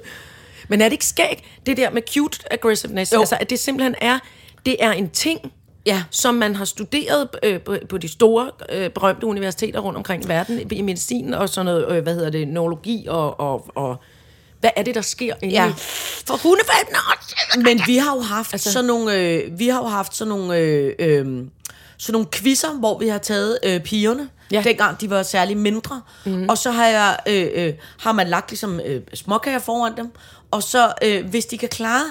Men 0.68 0.80
er 0.80 0.84
det 0.84 0.92
ikke 0.92 1.06
skægt, 1.06 1.44
det 1.66 1.76
der 1.76 1.90
med 1.90 2.02
cute 2.14 2.52
aggressiveness? 2.52 3.12
Jo. 3.12 3.20
Altså, 3.20 3.36
at 3.40 3.50
det 3.50 3.58
simpelthen 3.58 3.94
er, 4.00 4.18
det 4.66 4.76
er 4.80 4.92
en 4.92 5.10
ting, 5.10 5.52
Ja. 5.86 6.02
som 6.10 6.34
man 6.34 6.54
har 6.54 6.64
studeret 6.64 7.28
øh, 7.42 7.60
på, 7.60 7.76
på 7.88 7.98
de 7.98 8.08
store 8.08 8.50
øh, 8.72 8.90
berømte 8.90 9.26
universiteter 9.26 9.80
rundt 9.80 9.96
omkring 9.96 10.24
i 10.24 10.28
verden, 10.28 10.72
i 10.72 10.82
medicin 10.82 11.34
og 11.34 11.48
sådan 11.48 11.64
noget, 11.64 11.96
øh, 11.96 12.02
hvad 12.02 12.14
hedder 12.14 12.30
det, 12.30 12.48
neurologi 12.48 13.06
og, 13.08 13.40
og, 13.40 13.66
og 13.74 13.96
hvad 14.60 14.70
er 14.76 14.82
det, 14.82 14.94
der 14.94 15.00
sker 15.00 15.34
inde 15.42 15.54
Ja. 15.54 15.72
for 16.26 16.36
hundevalgene 16.36 16.98
også? 17.16 17.60
Men 17.64 17.80
vi 17.86 17.96
har 17.96 18.14
jo 18.16 18.20
haft 18.20 18.52
altså, 18.54 18.72
sådan 18.72 18.86
nogle, 18.86 19.14
øh, 19.14 19.58
vi 19.58 19.68
har 19.68 19.78
jo 19.78 19.86
haft 19.86 20.16
sådan 20.16 20.28
nogle, 20.28 20.56
øh, 20.56 20.92
øh, 20.98 21.26
sådan 21.98 22.12
nogle 22.12 22.26
quizzer, 22.32 22.72
hvor 22.78 22.98
vi 22.98 23.08
har 23.08 23.18
taget 23.18 23.58
øh, 23.64 23.80
pigerne, 23.80 24.28
Ja. 24.52 24.62
dengang 24.64 25.00
de 25.00 25.10
var 25.10 25.22
særlig 25.22 25.56
mindre. 25.56 26.02
Mm. 26.26 26.48
Og 26.48 26.58
så 26.58 26.70
har, 26.70 26.86
jeg, 26.86 27.18
øh, 27.28 27.48
øh, 27.66 27.72
har 28.00 28.12
man 28.12 28.28
lagt 28.28 28.50
ligesom 28.50 28.80
øh, 28.86 29.00
småkager 29.14 29.58
foran 29.58 29.96
dem, 29.96 30.10
og 30.50 30.62
så 30.62 30.92
øh, 31.02 31.26
hvis 31.26 31.46
de 31.46 31.58
kan 31.58 31.68
klare 31.68 32.04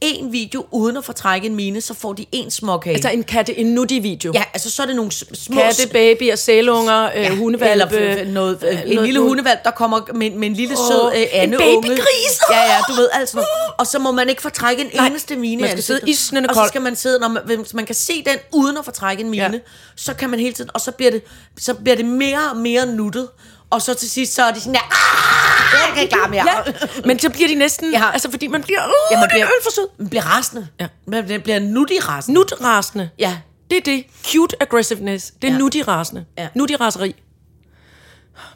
en 0.00 0.32
video 0.32 0.66
uden 0.70 0.96
at 0.96 1.04
fortrække 1.04 1.46
en 1.46 1.56
mine, 1.56 1.80
så 1.80 1.94
får 1.94 2.12
de 2.12 2.26
en 2.32 2.50
småkage. 2.50 2.94
Altså 2.94 3.10
en 3.10 3.24
katte, 3.24 3.58
en 3.58 3.66
nuttig 3.66 4.02
video. 4.02 4.32
ja, 4.34 4.42
altså 4.54 4.70
så 4.70 4.82
er 4.82 4.86
det 4.86 4.96
nogle 4.96 5.12
små... 5.12 5.60
Katte, 5.60 5.86
babyer, 5.92 6.36
sælunger, 6.36 7.04
øh, 7.16 7.22
Ja, 7.22 7.34
hundevalpe. 7.34 7.70
Eller 7.96 8.16
f- 8.16 8.20
f- 8.20 8.24
noget, 8.28 8.58
øh, 8.62 8.80
en 8.82 8.88
noget- 8.88 9.02
lille 9.08 9.20
hundevalp, 9.20 9.64
der 9.64 9.70
kommer 9.70 10.00
med, 10.14 10.30
med 10.30 10.48
en 10.48 10.54
lille 10.54 10.74
Åh, 10.78 10.86
sød 10.92 11.12
øh, 11.14 11.20
en 11.22 11.28
andeunge. 11.32 11.82
babygris! 11.88 12.40
Ja, 12.50 12.60
ja, 12.74 12.78
du 12.88 12.92
ved, 12.92 13.08
altså 13.12 13.36
noget. 13.36 13.48
Og 13.78 13.86
så 13.86 13.98
må 13.98 14.10
man 14.12 14.28
ikke 14.28 14.42
fortrække 14.42 14.82
en 14.82 14.90
Nej, 14.94 15.06
eneste 15.06 15.36
mine 15.36 15.60
man 15.60 15.70
skal 15.70 15.82
sidde 15.82 16.00
isnende 16.06 16.48
Og 16.48 16.54
så 16.54 16.60
kold. 16.60 16.68
skal 16.68 16.82
man 16.82 16.96
sidde, 16.96 17.18
når 17.20 17.28
man, 17.28 17.42
hvis 17.44 17.74
man 17.74 17.86
kan 17.86 17.94
se 17.94 18.24
den 18.26 18.36
uden 18.52 18.76
at 18.76 18.84
fortrække 18.84 19.22
en 19.22 19.30
mine, 19.30 19.42
Ja. 19.52 19.58
så 19.96 20.14
kan 20.14 20.30
man 20.30 20.40
hele 20.40 20.52
tiden, 20.52 20.70
og 20.74 20.80
så 20.80 20.90
bliver 20.92 21.10
det, 21.10 21.22
så 21.58 21.74
bliver 21.74 21.96
det 21.96 22.04
mere 22.04 22.50
og 22.50 22.56
mere 22.56 22.86
nuttet. 22.86 23.28
Og 23.70 23.82
så 23.82 23.94
til 23.94 24.10
sidst, 24.10 24.34
så 24.34 24.42
er 24.42 24.52
de 24.52 24.60
sådan 24.60 24.74
der, 24.74 24.80
"Ah, 24.80 25.59
jeg 25.72 25.94
kan 25.94 26.02
ikke 26.02 26.14
klare 26.14 26.30
mere. 26.30 26.44
Ja, 26.66 26.72
men 27.04 27.18
så 27.18 27.30
bliver 27.30 27.48
de 27.48 27.54
næsten, 27.54 27.92
Ja. 27.92 28.10
altså 28.12 28.30
fordi 28.30 28.46
man 28.46 28.62
bliver, 28.62 28.80
uh, 28.86 28.92
Ja, 29.10 29.16
man 29.16 29.22
det 29.22 29.30
bliver, 29.30 29.44
er 29.44 29.48
alt 29.48 29.62
for 29.64 29.70
sød. 29.72 29.88
man 29.98 30.08
bliver 30.08 30.22
rasende. 30.22 30.66
Ja. 30.80 30.86
Man 31.06 31.40
bliver, 31.42 31.58
nuttig 31.58 32.08
rasende. 32.08 32.34
Nutrasende. 32.38 33.10
Ja. 33.18 33.36
Det 33.70 33.76
er 33.76 33.82
det. 33.82 34.04
Cute 34.26 34.56
aggressiveness. 34.62 35.30
Det 35.42 35.48
er 35.48 35.52
ja. 35.52 35.58
Ja. 35.58 35.58
nutty-rasende. 35.58 36.24
Ja. 36.38 36.48
Nutty-raseri. 36.54 37.14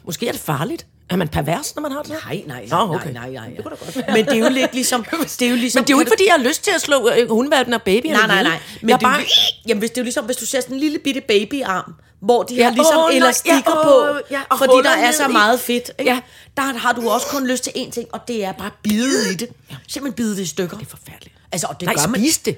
Måske 0.05 0.27
er 0.27 0.31
det 0.31 0.41
farligt. 0.41 0.85
Er 1.09 1.15
man 1.15 1.27
pervers, 1.27 1.75
når 1.75 1.81
man 1.81 1.91
har 1.91 2.01
det? 2.01 2.11
Nej, 2.25 2.43
nej, 2.47 2.65
Nå, 2.69 2.85
nej, 2.85 2.95
okay. 2.95 3.13
nej, 3.13 3.29
nej, 3.31 3.49
nej. 3.95 4.15
Men 4.15 4.25
det 4.25 4.33
er 4.33 4.37
jo 4.37 4.49
lidt 4.49 4.73
ligesom... 4.73 5.05
Det 5.39 5.41
er 5.41 5.49
jo 5.49 5.55
ligesom 5.55 5.79
Men 5.79 5.87
det 5.87 5.93
er 5.93 5.95
jo 5.97 5.99
ikke, 5.99 6.11
fordi 6.11 6.23
jeg 6.27 6.33
har 6.37 6.43
lyst 6.47 6.63
til 6.63 6.71
at 6.75 6.81
slå 6.81 7.09
øh, 7.09 7.29
hundevalpen 7.29 7.73
og 7.73 7.81
babyen 7.81 8.13
Nej, 8.13 8.27
nej, 8.27 8.43
nej. 8.43 8.59
Men 8.81 8.89
jeg 8.89 8.99
det, 8.99 9.05
bare... 9.05 9.17
bare... 9.17 9.25
jamen, 9.67 9.79
hvis 9.79 9.89
det 9.89 9.97
er 9.97 10.01
jo 10.01 10.03
ligesom, 10.03 10.25
hvis 10.25 10.37
du 10.37 10.45
ser 10.45 10.61
sådan 10.61 10.73
en 10.75 10.79
lille 10.79 10.99
bitte 10.99 11.21
babyarm, 11.21 11.93
hvor 12.25 12.43
de 12.43 12.55
Ja, 12.55 12.63
har 12.63 12.71
ligesom 12.71 12.95
nej, 12.95 13.17
elastikker 13.17 13.57
ja, 13.67 13.83
på, 13.83 14.09
åh, 14.09 14.17
ja, 14.31 14.41
fordi 14.57 14.73
der 14.83 14.89
er 15.07 15.11
så 15.11 15.27
meget 15.27 15.59
fedt. 15.59 15.91
Ikke? 15.99 16.11
Ja. 16.11 16.19
Der 16.57 16.61
har 16.77 16.93
du 16.93 17.09
også 17.09 17.27
kun 17.27 17.47
lyst 17.47 17.63
til 17.63 17.71
én 17.75 17.91
ting, 17.91 18.07
og 18.13 18.27
det 18.27 18.43
er 18.45 18.51
bare 18.51 18.67
at 18.67 18.73
bide 18.83 19.31
i 19.33 19.35
det. 19.35 19.49
Simpelthen 19.87 20.13
bide 20.13 20.35
det 20.35 20.41
i 20.41 20.45
stykker. 20.45 20.77
Det 20.77 20.85
er 20.85 20.89
forfærdeligt. 20.89 21.35
Altså, 21.51 21.67
og 21.69 21.79
det 21.79 21.85
Nej, 21.85 21.95
gør 21.95 22.07
man. 22.07 22.19
spis 22.21 22.37
det. 22.37 22.57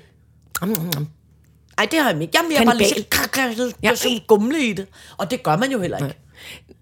Mm. 0.62 1.08
Ej, 1.78 1.86
det 1.92 2.00
har 2.00 2.12
jeg 2.12 2.22
ikke. 2.22 2.32
Jeg 2.34 2.44
er 2.44 2.50
mere 2.50 2.66
bare 2.66 2.78
lige 2.78 2.90
sådan, 2.90 3.74
Ja. 3.84 3.90
ja. 3.90 3.96
sådan 3.96 4.20
gumle 4.28 4.60
i 4.68 4.74
det. 4.74 4.88
Og 5.18 5.32
det 5.32 5.44
gør 5.44 5.58
man 5.58 5.72
jo 5.72 5.80
heller 5.82 5.98
ikke. 5.98 6.18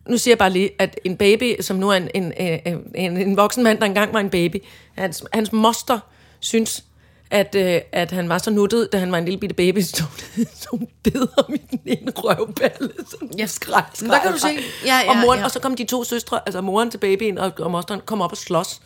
Nu 0.09 0.17
siger 0.17 0.31
jeg 0.31 0.37
bare 0.37 0.49
lige, 0.49 0.69
at 0.79 0.99
en 1.05 1.17
baby, 1.17 1.61
som 1.61 1.77
nu 1.77 1.89
er 1.89 1.95
en, 1.95 2.09
en, 2.15 2.33
en, 2.65 2.77
en, 2.95 3.17
en 3.17 3.37
voksen 3.37 3.63
mand, 3.63 3.79
der 3.79 3.85
engang 3.85 4.13
var 4.13 4.19
en 4.19 4.29
baby, 4.29 4.55
hans, 4.97 5.23
hans 5.33 5.51
moster 5.51 5.99
synes, 6.39 6.83
at, 7.31 7.55
øh, 7.55 7.81
at 7.91 8.11
han 8.11 8.29
var 8.29 8.37
så 8.37 8.51
nuttet, 8.51 8.89
da 8.93 8.97
han 8.97 9.11
var 9.11 9.17
en 9.17 9.25
lille 9.25 9.39
bitte 9.39 9.55
baby, 9.55 9.81
så 9.93 10.03
hun- 10.03 10.45
så 10.55 10.67
hun 10.71 10.87
bed 11.03 11.27
ham 11.37 11.53
i 11.53 11.57
den 11.71 11.79
ene 11.85 12.11
røvballe. 12.15 12.89
Så 13.09 13.17
ja, 13.37 13.45
skræk, 13.45 13.83
skræk, 13.93 14.09
Der 14.11 14.19
kan 14.21 14.31
du 14.31 14.37
se. 14.39 14.47
Ja, 14.85 14.97
ja, 14.99 15.09
og, 15.09 15.17
moren, 15.17 15.39
ja. 15.39 15.45
og 15.45 15.51
så 15.51 15.59
kom 15.59 15.75
de 15.75 15.83
to 15.85 16.03
søstre, 16.03 16.39
altså 16.45 16.61
moren 16.61 16.91
til 16.91 16.97
babyen 16.97 17.37
og, 17.37 17.51
og 17.59 17.71
mosteren, 17.71 18.01
kom 18.05 18.21
op 18.21 18.31
og 18.31 18.37
slås. 18.37 18.81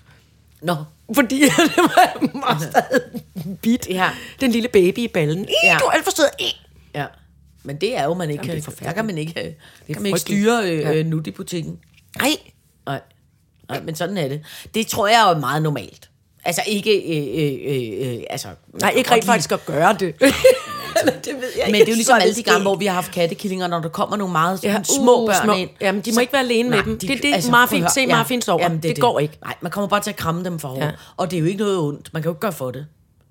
Nå. 0.62 0.76
Fordi 1.16 1.42
det 1.44 1.52
var 1.78 2.20
moster 2.54 2.82
bidt 3.62 3.88
Ja. 3.90 4.10
den 4.42 4.52
lille 4.52 4.70
baby 4.70 4.98
i 5.00 5.08
ballen. 5.08 5.46
Ja. 5.64 5.72
Ja. 5.72 5.78
Du 5.78 5.86
er 5.86 5.90
alt 5.92 6.04
for 6.04 6.12
sød. 6.12 6.26
Ja. 6.96 7.06
Men 7.64 7.82
det 7.82 7.98
er 7.98 8.04
jo, 8.04 8.14
man 8.14 8.30
ikke 8.30 8.44
Jamen, 8.48 8.64
det 8.64 8.76
kan, 8.78 8.86
der 8.88 8.94
kan 8.94 9.06
man 9.06 9.18
ikke, 9.18 9.40
øh, 9.40 9.46
det 9.88 9.96
kan 9.96 10.02
man 10.02 10.06
ikke 10.06 10.20
styre 10.20 10.64
øh, 10.72 10.80
Ja. 10.80 11.20
i 11.28 11.32
butikken. 11.32 11.80
Nej. 12.18 12.30
Nej. 12.86 13.02
Nej, 13.70 13.82
men 13.82 13.96
sådan 13.96 14.18
er 14.18 14.28
det. 14.28 14.42
Det 14.74 14.88
tror 14.88 15.08
jeg 15.08 15.32
er 15.32 15.40
meget 15.40 15.64
normalt. 15.64 16.10
Altså 16.46 16.62
ikke, 16.68 16.92
øh, 17.02 18.08
øh, 18.08 18.18
øh, 18.18 18.24
altså... 18.30 18.48
Nej, 18.82 18.94
ikke 18.96 19.12
rent 19.12 19.26
faktisk 19.26 19.52
at 19.52 19.66
gøre 19.66 19.94
det. 20.00 20.20
det 21.26 21.36
ved 21.36 21.50
jeg 21.58 21.66
Men 21.66 21.74
det 21.74 21.82
er 21.82 21.92
jo 21.92 21.96
ligesom 21.96 22.18
alle 22.22 22.34
de 22.36 22.40
Så 22.40 22.44
gange, 22.44 22.62
hvor 22.62 22.76
vi 22.76 22.86
har 22.86 22.94
haft 22.94 23.12
kattekillinger, 23.12 23.68
når 23.68 23.80
der 23.80 23.90
kommer 23.90 24.18
nogle 24.18 24.32
meget 24.32 24.64
Ja, 24.64 24.72
ja, 24.72 24.84
små 24.84 25.22
uh, 25.22 25.28
børn 25.28 25.44
små. 25.44 25.54
ind. 25.54 25.70
Jamen, 25.82 26.02
de 26.02 26.12
må 26.14 26.20
ikke 26.22 26.34
være 26.34 26.42
alene 26.42 26.70
med 26.70 26.84
dem. 26.84 27.00
Det 27.00 27.10
er 27.12 27.16
det, 27.18 27.44
Marfin- 27.46 27.50
prøv 27.52 27.64
at 27.78 27.80
høre. 27.80 27.90
se 27.90 28.08
Marfin 28.08 28.42
sover. 28.42 28.64
Jamen, 28.64 28.84
Det 28.84 29.00
går 29.00 29.20
ikke. 29.20 29.38
Nej, 29.44 29.54
man 29.62 29.72
kommer 29.72 29.88
bare 29.88 30.02
til 30.02 30.10
at 30.10 30.16
kramme 30.16 30.44
dem 30.44 30.60
for. 30.60 30.76
Ja. 30.78 30.92
Og 31.18 31.32
det 31.32 31.38
er 31.38 31.42
jo 31.42 31.46
ikke 31.46 31.60
noget 31.60 31.78
ondt. 31.80 32.14
Man 32.14 32.22
kan 32.22 32.30
jo 32.30 32.34
ikke 32.34 32.40
gøre 32.42 32.52
for 32.54 32.72
det. 32.72 32.86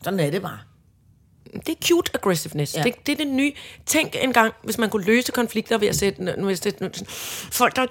Sådan 0.05 0.21
er 0.21 0.31
det 0.31 0.43
bare. 0.43 0.59
Det 1.53 1.69
er 1.69 1.87
cute 1.87 2.11
aggressiveness. 2.15 2.77
Ja. 2.77 2.83
Det, 2.83 2.95
det 3.07 3.13
er 3.13 3.17
det 3.17 3.27
nye. 3.27 3.53
Tænk 3.87 4.17
engang, 4.23 4.53
hvis 4.65 4.79
man 4.79 4.91
kunne 4.91 5.05
løse 5.05 5.33
konflikter 5.33 5.79
ved 5.79 5.89
at 5.89 5.97
sætte... 5.97 6.23
Nu, 6.23 6.47
hvis 6.47 6.61
det, 6.61 6.81
nu, 6.81 6.89
folk, 7.51 7.77
der... 7.77 7.83
Uh, 7.83 7.89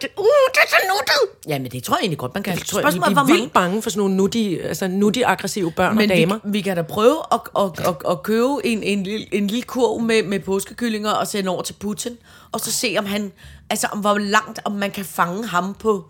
det 0.54 0.60
er 0.64 0.70
så 0.70 0.76
nuttet! 0.88 1.48
Jamen, 1.48 1.72
det 1.72 1.84
tror 1.84 1.96
jeg 1.96 2.02
egentlig 2.02 2.18
godt, 2.18 2.34
man 2.34 2.44
kan. 2.44 2.54
Jeg 2.54 2.62
tror, 2.62 2.80
Spørgsmålet 2.80 3.18
er, 3.18 3.24
hvor 3.24 3.34
vildt 3.34 3.54
bange 3.54 3.82
for 3.82 3.90
sådan 3.90 4.00
nogle 4.00 4.16
nutty, 4.16 4.56
altså 4.64 4.88
nutty 4.88 5.20
aggressive 5.26 5.72
børn 5.72 5.96
Men 5.96 6.12
og 6.12 6.18
damer. 6.18 6.40
vi, 6.44 6.52
vi 6.52 6.62
kan 6.62 6.76
da 6.76 6.82
prøve 6.82 7.18
at, 7.32 7.40
at, 7.60 7.88
at, 7.88 7.96
at 8.10 8.24
købe 8.24 8.48
en, 8.64 8.84
en, 8.84 9.04
lille, 9.04 9.36
en 9.36 9.48
lille 9.48 9.64
kurv 9.64 10.00
med, 10.02 10.24
med 10.24 10.40
påskekyllinger 10.40 11.12
og 11.12 11.28
sende 11.28 11.50
over 11.50 11.62
til 11.62 11.74
Putin, 11.74 12.18
og 12.52 12.60
så 12.60 12.72
se, 12.72 12.96
om 13.00 13.06
han, 13.06 13.32
altså 13.70 13.88
om 13.92 14.00
hvor 14.00 14.18
langt, 14.18 14.60
om 14.66 14.72
man 14.72 14.92
kan 14.92 15.06
fange 15.06 15.48
ham 15.48 15.74
på, 15.74 16.06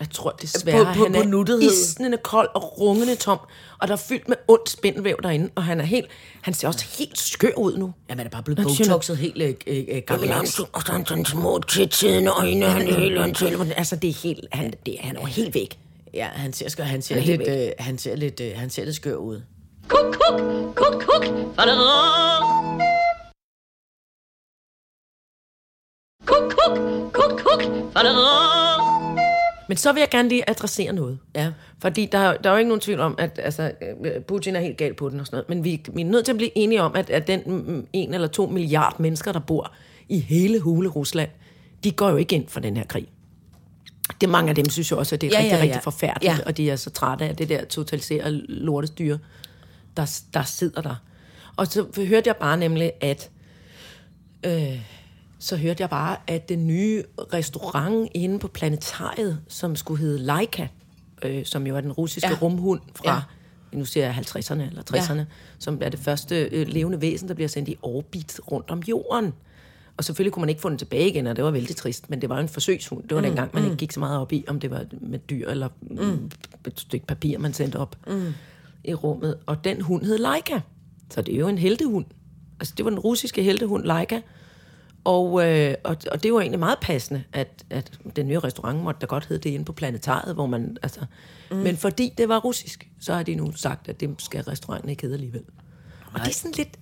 Jeg 0.00 0.10
tror 0.10 0.30
desværre, 0.30 0.78
På- 0.78 0.92
på- 0.98 1.04
han 1.04 1.12
på 1.12 1.20
er 1.20 1.24
nuttighed. 1.24 1.72
isnende 1.72 2.18
kold 2.18 2.48
og 2.54 2.80
rungende 2.80 3.16
tom, 3.16 3.38
og 3.80 3.88
der 3.88 3.94
er 3.94 3.98
fyldt 4.08 4.28
med 4.28 4.36
ondt 4.48 4.70
spindelvæv 4.70 5.16
derinde, 5.22 5.50
og 5.54 5.64
han 5.64 5.80
er 5.80 5.84
helt, 5.84 6.06
han 6.42 6.54
ser 6.54 6.68
også 6.68 6.84
helt 6.98 7.18
skør 7.18 7.50
ud 7.56 7.76
nu. 7.78 7.92
ja, 8.08 8.14
man 8.14 8.26
er 8.26 8.30
bare 8.30 8.42
blevet 8.42 8.62
botoxet 8.62 9.16
helt 9.16 9.42
øh, 9.42 9.54
øh, 9.66 9.84
øh. 9.88 10.02
Og 10.72 10.82
så 10.82 11.02
sådan 11.06 11.24
små 11.24 11.60
tætsiddende 11.68 12.30
øjne, 12.30 12.66
han 12.66 12.88
er 12.88 12.94
helt 12.94 13.20
han 13.20 13.34
til. 13.34 13.72
Altså, 13.76 13.96
det 13.96 14.10
er 14.10 14.14
helt, 14.22 14.44
han, 14.52 14.72
det, 14.86 14.96
han 15.00 15.16
er 15.16 15.26
helt 15.26 15.54
væk. 15.54 15.78
Ja, 16.14 16.24
han 16.32 16.52
ser, 16.52 16.68
skør, 16.68 16.84
han 16.84 17.02
ser, 17.02 17.14
Han 17.14 17.24
helt 17.24 17.38
lidt, 17.46 17.58
øh, 17.60 17.70
han 17.78 17.98
ser 17.98 18.16
lidt, 18.16 18.40
øh, 18.40 18.52
han 18.56 18.70
ser 18.70 18.84
lidt 18.84 18.96
skør 18.96 19.14
ud. 19.16 19.40
Kuk, 19.88 20.04
kuk, 20.12 20.40
kuk, 20.74 21.02
kuk. 21.02 21.24
Kuk, 26.26 26.52
kuk, 26.56 26.78
kuk, 27.12 27.40
kuk. 27.40 27.62
Men 29.70 29.76
så 29.76 29.92
vil 29.92 30.00
jeg 30.00 30.08
gerne 30.10 30.28
lige 30.28 30.50
adressere 30.50 30.92
noget. 30.92 31.18
Ja. 31.34 31.52
Fordi 31.78 32.06
der, 32.06 32.36
der 32.36 32.50
er 32.50 32.54
jo 32.54 32.58
ikke 32.58 32.68
nogen 32.68 32.80
tvivl 32.80 33.00
om, 33.00 33.14
at 33.18 33.40
altså, 33.42 33.72
øh, 34.04 34.22
Putin 34.22 34.56
er 34.56 34.60
helt 34.60 34.76
gal 34.76 34.94
på 34.94 35.08
den 35.08 35.20
og 35.20 35.26
sådan 35.26 35.36
noget. 35.36 35.48
Men 35.48 35.64
vi, 35.64 35.82
vi 35.94 36.00
er 36.00 36.04
nødt 36.04 36.24
til 36.24 36.32
at 36.32 36.36
blive 36.36 36.58
enige 36.58 36.82
om, 36.82 36.96
at, 36.96 37.10
at 37.10 37.26
den 37.26 37.42
mm, 37.46 37.86
en 37.92 38.14
eller 38.14 38.28
to 38.28 38.46
milliard 38.46 39.00
mennesker, 39.00 39.32
der 39.32 39.40
bor 39.40 39.72
i 40.08 40.18
hele 40.18 40.60
hule 40.60 40.88
Rusland, 40.88 41.28
de 41.84 41.92
går 41.92 42.10
jo 42.10 42.16
ikke 42.16 42.34
ind 42.36 42.48
for 42.48 42.60
den 42.60 42.76
her 42.76 42.84
krig. 42.84 43.06
Det 44.20 44.28
mange 44.28 44.48
af 44.48 44.54
dem 44.54 44.68
synes 44.68 44.90
jo 44.90 44.98
også, 44.98 45.14
at 45.14 45.20
det 45.20 45.26
er 45.26 45.30
Ja, 45.30 45.38
rigtig, 45.38 45.56
ja, 45.56 45.62
rigtig 45.62 45.74
ja. 45.74 45.80
forfærdeligt, 45.80 46.32
ja. 46.32 46.36
Ja. 46.36 46.44
og 46.46 46.56
de 46.56 46.70
er 46.70 46.76
så 46.76 46.90
trætte 46.90 47.24
af 47.24 47.36
det 47.36 47.48
der 47.48 47.64
totaliserede 47.64 48.44
lortestyre, 48.48 49.18
der, 49.96 50.20
der 50.34 50.42
sidder 50.42 50.82
der. 50.82 50.94
Og 51.56 51.66
så 51.66 51.86
hørte 51.96 52.28
jeg 52.28 52.36
bare 52.36 52.56
nemlig, 52.56 52.92
at 53.00 53.30
øh, 54.46 54.80
så 55.40 55.56
hørte 55.56 55.80
jeg 55.80 55.90
bare, 55.90 56.16
at 56.26 56.48
den 56.48 56.66
nye 56.66 57.02
restaurant 57.18 58.10
inde 58.14 58.38
på 58.38 58.48
planetariet, 58.48 59.40
som 59.48 59.76
skulle 59.76 60.00
hedde 60.00 60.18
Laika, 60.18 60.66
øh, 61.22 61.44
som 61.44 61.66
jo 61.66 61.76
er 61.76 61.80
den 61.80 61.92
russiske 61.92 62.30
ja. 62.30 62.38
Rumhund 62.42 62.80
fra, 62.94 63.14
ja. 63.14 63.20
Nu 63.72 63.84
siger 63.84 64.06
jeg 64.06 64.14
50'erne 64.14 64.62
eller 64.62 64.82
60'erne, 64.94 65.18
ja. 65.18 65.24
som 65.58 65.78
er 65.82 65.88
det 65.88 66.00
første 66.00 66.48
øh, 66.52 66.68
levende 66.68 67.00
væsen, 67.00 67.28
der 67.28 67.34
bliver 67.34 67.48
sendt 67.48 67.68
i 67.68 67.76
orbit 67.82 68.40
rundt 68.52 68.70
om 68.70 68.82
jorden. 68.88 69.32
Og 69.96 70.04
selvfølgelig 70.04 70.32
kunne 70.32 70.40
man 70.40 70.48
ikke 70.48 70.60
få 70.60 70.68
den 70.68 70.78
tilbage 70.78 71.08
igen, 71.08 71.26
og 71.26 71.36
det 71.36 71.44
var 71.44 71.50
vældig 71.50 71.76
trist, 71.76 72.10
men 72.10 72.20
det 72.20 72.28
var 72.28 72.36
jo 72.36 72.42
en 72.42 72.48
forsøgshund. 72.48 73.02
Det 73.02 73.14
var 73.14 73.20
mm, 73.20 73.26
dengang, 73.26 73.50
man 73.54 73.62
mm. 73.62 73.70
ikke 73.70 73.76
gik 73.76 73.92
så 73.92 74.00
meget 74.00 74.18
op 74.18 74.32
i, 74.32 74.44
om 74.48 74.60
det 74.60 74.70
var 74.70 74.84
med 75.00 75.18
dyr 75.18 75.48
eller 75.48 75.68
mm. 75.80 76.30
et 76.66 76.80
stykke 76.80 77.06
papir, 77.06 77.38
man 77.38 77.52
sendte 77.52 77.76
op 77.76 77.96
mm. 78.06 78.34
i 78.84 78.94
rummet. 78.94 79.38
Og 79.46 79.64
den 79.64 79.80
hund 79.80 80.04
hed 80.04 80.18
Laika. 80.18 80.60
Så 81.10 81.22
det 81.22 81.34
er 81.34 81.38
jo 81.38 81.48
en 81.48 81.58
heltehund. 81.58 82.04
Altså, 82.60 82.74
det 82.76 82.84
var 82.84 82.90
den 82.90 82.98
russiske 82.98 83.42
heltehund 83.42 83.84
Laika. 83.84 84.20
Og, 85.04 85.48
øh, 85.48 85.74
og, 85.84 85.96
og 86.12 86.22
det 86.22 86.32
var 86.32 86.40
egentlig 86.40 86.58
meget 86.58 86.78
passende, 86.82 87.24
at, 87.32 87.64
at 87.70 87.98
den 88.16 88.28
nye 88.28 88.38
restaurant 88.38 88.82
måtte 88.82 89.00
da 89.00 89.06
godt 89.06 89.26
hedde 89.26 89.42
det 89.42 89.50
inde 89.50 89.64
på 89.64 89.72
planetariet, 89.72 90.34
hvor 90.34 90.46
man, 90.46 90.76
altså, 90.82 91.00
mm. 91.50 91.56
men 91.56 91.76
fordi 91.76 92.14
det 92.18 92.28
var 92.28 92.38
russisk, 92.38 92.88
så 93.00 93.14
har 93.14 93.22
de 93.22 93.34
nu 93.34 93.52
sagt, 93.52 93.88
at 93.88 94.00
det 94.00 94.14
skal 94.18 94.42
restauranten 94.44 94.90
ikke 94.90 95.02
hedde 95.02 95.14
alligevel. 95.14 95.42
Og 96.14 96.20
det 96.20 96.28
er 96.28 96.32
sådan 96.32 96.54
lidt, 96.56 96.78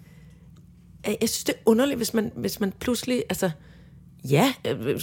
jeg 1.06 1.16
jeg 1.20 1.28
synes, 1.28 1.44
det 1.44 1.54
er 1.54 1.58
underligt, 1.66 1.96
hvis 1.96 2.14
man, 2.14 2.32
hvis 2.36 2.60
man 2.60 2.72
pludselig, 2.80 3.22
altså, 3.28 3.50
ja, 4.24 4.52
øh, 4.66 5.00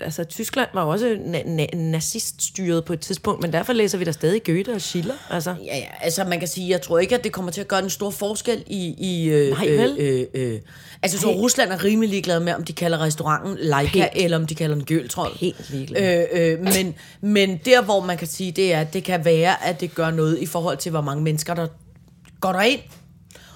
altså 0.00 0.24
Tyskland 0.24 0.68
var 0.74 0.84
jo 0.84 0.88
også 0.88 1.16
na- 1.24 1.46
na- 1.46 1.76
naziststyret 1.76 2.84
på 2.84 2.92
et 2.92 3.00
tidspunkt, 3.00 3.42
men 3.42 3.52
derfor 3.52 3.72
læser 3.72 3.98
vi 3.98 4.04
der 4.04 4.12
stadig 4.12 4.44
Goethe 4.44 4.72
og 4.72 4.80
Schiller, 4.80 5.14
altså. 5.30 5.54
Ja, 5.64 5.76
ja, 5.76 5.86
altså 6.00 6.24
man 6.24 6.38
kan 6.38 6.48
sige, 6.48 6.68
jeg 6.70 6.82
tror 6.82 6.98
ikke, 6.98 7.14
at 7.14 7.24
det 7.24 7.32
kommer 7.32 7.50
til 7.50 7.60
at 7.60 7.68
gøre 7.68 7.82
en 7.82 7.90
stor 7.90 8.10
forskel 8.10 8.64
i... 8.66 8.94
i 8.98 9.28
øh, 9.30 9.50
Nej, 9.50 9.66
vel? 9.66 9.96
Øh, 9.98 10.26
øh, 10.34 10.52
øh. 10.52 10.60
Altså, 11.02 11.18
så 11.18 11.30
Rusland 11.30 11.72
er 11.72 11.84
rimelig 11.84 12.10
ligeglad 12.10 12.40
med, 12.40 12.54
om 12.54 12.64
de 12.64 12.72
kalder 12.72 13.00
restauranten 13.00 13.56
Leica, 13.60 13.98
Helt. 13.98 14.10
eller 14.14 14.36
om 14.36 14.46
de 14.46 14.54
kalder 14.54 14.74
den 14.74 14.84
Gøltrold. 14.84 15.38
Helt 15.38 15.70
ligeglad. 15.70 16.26
Øh, 16.32 16.52
øh, 16.52 16.60
men, 16.60 16.94
men 17.20 17.60
der, 17.64 17.82
hvor 17.82 18.00
man 18.00 18.18
kan 18.18 18.26
sige, 18.26 18.52
det 18.52 18.72
er, 18.72 18.80
at 18.80 18.92
det 18.92 19.04
kan 19.04 19.24
være, 19.24 19.64
at 19.64 19.80
det 19.80 19.94
gør 19.94 20.10
noget 20.10 20.38
i 20.38 20.46
forhold 20.46 20.76
til, 20.76 20.90
hvor 20.90 21.00
mange 21.00 21.22
mennesker, 21.22 21.54
der 21.54 21.66
går 22.40 22.52
derind. 22.52 22.80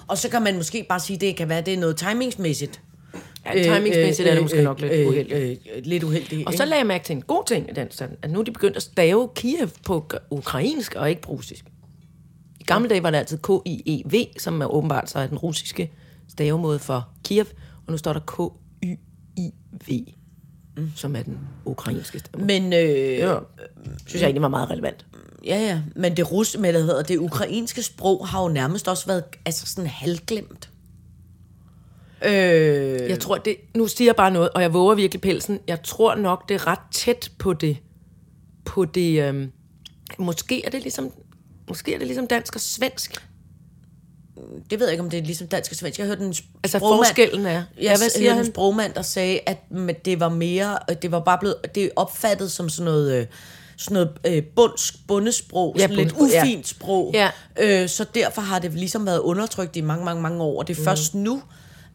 Og 0.07 0.17
så 0.17 0.29
kan 0.29 0.41
man 0.41 0.55
måske 0.55 0.85
bare 0.89 0.99
sige, 0.99 1.15
at 1.15 1.21
det 1.21 1.35
kan 1.35 1.49
være, 1.49 1.57
at 1.57 1.65
det 1.65 1.73
er 1.73 1.77
noget 1.77 1.97
timingsmæssigt. 1.97 2.81
Ja, 3.45 3.63
timingsmæssigt 3.63 4.29
er 4.29 4.33
det 4.33 4.41
måske 4.41 4.63
nok 4.63 4.81
lidt 4.81 5.07
uheldigt. 5.07 5.33
Øh, 5.33 5.49
øh, 5.49 5.83
lidt 5.83 6.03
uheldigt. 6.03 6.47
Og 6.47 6.53
så 6.53 6.65
lagde 6.65 6.79
jeg 6.79 6.87
mærke 6.87 7.03
til 7.03 7.15
en 7.15 7.21
god 7.21 7.43
ting 7.47 7.69
i 7.69 7.73
den 7.73 7.91
stand, 7.91 8.11
at 8.21 8.31
nu 8.31 8.39
er 8.39 8.43
de 8.43 8.51
begyndt 8.51 8.77
at 8.77 8.83
stave 8.83 9.29
Kiev 9.35 9.69
på 9.85 10.09
ukrainsk 10.29 10.95
og 10.95 11.09
ikke 11.09 11.21
på 11.21 11.31
russisk. 11.31 11.65
I 12.59 12.63
gamle 12.63 12.89
dage 12.89 13.03
var 13.03 13.11
det 13.11 13.17
altid 13.17 13.37
K-I-E-V, 13.37 14.39
som 14.39 14.61
er 14.61 14.73
åbenbart 14.73 15.09
så 15.09 15.19
er 15.19 15.27
den 15.27 15.37
russiske 15.37 15.91
stavemåde 16.29 16.79
for 16.79 17.09
Kiev, 17.23 17.45
og 17.87 17.91
nu 17.91 17.97
står 17.97 18.13
der 18.13 18.19
K-Y-I-V, 18.19 20.05
mm. 20.77 20.91
som 20.95 21.15
er 21.15 21.23
den 21.23 21.39
ukrainske 21.65 22.19
stavemåde. 22.19 22.59
Men, 22.59 22.73
øh, 22.73 23.29
var, 23.29 23.45
synes 24.07 24.21
jeg 24.21 24.27
egentlig 24.27 24.41
var 24.41 24.47
meget 24.47 24.69
relevant. 24.69 25.05
ja, 25.45 25.59
ja, 25.59 25.81
men 25.95 26.17
det, 26.17 26.31
rus, 26.31 26.57
men, 26.57 26.71
hvad 26.71 26.83
hedder, 26.83 27.03
det 27.03 27.17
ukrainske 27.17 27.83
sprog 27.83 28.27
har 28.27 28.41
jo 28.41 28.47
nærmest 28.47 28.87
også 28.87 29.05
været 29.05 29.23
altså 29.45 29.65
sådan 29.65 29.89
halvglemt. 29.89 30.69
Øh, 32.25 33.09
Jeg 33.09 33.19
tror, 33.19 33.37
det, 33.37 33.55
nu 33.75 33.87
siger 33.87 34.07
jeg 34.07 34.15
bare 34.15 34.31
noget, 34.31 34.49
og 34.49 34.61
jeg 34.61 34.73
våger 34.73 34.95
virkelig 34.95 35.21
pelsen. 35.21 35.59
Jeg 35.67 35.83
tror 35.83 36.15
nok, 36.15 36.49
det 36.49 36.55
er 36.55 36.67
ret 36.67 36.79
tæt 36.91 37.31
på 37.39 37.53
det. 37.53 37.77
På 38.65 38.85
det 38.85 39.23
øhm, 39.23 39.51
måske 40.19 40.65
er 40.65 40.69
det 40.69 40.81
ligesom 40.81 41.11
måske 41.69 41.93
er 41.93 41.97
det 41.97 42.07
ligesom 42.07 42.27
dansk 42.27 42.55
og 42.55 42.61
svensk. 42.61 43.27
det 44.69 44.79
ved 44.79 44.87
jeg 44.87 44.93
ikke, 44.93 45.03
om 45.03 45.09
det 45.09 45.19
er 45.19 45.23
ligesom 45.23 45.47
dansk 45.47 45.71
og 45.71 45.75
svensk. 45.77 45.99
Jeg 45.99 46.07
hørte 46.07 46.23
en 46.25 46.33
Altså 46.63 46.77
sprogmand- 46.79 47.05
forskellen 47.05 47.45
er. 47.45 47.51
Ja, 47.51 47.63
Ja, 47.81 47.87
hvad 47.89 47.97
siger 47.97 48.09
siger 48.09 48.31
en 48.31 48.37
han? 48.37 48.45
sprogmand, 48.45 48.93
der 48.93 49.01
sagde, 49.01 49.39
at 49.45 49.57
det 50.05 50.19
var 50.19 50.29
mere, 50.29 50.77
det 51.01 51.11
var 51.11 51.19
bare 51.19 51.37
blevet, 51.39 51.55
det 51.75 51.89
opfattet 51.95 52.51
som 52.51 52.69
sådan 52.69 52.85
noget, 52.85 53.15
øh, 53.21 53.25
sådan 53.77 53.93
noget 53.93 54.35
øh, 54.37 54.43
bundsk, 54.55 55.07
bundesprog, 55.07 55.75
Ja, 55.77 55.81
sådan 55.81 55.95
lidt 55.95 56.13
bundesprog, 56.15 56.29
ja. 56.33 56.41
ufint 56.43 56.67
sprog. 56.67 57.11
Ja. 57.13 57.29
Øh, 57.59 57.89
så 57.89 58.05
derfor 58.15 58.41
har 58.41 58.59
det 58.59 58.73
ligesom 58.73 59.05
været 59.05 59.19
undertrykt 59.19 59.75
i 59.75 59.81
mange, 59.81 60.05
mange, 60.05 60.21
mange 60.21 60.43
år, 60.43 60.59
og 60.59 60.67
det 60.67 60.79
er 60.79 60.83
først 60.83 61.15
nu, 61.15 61.41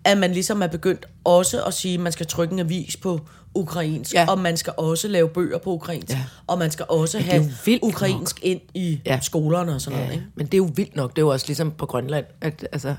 at 0.05 0.19
man 0.19 0.33
ligesom 0.33 0.63
er 0.63 0.67
begyndt 0.67 1.07
også 1.25 1.65
at 1.65 1.75
sige, 1.75 1.95
at 1.95 2.01
man 2.01 2.13
skal 2.13 2.27
trykke 2.27 2.53
en 2.53 2.59
avis 2.59 2.97
på 2.97 3.21
ukrainsk, 3.55 4.15
Ja. 4.15 4.27
og 4.31 4.39
man 4.39 4.57
skal 4.57 4.73
også 4.77 5.09
lave 5.09 5.29
bøger 5.29 5.59
på 5.59 5.71
ukrainsk, 5.73 6.11
Ja. 6.11 6.25
og 6.47 6.59
man 6.59 6.71
skal 6.71 6.87
også 6.89 7.19
jo 7.19 7.25
have 7.25 7.53
vildt 7.65 7.83
ukrainsk 7.83 8.41
ind 8.43 8.61
i 8.75 9.01
Ja. 9.07 9.19
skolerne 9.23 9.75
og 9.75 9.81
sådan 9.81 9.97
noget. 9.99 10.09
Ja, 10.09 10.15
Ikke? 10.15 10.27
men 10.35 10.47
det 10.47 10.55
er 10.55 10.59
jo 10.59 10.71
vildt 10.77 10.97
nok. 10.97 11.11
Det 11.11 11.19
er 11.19 11.27
jo 11.27 11.29
også 11.29 11.47
ligesom 11.47 11.71
på 11.71 11.87
Grønland, 11.87 12.25
at, 12.41 12.69
altså, 12.73 12.95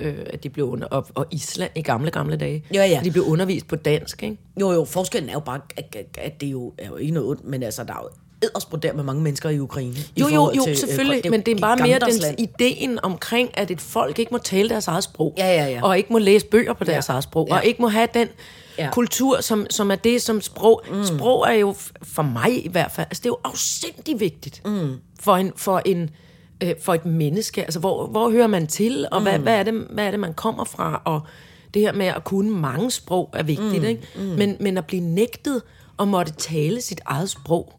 øh, 0.00 0.14
at 0.26 0.42
de 0.42 0.48
blev 0.50 0.64
under, 0.66 0.86
og, 0.86 1.06
og 1.14 1.26
Island 1.30 1.70
i 1.76 1.82
gamle, 1.82 2.10
gamle 2.10 2.36
dage. 2.36 2.64
Ja, 2.74 2.84
ja. 2.86 3.00
De 3.04 3.10
blev 3.10 3.24
undervist 3.24 3.68
på 3.68 3.76
dansk, 3.76 4.22
ikke? 4.22 4.36
Jo, 4.60 4.72
jo, 4.72 4.84
forskellen 4.84 5.28
er 5.28 5.34
jo 5.34 5.40
bare, 5.40 5.60
at, 5.76 5.96
at 6.18 6.40
det 6.40 6.46
jo, 6.46 6.72
er 6.78 6.86
jo 6.88 6.96
ikke 6.96 7.12
noget 7.14 7.28
ondt, 7.28 7.44
men 7.44 7.62
altså, 7.62 7.84
der 7.84 7.92
er 7.92 8.00
jo 8.02 8.08
eddersbrudt 8.42 8.82
der 8.82 8.92
med 8.92 9.04
mange 9.04 9.22
mennesker 9.22 9.50
i 9.50 9.58
Ukraine. 9.58 9.94
i 10.16 10.20
Jo, 10.20 10.28
jo, 10.28 10.52
jo, 10.56 10.62
til, 10.62 10.70
øh, 10.70 10.76
selvfølgelig, 10.76 11.26
jo 11.26 11.30
men 11.30 11.40
det 11.40 11.56
er 11.56 11.60
bare 11.60 11.76
mere 11.76 11.98
den 11.98 12.34
ideen 12.38 12.98
omkring, 13.04 13.50
at 13.54 13.70
et 13.70 13.80
folk 13.80 14.18
ikke 14.18 14.28
må 14.32 14.38
tale 14.38 14.68
deres 14.68 14.88
eget 14.88 15.04
sprog, 15.04 15.34
Ja, 15.38 15.46
ja, 15.46 15.66
ja. 15.70 15.82
og 15.82 15.98
ikke 15.98 16.12
må 16.12 16.18
læse 16.18 16.46
bøger 16.46 16.72
på 16.72 16.84
deres 16.84 17.08
Ja. 17.08 17.12
eget 17.12 17.24
sprog, 17.24 17.46
Ja. 17.50 17.56
og 17.56 17.64
ikke 17.64 17.82
må 17.82 17.88
have 17.88 18.08
den 18.14 18.28
Ja. 18.78 18.90
kultur, 18.92 19.40
som, 19.40 19.66
som 19.70 19.90
er 19.90 19.94
det, 19.94 20.22
som 20.22 20.40
sprog... 20.40 20.82
Mm. 20.92 21.04
Sprog 21.04 21.46
er 21.48 21.52
jo, 21.52 21.74
for 22.02 22.22
mig 22.22 22.64
i 22.64 22.68
hvert 22.68 22.92
fald, 22.92 23.06
altså 23.10 23.20
det 23.20 23.26
er 23.26 23.30
jo 23.30 23.38
afsindig 23.44 24.20
vigtigt 24.20 24.62
mm. 24.64 24.94
for, 25.20 25.36
en, 25.36 25.52
for, 25.56 25.82
en, 25.84 26.10
øh, 26.62 26.74
for 26.82 26.94
et 26.94 27.06
menneske. 27.06 27.62
Altså, 27.62 27.78
hvor, 27.80 28.06
hvor 28.06 28.30
hører 28.30 28.46
man 28.46 28.66
til, 28.66 29.06
og 29.12 29.20
mm. 29.20 29.28
hvad, 29.28 29.38
hvad, 29.38 29.54
er 29.54 29.62
det, 29.62 29.74
hvad 29.90 30.04
er 30.06 30.10
det, 30.10 30.20
man 30.20 30.34
kommer 30.34 30.64
fra, 30.64 31.02
og 31.04 31.20
det 31.74 31.82
her 31.82 31.92
med 31.92 32.06
at 32.06 32.24
kunne 32.24 32.50
mange 32.50 32.90
sprog 32.90 33.30
er 33.32 33.42
vigtigt, 33.42 33.82
mm. 33.82 33.88
ikke? 33.88 34.02
Mm. 34.16 34.22
Men, 34.22 34.56
men 34.60 34.78
at 34.78 34.86
blive 34.86 35.02
nægtet 35.02 35.62
at 35.98 36.08
måtte 36.08 36.32
tale 36.32 36.80
sit 36.80 37.00
eget 37.06 37.30
sprog, 37.30 37.72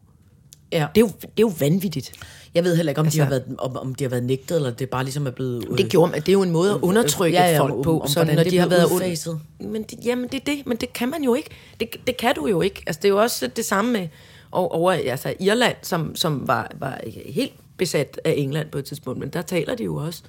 Ja. 0.72 0.86
det 0.94 1.00
er 1.00 1.04
jo, 1.06 1.10
det 1.20 1.24
er 1.24 1.40
jo 1.40 1.52
vanvittigt. 1.60 2.12
Jeg 2.54 2.64
ved 2.64 2.76
heller 2.76 2.90
ikke, 2.90 3.00
om, 3.00 3.06
altså, 3.06 3.16
de 3.16 3.22
har 3.22 3.28
været, 3.30 3.44
om, 3.58 3.76
om 3.76 3.94
de 3.94 4.04
har 4.04 4.08
været 4.08 4.24
nægtet, 4.24 4.56
eller 4.56 4.70
det 4.70 4.90
bare 4.90 5.04
ligesom 5.04 5.26
er 5.26 5.30
blevet... 5.30 5.64
øh, 5.70 5.78
Det 5.78 5.90
gjorde. 5.90 6.12
Det 6.20 6.28
er 6.28 6.32
jo 6.32 6.42
en 6.42 6.50
måde 6.50 6.70
at 6.70 6.78
undertrykke 6.82 7.38
Ja, 7.38 7.50
ja, 7.52 7.60
folk 7.60 7.74
om- 7.74 7.82
på, 7.82 8.00
om 8.00 8.08
sådan, 8.08 8.36
når 8.36 8.44
de 8.44 8.58
har 8.58 8.66
været 8.68 8.90
udfaset. 8.92 9.40
Men 9.60 9.82
det, 9.82 9.98
jamen, 10.04 10.28
det 10.28 10.34
er 10.40 10.44
det. 10.44 10.66
Men 10.66 10.76
det 10.76 10.92
kan 10.92 11.08
man 11.10 11.22
jo 11.24 11.34
ikke. 11.34 11.50
Det, 11.80 11.88
det 12.06 12.16
kan 12.16 12.34
du 12.34 12.46
jo 12.46 12.60
ikke. 12.60 12.82
Altså, 12.86 12.98
det 13.02 13.08
er 13.08 13.12
jo 13.12 13.20
også 13.22 13.46
det 13.56 13.64
samme 13.64 13.92
med 13.92 14.08
og, 14.50 14.72
over 14.72 14.92
altså, 14.92 15.34
Irland, 15.40 15.76
som, 15.82 16.16
som 16.16 16.48
var, 16.48 16.70
var 16.80 17.00
helt 17.26 17.52
besat 17.76 18.20
af 18.24 18.34
England 18.36 18.70
på 18.70 18.78
et 18.78 18.84
tidspunkt. 18.84 19.20
Men 19.20 19.28
der 19.28 19.42
taler 19.42 19.74
de 19.74 19.84
jo 19.84 19.96
også. 19.96 20.22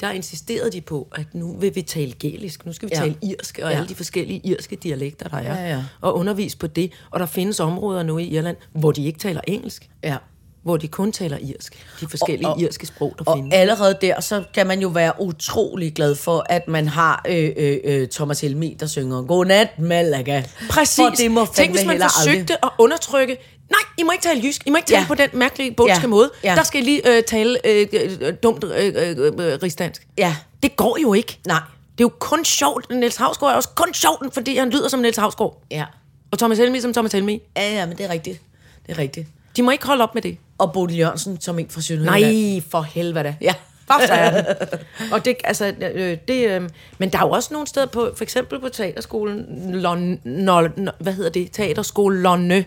Der 0.00 0.10
insisterede 0.10 0.70
de 0.72 0.80
på, 0.80 1.08
at 1.16 1.26
nu 1.34 1.56
vil 1.58 1.74
vi 1.74 1.82
tale 1.82 2.12
gælisk, 2.12 2.66
nu 2.66 2.72
skal 2.72 2.88
vi 2.88 2.94
Ja. 2.94 3.00
tale 3.00 3.14
irsk, 3.22 3.58
og 3.62 3.70
Ja. 3.70 3.76
alle 3.76 3.88
de 3.88 3.94
forskellige 3.94 4.40
irske 4.44 4.76
dialekter, 4.76 5.28
der 5.28 5.36
er, 5.36 5.60
Ja, 5.64 5.68
ja. 5.76 5.82
og 6.00 6.16
undervise 6.16 6.56
på 6.58 6.66
det. 6.66 6.92
Og 7.10 7.20
der 7.20 7.26
findes 7.26 7.60
områder 7.60 8.02
nu 8.02 8.18
i 8.18 8.24
Irland, 8.24 8.56
hvor 8.72 8.92
de 8.92 9.06
ikke 9.06 9.18
taler 9.18 9.40
engelsk, 9.46 9.88
Ja. 10.04 10.16
hvor 10.62 10.76
de 10.76 10.88
kun 10.88 11.12
taler 11.12 11.38
irsk. 11.38 11.86
De 12.00 12.06
forskellige 12.10 12.46
Og- 12.46 12.50
og, 12.50 12.56
og- 12.56 12.62
irske 12.62 12.86
sprog, 12.86 13.14
der 13.18 13.24
Og 13.26 13.36
findes. 13.38 13.54
allerede 13.54 13.98
der, 14.00 14.20
så 14.20 14.44
kan 14.54 14.66
man 14.66 14.80
jo 14.80 14.88
være 14.88 15.12
utrolig 15.20 15.94
glad 15.94 16.14
for, 16.14 16.46
at 16.48 16.68
man 16.68 16.88
har 16.88 17.24
øh, 17.28 17.50
øh, 17.56 17.76
øh, 17.84 18.08
Thomas 18.08 18.40
Helmi, 18.40 18.76
der 18.80 18.86
synger 18.86 19.22
Godnat, 19.22 19.78
Malaga. 19.78 20.42
Præcis. 20.70 20.96
For 20.96 21.08
det 21.16 21.30
må 21.30 21.46
Tænk, 21.54 21.70
hvis 21.74 21.86
man 21.86 22.00
forsøgte 22.00 22.38
aldrig. 22.40 22.58
at 22.62 22.68
undertrykke... 22.78 23.36
Nej, 23.70 23.78
I 23.98 24.02
må 24.02 24.12
ikke 24.12 24.22
tale 24.22 24.40
jysk. 24.44 24.62
I 24.66 24.70
må 24.70 24.76
ikke 24.76 24.86
tale 24.88 25.00
Ja. 25.00 25.06
på 25.06 25.14
den 25.14 25.28
mærkelige 25.32 25.72
bundske 25.72 26.00
Ja. 26.02 26.06
måde. 26.06 26.30
Ja. 26.44 26.54
Der 26.56 26.62
skal 26.62 26.80
I 26.82 26.84
lige 26.84 27.16
øh, 27.16 27.22
tale 27.22 27.58
øh, 27.66 27.86
øh, 27.92 28.34
dumt 28.42 28.64
øh, 28.64 28.92
øh, 28.96 29.16
øh, 29.18 29.58
rigsdansk. 29.62 30.06
Ja. 30.18 30.36
Det 30.62 30.76
går 30.76 30.98
jo 31.02 31.12
ikke. 31.12 31.38
Nej. 31.46 31.60
Det 31.98 32.04
er 32.04 32.08
jo 32.08 32.12
kun 32.18 32.44
sjovt. 32.44 32.90
Niels 32.90 33.16
Havsgaard 33.16 33.52
er 33.52 33.56
også 33.56 33.68
kun 33.68 33.94
sjovt, 33.94 34.34
fordi 34.34 34.56
han 34.56 34.70
lyder 34.70 34.88
som 34.88 35.00
Niels 35.00 35.16
Havsgaard. 35.16 35.62
Ja. 35.70 35.84
Og 36.30 36.38
Thomas 36.38 36.58
Helmi 36.58 36.80
som 36.80 36.92
Thomas 36.92 37.12
Helmi. 37.12 37.42
Ja, 37.56 37.72
ja, 37.74 37.86
men 37.86 37.96
det 37.98 38.06
er 38.06 38.10
rigtigt. 38.10 38.40
Det 38.86 38.92
er 38.92 38.98
rigtigt. 38.98 39.26
De 39.56 39.62
må 39.62 39.70
ikke 39.70 39.86
holde 39.86 40.02
op 40.02 40.14
med 40.14 40.22
det. 40.22 40.38
Og 40.58 40.72
Bodil 40.72 40.98
Jørgensen 40.98 41.40
som 41.40 41.58
en 41.58 41.66
fra 41.70 41.80
Sønderjylland. 41.80 42.36
Nej, 42.54 42.62
for 42.70 42.82
helvede. 42.82 43.36
Ja. 43.40 43.54
Og 45.12 45.24
det, 45.24 45.36
altså, 45.44 45.74
øh, 45.94 46.16
det, 46.28 46.48
øh, 46.50 46.70
men 46.98 47.10
der 47.12 47.18
er 47.18 47.22
jo 47.22 47.30
også 47.30 47.48
nogle 47.52 47.66
steder 47.66 47.86
på, 47.86 48.10
for 48.16 48.22
eksempel 48.24 48.60
på 48.60 48.68
teaterskolen, 48.68 49.44
Lon, 49.72 50.20
no, 50.24 50.68
no, 50.76 50.90
hvad 51.00 51.12
hedder 51.12 51.30
det? 51.30 51.48
Teaterskole 51.52 52.20
Lonne. 52.22 52.64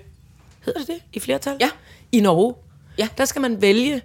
Hedder 0.78 0.94
det 0.94 1.02
det 1.02 1.02
i 1.14 1.20
flertal? 1.20 1.58
Ja. 1.60 1.70
I 2.12 2.20
Norge. 2.20 2.56
Ja. 2.98 3.08
Der 3.18 3.26
skal 3.26 3.42
man 3.42 3.62
vælge, 3.62 4.02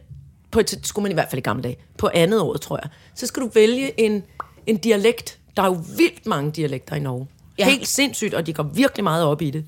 på 0.51 0.61
et, 0.61 0.81
skulle 0.83 1.03
man 1.03 1.11
i 1.13 1.15
hvert 1.15 1.31
fald 1.31 1.39
i 1.39 1.43
gamle 1.43 1.63
dage, 1.63 1.77
på 1.99 2.11
andet 2.15 2.41
år, 2.41 2.57
tror 2.57 2.81
jeg. 2.83 2.91
Så 3.15 3.27
skal 3.27 3.43
du 3.43 3.49
vælge 3.55 4.01
en, 4.01 4.23
en 4.67 4.77
dialekt. 4.77 5.39
Der 5.57 5.63
er 5.63 5.67
jo 5.67 5.79
vildt 5.97 6.27
mange 6.27 6.51
dialekter 6.51 6.97
i 6.97 7.01
Norge. 7.01 7.27
Ja. 7.59 7.65
Helt 7.71 7.89
sindssygt, 7.89 8.35
og 8.35 8.47
de 8.47 8.53
går 8.53 8.63
virkelig 8.63 9.05
meget 9.05 9.25
op 9.25 9.43
i 9.43 9.51
det. 9.51 9.65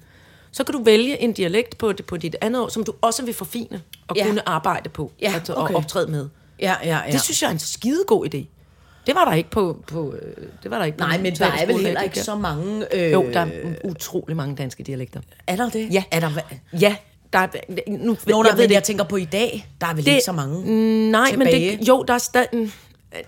Så 0.53 0.65
kan 0.65 0.73
du 0.75 0.83
vælge 0.83 1.21
en 1.23 1.33
dialekt 1.33 1.79
på, 1.79 1.93
på 2.07 2.17
dit 2.17 2.37
andet 2.41 2.63
år, 2.63 2.69
som 2.69 2.85
du 2.85 2.93
også 3.01 3.25
vil 3.25 3.35
forfine 3.35 3.83
og 4.09 4.17
Ja. 4.17 4.27
kunne 4.27 4.49
arbejde 4.49 4.89
på 4.89 5.13
Ja, 5.21 5.35
og, 5.49 5.57
okay. 5.57 5.75
og 5.75 5.79
optræde 5.79 6.11
med. 6.11 6.29
Ja, 6.61 6.75
ja, 6.85 7.01
ja. 7.07 7.13
Det 7.13 7.21
synes 7.21 7.43
jeg 7.43 7.49
er 7.49 7.53
en 7.53 7.59
skidegod 7.59 8.35
idé. 8.35 8.45
Det 9.07 9.15
var 9.15 9.25
der 9.25 9.33
ikke 9.33 9.51
på... 9.51 9.83
på 9.87 10.15
øh, 10.23 10.47
det 10.63 10.71
var 10.71 10.79
der 10.79 10.85
ikke 10.85 10.99
Nej, 10.99 11.19
men 11.19 11.35
der 11.35 11.47
er 11.47 11.67
vel 11.67 11.77
heller 11.79 12.01
ikke 12.03 12.21
så 12.21 12.33
der. 12.33 12.39
mange... 12.39 12.95
Øh, 12.97 13.13
Jo, 13.13 13.27
der 13.33 13.41
er 13.41 13.47
utrolig 13.85 14.37
mange 14.37 14.57
danske 14.57 14.83
dialekter. 14.83 15.21
Er 15.47 15.57
der 15.57 15.71
det? 15.71 15.89
Ja. 15.93 16.05
Er 16.11 16.21
der, 16.21 16.31
Ja, 16.81 16.97
der 17.33 17.39
er... 17.39 17.47
Nu, 17.89 18.17
Nå, 18.27 18.43
nej, 18.43 18.51
jeg 18.51 18.57
ved 18.57 18.63
men 18.63 18.69
det 18.69 18.75
jeg 18.75 18.83
tænker 18.83 19.05
på 19.05 19.17
i 19.17 19.25
dag, 19.25 19.69
der 19.81 19.87
er 19.87 19.95
vel 19.95 20.05
det, 20.05 20.11
ikke 20.11 20.25
så 20.25 20.33
mange. 20.33 20.65
Nej, 21.11 21.31
men 21.37 21.47
tilbage. 21.47 21.77
det, 21.79 21.89
jo, 21.89 22.05
der 22.09 22.15
er 22.15 22.19
stadig... 22.19 22.49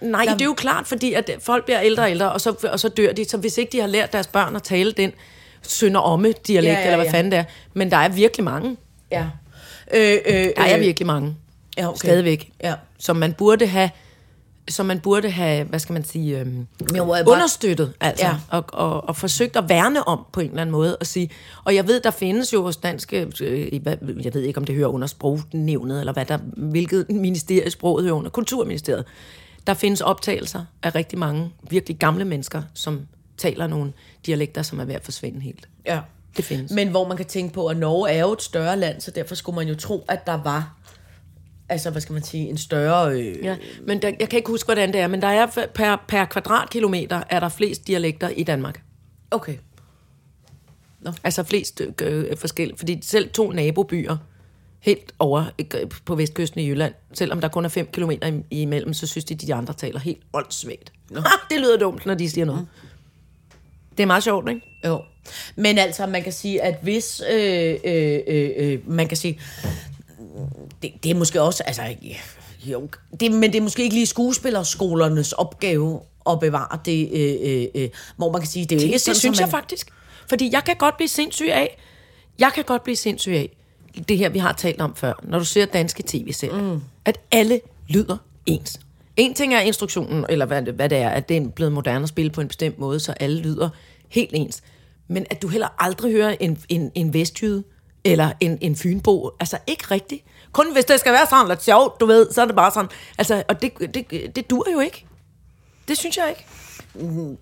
Nej, 0.01 0.25
Der- 0.25 0.33
det 0.33 0.41
er 0.41 0.45
jo 0.45 0.55
klart, 0.55 0.87
fordi 0.87 1.13
at 1.13 1.31
folk 1.41 1.65
bliver 1.65 1.81
ældre 1.81 2.03
og 2.03 2.11
ældre, 2.11 2.33
og 2.33 2.41
så, 2.41 2.69
og 2.73 2.81
så 2.81 2.89
dør 2.89 3.13
de. 3.13 3.25
Så 3.29 3.37
hvis 3.37 3.59
ikke 3.59 3.73
de 3.73 3.81
har 3.81 3.87
lært 3.87 4.13
deres 4.13 4.27
børn 4.27 4.57
at 4.57 4.63
tale 4.63 4.93
den 4.93 5.13
sønder 5.63 6.01
omme 6.01 6.33
dialekt, 6.47 6.73
Ja, 6.73 6.79
ja, 6.79 6.79
ja, 6.81 6.93
eller 6.93 7.03
hvad 7.03 7.11
fanden 7.11 7.33
det 7.33 7.39
er. 7.39 7.45
Men 7.75 7.91
der 7.91 7.97
er 7.97 8.09
virkelig 8.09 8.45
mange. 8.45 8.77
Ja. 9.13 9.27
Øh, 9.95 10.19
øh, 10.27 10.33
Der 10.57 10.63
er 10.63 10.79
virkelig 10.79 11.07
mange. 11.07 11.35
Ja, 11.79 11.89
okay. 11.89 11.97
Stadigvæk. 11.97 12.51
Ja. 12.63 12.75
Som 12.99 13.17
man 13.17 13.33
burde 13.33 13.67
have 13.67 13.91
som 14.69 14.87
man 14.87 15.01
burde 15.01 15.31
have, 15.31 15.65
hvad 15.65 15.79
skal 15.79 15.93
man 15.93 16.05
sige, 16.05 16.41
øhm, 16.41 16.67
Jo, 16.97 17.05
bare- 17.05 17.29
understøttet, 17.29 17.93
altså, 18.01 18.27
Ja. 18.27 18.37
og, 18.51 18.65
og, 18.73 19.09
og 19.09 19.17
forsøgt 19.17 19.57
at 19.57 19.69
værne 19.69 20.09
om 20.09 20.27
på 20.33 20.41
en 20.41 20.49
eller 20.49 20.61
anden 20.61 20.73
måde, 20.73 20.97
og 20.97 21.07
sige, 21.07 21.31
og 21.65 21.75
jeg 21.75 21.89
ved, 21.89 22.01
der 22.01 22.11
findes 22.11 22.53
jo 22.53 22.63
hos 22.63 22.77
danske, 22.77 23.27
øh, 23.41 23.75
jeg 24.25 24.35
ved 24.35 24.43
ikke, 24.43 24.59
om 24.59 24.65
det 24.65 24.75
hører 24.75 24.89
under 24.89 25.07
sprognævnet, 25.07 26.01
eller 26.01 26.13
hvad 26.13 26.25
der, 26.25 26.39
hvilket 26.57 27.07
ministerie 27.11 27.71
sproget 27.71 28.05
hører 28.05 28.15
under, 28.17 28.31
kulturministeriet, 28.31 29.05
der 29.67 29.75
findes 29.75 30.01
optagelser 30.01 30.65
af 30.83 30.95
rigtig 30.95 31.19
mange 31.19 31.51
virkelig 31.71 31.97
gamle 31.97 32.25
mennesker, 32.25 32.63
som 32.75 33.01
taler 33.37 33.67
nogle 33.67 33.93
dialekter, 34.27 34.63
som 34.63 34.81
er 34.81 34.85
ved 34.85 34.95
at 34.95 35.05
forsvinde 35.05 35.41
helt. 35.41 35.69
Ja. 35.87 36.01
Det 36.37 36.45
findes. 36.45 36.73
Men 36.73 36.89
hvor 36.89 37.09
man 37.09 37.17
kan 37.17 37.27
tænke 37.27 37.55
på, 37.55 37.67
at 37.67 37.77
Norge 37.77 38.11
er 38.11 38.21
jo 38.21 38.33
et 38.33 38.43
større 38.43 38.77
land, 38.77 39.01
så 39.01 39.11
derfor 39.11 39.35
skulle 39.35 39.57
man 39.57 39.69
jo 39.69 39.75
tro, 39.75 40.05
at 40.09 40.27
der 40.27 40.43
var, 40.43 40.75
altså 41.69 41.91
hvad 41.91 42.01
skal 42.01 42.13
man 42.13 42.23
sige, 42.23 42.49
en 42.49 42.59
større... 42.59 43.13
Øh, 43.13 43.45
Ja, 43.45 43.57
men 43.87 44.03
der, 44.03 44.13
jeg 44.21 44.29
kan 44.29 44.37
ikke 44.37 44.51
huske, 44.51 44.67
hvordan 44.67 44.93
det 44.93 45.01
er, 45.01 45.07
men 45.07 45.23
der 45.23 45.29
er 45.29 45.67
per, 45.75 45.97
per 46.09 46.25
kvadratkilometer 46.25 47.23
er 47.31 47.41
der 47.41 47.49
flest 47.49 47.87
dialekter 47.87 48.29
i 48.29 48.43
Danmark. 48.43 48.83
Okay. 49.31 49.57
Altså 51.25 51.43
flest 51.43 51.83
øh, 52.03 52.37
forskellige, 52.37 52.79
fordi 52.79 52.99
selv 53.03 53.31
to 53.31 53.51
nabobyer, 53.51 54.17
helt 54.81 55.13
over 55.19 55.45
øh, 55.59 55.89
på 56.05 56.15
vestkysten 56.15 56.61
i 56.61 56.69
Jylland, 56.69 56.95
selvom 57.13 57.41
der 57.41 57.49
kun 57.49 57.65
er 57.65 57.69
5 57.69 57.87
km 57.87 58.11
imellem, 58.51 58.95
så 58.95 59.07
synes 59.07 59.25
de, 59.25 59.35
de 59.35 59.55
andre 59.55 59.75
taler 59.75 60.01
helt 60.01 60.21
åndssvagt. 60.33 60.93
Ha, 61.15 61.23
det 61.51 61.61
lyder 61.61 61.79
dumt, 61.79 62.07
når 62.07 62.15
de 62.15 62.31
siger 62.31 62.45
noget. 62.45 62.67
Det 63.97 64.03
er 64.03 64.07
meget 64.07 64.23
sjovt, 64.23 64.49
ikke? 64.49 64.81
Jo. 64.87 65.03
Men 65.57 65.79
altså, 65.79 66.07
man 66.07 66.23
kan 66.23 66.33
sige, 66.33 66.63
at 66.63 66.79
hvis... 66.83 67.23
Øh, 67.33 67.77
øh, 67.85 68.21
øh, 68.27 68.51
øh, 68.57 68.91
man 68.91 69.09
kan 69.09 69.17
sige... 69.17 69.41
Det, 70.83 70.93
det 71.03 71.11
er 71.11 71.15
måske 71.15 71.43
også... 71.43 71.63
Altså, 71.67 71.83
Jo, 72.67 72.89
det, 73.21 73.33
men 73.33 73.53
det 73.53 73.59
er 73.59 73.63
måske 73.63 73.83
ikke 73.83 73.95
lige 73.95 74.07
skuespillerskolernes 74.07 75.33
opgave 75.33 76.01
at 76.31 76.41
bevare 76.41 76.79
det, 76.85 77.09
øh, 77.13 77.37
øh, 77.63 77.67
øh, 77.75 77.89
hvor 78.17 78.33
man 78.33 78.41
kan 78.41 78.51
sige, 78.51 78.65
det 78.65 78.73
er 78.73 78.77
jo 78.77 78.83
ikke 78.85 78.93
Det, 78.93 79.01
sådan, 79.01 79.15
det 79.15 79.21
synes 79.21 79.37
som 79.37 79.43
jeg 79.43 79.47
man, 79.53 79.61
faktisk. 79.61 79.91
Fordi 80.29 80.51
jeg 80.53 80.65
kan 80.65 80.77
godt 80.77 80.97
blive 80.97 81.09
sindssyg 81.09 81.49
af, 81.53 81.79
jeg 82.39 82.51
kan 82.55 82.65
godt 82.65 82.83
blive 82.85 82.97
sindssyg 82.97 83.33
af, 83.33 83.57
det 84.09 84.19
her, 84.19 84.29
vi 84.29 84.39
har 84.39 84.53
talt 84.53 84.81
om 84.81 84.97
før, 84.97 85.13
når 85.23 85.39
du 85.39 85.45
ser 85.45 85.65
danske 85.67 86.03
tv-serier, 86.07 86.63
mm. 86.75 86.81
at 87.05 87.21
alle 87.31 87.61
lyder 87.89 88.17
ens. 88.47 88.81
En 89.17 89.35
ting 89.35 89.55
er 89.55 89.61
instruktionen, 89.61 90.25
eller 90.29 90.47
hvad, 90.47 90.63
det- 90.63 90.75
hvad 90.75 90.89
det 90.89 90.99
er, 90.99 91.09
at 91.11 91.29
det 91.29 91.37
er 91.37 91.49
blevet 91.49 91.73
moderne 91.73 92.03
at 92.03 92.09
spille 92.09 92.31
på 92.31 92.41
en 92.41 92.49
bestemt 92.49 92.79
måde, 92.79 93.01
så 93.01 93.13
alle 93.13 93.41
lyder 93.41 93.69
helt 94.09 94.31
ens. 94.35 94.63
Men 95.09 95.27
at 95.31 95.43
du 95.43 95.49
heller 95.49 95.69
aldrig 95.79 96.13
hører 96.13 96.37
en, 96.41 96.59
en, 96.69 96.91
en 96.95 97.15
vestjyde, 97.15 97.65
eller 98.13 98.33
en, 98.41 98.59
en 98.61 98.77
fynbo, 98.77 99.31
altså 99.41 99.59
ikke 99.67 99.85
rigtigt. 99.91 100.25
Kun 100.53 100.73
hvis 100.73 100.85
det 100.85 101.01
skal 101.01 101.13
være 101.13 101.27
sådan 101.31 101.49
lidt 101.49 101.65
sjovt, 101.65 102.01
du 102.01 102.07
ved, 102.07 102.33
så 102.33 102.43
er 102.43 102.47
det 102.47 102.57
bare 102.57 102.71
sådan. 102.71 102.91
Altså, 103.19 103.43
og 103.49 103.63
det, 103.63 103.95
det, 103.95 104.37
det 104.37 104.51
dur 104.51 104.67
jo 104.73 104.81
ikke. 104.81 105.07
Det 105.89 105.99
synes 105.99 106.17
jeg 106.17 106.29
ikke. 106.29 106.45
Mm, 106.95 107.37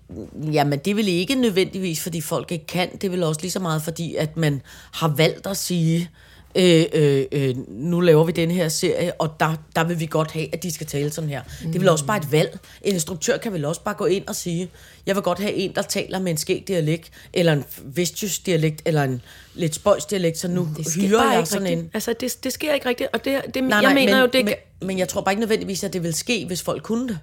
Jamen, 0.51 0.79
det 0.79 0.95
vil 0.95 1.07
ikke 1.07 1.35
nødvendigvis, 1.35 2.03
fordi 2.03 2.21
folk 2.21 2.51
ikke 2.51 2.65
kan. 2.65 2.97
Det 2.97 3.11
vil 3.11 3.23
også 3.23 3.41
lige 3.41 3.51
så 3.51 3.59
meget, 3.59 3.81
fordi 3.81 4.15
at 4.15 4.37
man 4.37 4.61
har 4.93 5.07
valgt 5.07 5.47
at 5.47 5.57
sige, 5.57 5.99
øh, 6.01 6.26
øh, 6.57 7.25
øh, 7.31 7.55
nu 7.69 7.99
laver 7.99 8.23
vi 8.23 8.31
den 8.31 8.51
her 8.51 8.69
serie, 8.69 9.13
og 9.13 9.35
der, 9.39 9.55
der 9.75 9.83
vil 9.83 9.99
vi 9.99 10.05
godt 10.05 10.31
have, 10.31 10.53
at 10.53 10.63
de 10.63 10.71
skal 10.71 10.87
tale 10.87 11.11
sådan 11.11 11.29
her. 11.29 11.41
Mm. 11.63 11.71
Det 11.71 11.81
vel 11.81 11.89
også 11.89 12.05
bare 12.05 12.17
et 12.17 12.31
valg. 12.31 12.59
En 12.81 12.93
instruktør 12.93 13.37
kan 13.37 13.53
vel 13.53 13.65
også 13.65 13.81
bare 13.83 13.93
gå 13.95 14.05
ind 14.05 14.27
og 14.27 14.35
sige, 14.35 14.69
jeg 15.05 15.15
vil 15.15 15.23
godt 15.23 15.39
have 15.39 15.53
en, 15.53 15.75
der 15.75 15.81
taler 15.81 16.19
med 16.19 16.31
en 16.31 16.37
skæg 16.37 16.63
dialekt, 16.67 17.11
eller 17.33 17.53
en 17.53 17.63
vestjysk 17.83 18.45
dialekt, 18.45 18.81
eller 18.85 19.03
en 19.03 19.21
lidt 19.53 19.75
spøjs 19.75 20.05
dialekt, 20.05 20.37
så 20.37 20.47
nu 20.47 20.67
Det 20.77 20.93
hyrer 20.95 21.29
jeg 21.29 21.37
ikke 21.39 21.49
sådan 21.49 21.63
rigtigt. 21.67 21.83
en. 21.83 21.91
Altså, 21.93 22.13
det, 22.19 22.37
det 22.43 22.53
sker 22.53 22.73
ikke 22.73 22.89
rigtigt, 22.89 23.09
og 23.13 23.25
det, 23.25 23.41
det 23.53 23.63
Nej, 23.63 23.77
jeg 23.77 23.81
nej, 23.81 23.93
mener 23.93 24.13
men, 24.15 24.21
jo, 24.21 24.29
det, 24.33 24.45
men, 24.45 24.53
men 24.81 24.99
jeg 24.99 25.07
tror 25.07 25.21
bare 25.21 25.31
ikke 25.33 25.41
nødvendigvis, 25.41 25.83
at 25.83 25.93
det 25.93 26.03
vil 26.03 26.13
ske, 26.13 26.45
hvis 26.45 26.61
folk 26.61 26.83
kunne 26.83 27.07
det. 27.07 27.19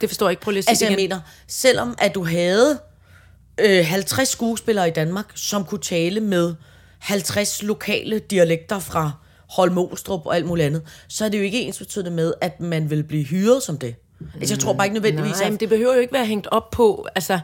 det 0.00 0.08
forstår 0.10 0.26
jeg 0.26 0.32
ikke. 0.32 0.42
Prøv 0.42 0.50
lige 0.52 0.58
at 0.58 0.64
sige 0.64 0.70
Altså, 0.70 0.84
jeg 0.84 0.92
igen. 0.92 1.04
mener, 1.04 1.20
selvom 1.46 1.94
at 1.98 2.14
du 2.14 2.24
havde 2.24 2.78
øh, 3.60 3.84
50 3.86 4.28
skuespillere 4.28 4.88
i 4.88 4.90
Danmark, 4.90 5.26
som 5.34 5.64
kunne 5.64 5.80
tale 5.80 6.20
med 6.20 6.54
50 7.02 7.62
lokale 7.62 8.18
dialekter 8.18 8.78
fra 8.78 9.12
Holmolstrup 9.50 10.26
og 10.26 10.36
alt 10.36 10.46
muligt 10.46 10.66
andet, 10.66 10.82
så 11.08 11.24
er 11.24 11.28
det 11.28 11.38
jo 11.38 11.42
ikke 11.42 11.60
ens 11.60 11.78
betydende 11.78 12.10
med, 12.10 12.34
at 12.40 12.60
man 12.60 12.90
vil 12.90 13.04
blive 13.04 13.24
hyret 13.24 13.62
som 13.62 13.78
det. 13.78 13.94
Altså, 14.40 14.54
jeg 14.54 14.58
tror 14.58 14.72
bare 14.72 14.86
ikke 14.86 14.94
nødvendigvis, 14.94 15.40
Nej, 15.40 15.44
men 15.44 15.54
at... 15.54 15.60
det 15.60 15.68
behøver 15.68 15.94
jo 15.94 16.00
ikke 16.00 16.12
være 16.12 16.26
hængt 16.26 16.46
op 16.50 16.70
på, 16.70 17.06
altså, 17.14 17.40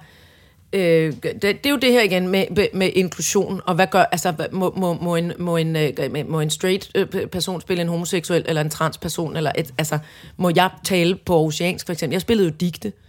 øh, 0.73 1.13
det, 1.23 1.43
det 1.43 1.67
er 1.67 1.71
jo 1.71 1.77
det 1.77 1.93
her 1.93 2.03
igen 2.03 2.29
med, 2.29 2.45
med, 2.51 2.67
med 2.75 2.91
inklusion, 2.95 3.61
og 3.67 3.75
hvad 3.75 3.87
gør, 3.87 4.03
altså, 4.03 4.35
må, 4.53 4.73
må, 4.77 4.93
må, 4.93 5.17
en, 5.17 5.33
må, 5.39 5.57
en, 5.57 5.77
øh, 5.77 5.93
må 6.29 6.41
en 6.41 6.51
straight 6.51 6.91
øh, 6.95 7.07
person 7.27 7.61
spille 7.61 7.83
en 7.83 7.89
homoseksuel, 7.89 8.45
eller 8.49 8.61
en 8.61 8.71
transperson, 8.71 9.37
eller 9.37 9.53
et, 9.59 9.75
altså, 9.79 9.99
må 10.37 10.51
jeg 10.57 10.71
tale 10.85 11.17
på 11.27 11.41
oceansk, 11.41 11.87
for 11.87 11.93
eksempel? 11.93 12.15
Jeg 12.15 12.21
spillede 12.21 12.49
jo 12.49 12.55
digte, 12.61 12.89
mm. 12.89 13.08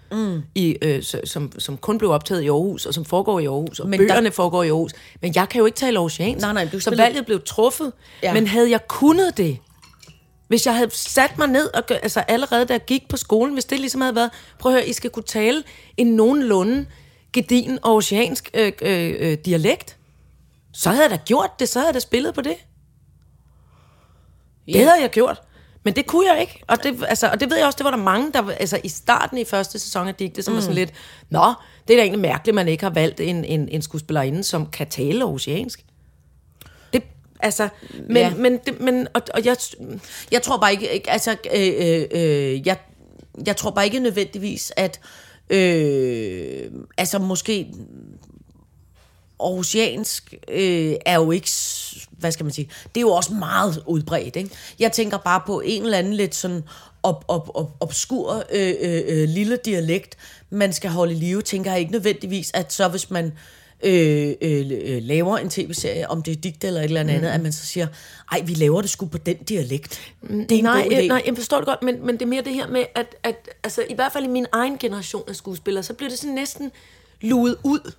I, 0.55 0.77
øh, 0.81 1.03
som, 1.23 1.59
som 1.59 1.77
kun 1.77 1.97
blev 1.97 2.11
optaget 2.11 2.41
i 2.41 2.47
Aarhus, 2.47 2.85
og 2.85 2.93
som 2.93 3.05
foregår 3.05 3.39
i 3.39 3.45
Aarhus, 3.45 3.79
og 3.79 3.89
Men 3.89 3.97
bøgerne 3.99 4.25
der... 4.25 4.31
foregår 4.31 4.63
i 4.63 4.67
Aarhus, 4.67 4.91
men 5.21 5.35
jeg 5.35 5.49
kan 5.49 5.59
jo 5.59 5.65
ikke 5.65 5.75
tale 5.77 5.99
oceansk, 5.99 6.41
Nej, 6.41 6.53
nej, 6.53 6.69
du 6.71 6.79
så 6.79 6.95
valget 6.95 7.25
blev 7.25 7.41
truffet, 7.45 7.91
Ja. 8.23 8.33
men 8.33 8.47
havde 8.47 8.71
jeg 8.71 8.87
kunnet 8.87 9.37
det, 9.37 9.57
hvis 10.47 10.65
jeg 10.65 10.75
havde 10.75 10.89
sat 10.93 11.37
mig 11.37 11.47
ned, 11.47 11.69
og, 11.73 11.83
altså 12.03 12.19
allerede 12.19 12.65
da 12.65 12.73
jeg 12.73 12.85
gik 12.85 13.09
på 13.09 13.17
skolen, 13.17 13.53
hvis 13.53 13.65
det 13.65 13.79
ligesom 13.79 14.01
havde 14.01 14.15
været, 14.15 14.29
prøv 14.59 14.71
at 14.71 14.79
høre, 14.79 14.87
I 14.89 14.93
skal 14.93 15.09
kunne 15.09 15.23
tale 15.23 15.63
en 15.97 16.07
nogenlunde 16.07 16.85
gedin 17.33 17.79
og 17.81 17.95
oceansk 17.95 18.49
øh, 18.53 18.71
øh, 18.81 19.15
øh, 19.19 19.37
dialekt, 19.45 19.97
så 20.73 20.89
havde 20.89 21.01
jeg 21.03 21.09
da 21.11 21.19
gjort 21.25 21.49
det, 21.59 21.69
så 21.69 21.79
havde 21.79 21.87
jeg 21.87 21.93
da 21.93 21.99
spillet 21.99 22.33
på 22.33 22.41
det. 22.41 22.55
Det 24.65 24.73
Ja. 24.75 24.83
havde 24.83 25.01
jeg 25.01 25.09
gjort. 25.09 25.41
Men 25.89 25.95
det 25.95 26.05
kunne 26.05 26.31
jeg 26.31 26.41
ikke. 26.41 26.63
Og 26.67 26.83
det, 26.83 27.03
altså, 27.07 27.27
og 27.27 27.39
det 27.39 27.49
ved 27.49 27.57
jeg 27.57 27.65
også, 27.65 27.77
det 27.77 27.83
var 27.83 27.91
der 27.91 27.97
mange, 27.97 28.31
der 28.33 28.49
altså, 28.49 28.79
i 28.83 28.89
starten 28.89 29.37
i 29.37 29.45
første 29.45 29.79
sæson 29.79 30.07
af 30.07 30.15
Digte, 30.15 30.43
som 30.43 30.51
mm. 30.51 30.55
var 30.55 30.61
sådan 30.61 30.75
lidt, 30.75 30.93
Nå, 31.29 31.53
det 31.87 31.93
er 31.93 31.97
da 31.97 32.01
egentlig 32.01 32.19
mærkeligt, 32.19 32.55
man 32.55 32.67
ikke 32.67 32.83
har 32.83 32.91
valgt 32.91 33.19
en, 33.19 33.45
en, 33.45 33.69
en 33.69 33.81
skuespillerinde, 33.81 34.43
som 34.43 34.65
kan 34.65 34.87
tale 34.87 35.25
oceansk. 35.25 35.85
Det, 36.93 37.03
altså, 37.39 37.69
men, 38.07 38.17
Ja. 38.17 38.27
ja. 38.27 38.33
men, 38.35 38.57
det, 38.57 38.81
men 38.81 39.07
og, 39.13 39.21
og 39.33 39.45
jeg, 39.45 39.57
Jeg 40.31 40.41
tror 40.41 40.57
bare 40.57 40.71
ikke, 40.71 40.93
ikke 40.93 41.09
altså, 41.09 41.31
øh, 41.55 41.73
øh, 41.79 42.05
øh, 42.11 42.67
jeg, 42.67 42.77
jeg 43.45 43.57
tror 43.57 43.71
bare 43.71 43.85
ikke 43.85 43.99
nødvendigvis, 43.99 44.73
at, 44.75 44.99
øh, 45.49 46.71
altså 46.97 47.19
måske, 47.19 47.67
Aarhusiansk 49.39 50.33
øh, 50.47 50.95
er 51.05 51.15
jo 51.15 51.31
ikke, 51.31 51.49
hvad 52.09 52.31
skal 52.31 52.43
man 52.43 52.53
sige, 52.53 52.69
det 52.95 52.97
er 52.97 53.01
jo 53.01 53.11
også 53.11 53.33
meget 53.33 53.83
udbredt, 53.85 54.35
ikke? 54.35 54.49
Jeg 54.79 54.91
tænker 54.91 55.17
bare 55.17 55.41
på 55.45 55.61
en 55.65 55.83
eller 55.83 55.97
anden 55.97 56.13
lidt 56.13 56.35
sådan 56.35 56.63
op, 57.03 57.25
op, 57.27 57.51
op, 57.53 57.75
obskur 57.79 58.43
øh, 58.51 58.73
øh, 58.81 59.01
øh, 59.07 59.29
lille 59.29 59.57
dialekt, 59.65 60.17
man 60.49 60.73
skal 60.73 60.89
holde 60.89 61.13
i 61.13 61.15
live, 61.15 61.41
tænker 61.41 61.71
jeg 61.71 61.79
ikke 61.79 61.91
nødvendigvis, 61.91 62.51
at 62.53 62.73
så 62.73 62.87
hvis 62.87 63.09
man 63.09 63.33
øh, 63.83 64.33
øh, 64.41 64.71
øh, 64.85 65.03
laver 65.03 65.37
en 65.37 65.49
tv-serie, 65.49 66.09
om 66.09 66.23
det 66.23 66.31
er 66.31 66.35
digte 66.35 66.67
eller 66.67 66.81
et 66.81 66.85
eller 66.85 66.99
andet, 67.01 67.21
mm. 67.21 67.27
at 67.27 67.41
man 67.41 67.51
så 67.51 67.65
siger, 67.65 67.87
ej, 68.31 68.41
vi 68.45 68.53
laver 68.53 68.81
det 68.81 68.89
sgu 68.89 69.05
på 69.05 69.17
den 69.17 69.37
dialekt. 69.37 70.01
Det 70.21 70.51
er 70.51 70.55
en 70.55 70.63
nej, 70.63 70.83
god 70.83 70.91
idé. 70.91 71.07
nej, 71.07 71.23
jeg 71.25 71.35
forstår 71.35 71.57
det 71.57 71.65
godt, 71.65 71.83
men, 71.83 72.05
men 72.05 72.15
det 72.15 72.21
er 72.21 72.25
mere 72.27 72.41
det 72.41 72.53
her 72.53 72.67
med, 72.67 72.85
at, 72.95 73.15
at 73.23 73.49
altså, 73.63 73.83
i 73.89 73.93
hvert 73.93 74.13
fald 74.13 74.23
i 74.23 74.27
min 74.27 74.45
egen 74.51 74.77
generation 74.77 75.23
af 75.27 75.35
skuespillere, 75.35 75.83
så 75.83 75.93
blev 75.93 76.09
det 76.09 76.19
sådan 76.19 76.35
næsten 76.35 76.71
luet 77.21 77.55
ud. 77.63 77.91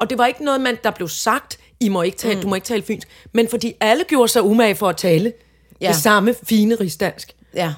Og 0.00 0.10
det 0.10 0.18
var 0.18 0.26
ikke 0.26 0.44
noget, 0.44 0.60
man, 0.60 0.78
der 0.84 0.90
blev 0.90 1.08
sagt, 1.08 1.58
I 1.80 1.88
må 1.88 2.02
ikke 2.02 2.18
tale, 2.18 2.34
mm. 2.34 2.40
du 2.42 2.48
må 2.48 2.54
ikke 2.54 2.64
tale 2.64 2.82
fynsk, 2.82 3.08
men 3.32 3.48
fordi 3.48 3.74
alle 3.80 4.04
gjorde 4.08 4.28
sig 4.28 4.42
umage 4.42 4.74
for 4.74 4.88
at 4.88 4.96
tale 4.96 5.32
Ja. 5.80 5.88
det 5.88 5.96
samme 5.96 6.34
fine 6.42 6.74
rigsdansk. 6.74 7.32
Ja. 7.54 7.74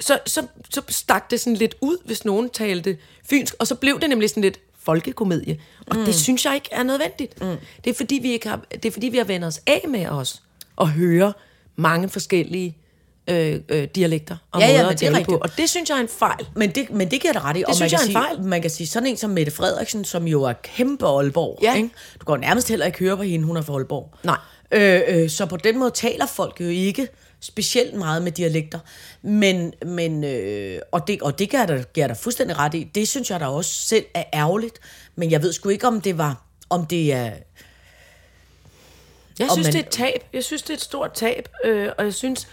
så, 0.00 0.18
så, 0.26 0.46
så 0.70 0.82
stak 0.88 1.30
det 1.30 1.40
sådan 1.40 1.56
lidt 1.56 1.74
ud, 1.80 1.96
hvis 2.04 2.24
nogen 2.24 2.50
talte 2.50 2.98
fynsk, 3.30 3.54
og 3.58 3.66
så 3.66 3.74
blev 3.74 4.00
det 4.00 4.08
nemlig 4.08 4.28
sådan 4.30 4.42
lidt 4.42 4.60
folkekomedie. 4.78 5.60
Og 5.86 5.96
mm. 5.96 6.04
det 6.04 6.14
synes 6.14 6.44
jeg 6.44 6.54
ikke 6.54 6.68
er 6.72 6.82
nødvendigt. 6.82 7.40
Mm. 7.40 7.56
Det, 7.84 7.90
er, 7.90 7.94
fordi 7.94 8.18
vi 8.22 8.32
ikke 8.32 8.48
har, 8.48 8.60
det 8.70 8.84
er 8.84 8.90
fordi, 8.90 9.08
vi 9.08 9.16
har 9.16 9.24
vendt 9.24 9.46
os 9.46 9.60
af 9.66 9.84
med 9.88 10.06
os 10.06 10.42
og 10.76 10.90
høre 10.90 11.32
mange 11.76 12.08
forskellige 12.08 12.76
øh, 13.30 13.60
øh, 13.68 13.88
dialekter 13.94 14.36
og 14.52 14.60
Ja, 14.60 14.66
ja, 14.66 14.72
måder 14.72 14.82
men 14.82 14.92
at 14.92 15.00
det 15.00 15.06
tale 15.06 15.16
rigtigt. 15.18 15.38
på. 15.38 15.42
Og 15.42 15.56
det 15.56 15.70
synes 15.70 15.90
jeg 15.90 15.96
er 15.96 16.00
en 16.00 16.08
fejl. 16.08 16.46
Men 16.56 16.70
det, 16.70 16.90
men 16.90 17.10
det 17.10 17.20
giver 17.20 17.32
dig 17.32 17.44
ret 17.44 17.56
i. 17.56 17.62
Det 17.66 17.74
synes 17.76 17.80
man 17.80 17.90
jeg 17.90 17.90
kan 17.90 18.16
er 18.16 18.20
en 18.22 18.28
sige, 18.28 18.36
fejl. 18.36 18.48
Man 18.48 18.62
kan 18.62 18.70
sige, 18.70 18.86
sådan 18.86 19.06
en 19.08 19.16
som 19.16 19.30
Mette 19.30 19.52
Frederiksen, 19.52 20.04
som 20.04 20.26
jo 20.28 20.42
er 20.42 20.52
kæmpe 20.52 21.06
Aalborg. 21.06 21.58
Ja. 21.62 21.74
Ikke? 21.76 21.90
Du 22.20 22.32
jo 22.32 22.36
nærmest 22.36 22.68
heller 22.68 22.86
ikke 22.86 22.98
høre 22.98 23.16
på 23.16 23.22
hende, 23.22 23.46
hun 23.46 23.56
er 23.56 23.62
fra 23.62 23.72
Aalborg. 23.74 24.14
Nej. 24.22 24.36
Øh, 24.72 25.02
øh, 25.08 25.30
så 25.30 25.46
på 25.46 25.56
den 25.56 25.78
måde 25.78 25.90
taler 25.90 26.26
folk 26.26 26.60
jo 26.60 26.66
ikke 26.68 27.08
specielt 27.40 27.94
meget 27.94 28.22
med 28.22 28.32
dialekter. 28.32 28.78
Men, 29.22 29.72
men 29.86 30.24
øh, 30.24 30.78
og, 30.92 31.06
det, 31.06 31.22
og 31.22 31.38
det 31.38 31.50
giver 31.50 31.66
dig- 31.66 31.84
giver 31.94 32.06
dig 32.06 32.16
fuldstændig 32.16 32.58
ret 32.58 32.74
i. 32.74 32.84
Det 32.94 33.08
synes 33.08 33.30
jeg 33.30 33.40
da 33.40 33.46
også 33.46 33.70
selv 33.70 34.04
er 34.14 34.24
ærgerligt. 34.34 34.78
Men 35.16 35.30
jeg 35.30 35.42
ved 35.42 35.52
sgu 35.52 35.68
ikke, 35.68 35.86
om 35.86 36.00
det 36.00 36.18
var 36.18 36.44
om 36.70 36.86
det 36.86 37.12
er... 37.12 37.30
Jeg 39.38 39.46
Og 39.50 39.52
synes, 39.52 39.66
man- 39.66 39.72
det 39.72 39.78
er 39.80 39.82
et 39.86 39.88
tab. 39.88 40.24
Jeg 40.32 40.44
synes, 40.44 40.62
det 40.62 40.70
er 40.70 40.74
et 40.74 40.80
stort 40.80 41.12
tab. 41.12 41.48
Øh, 41.64 41.88
og 41.98 42.04
jeg 42.04 42.14
synes, 42.14 42.48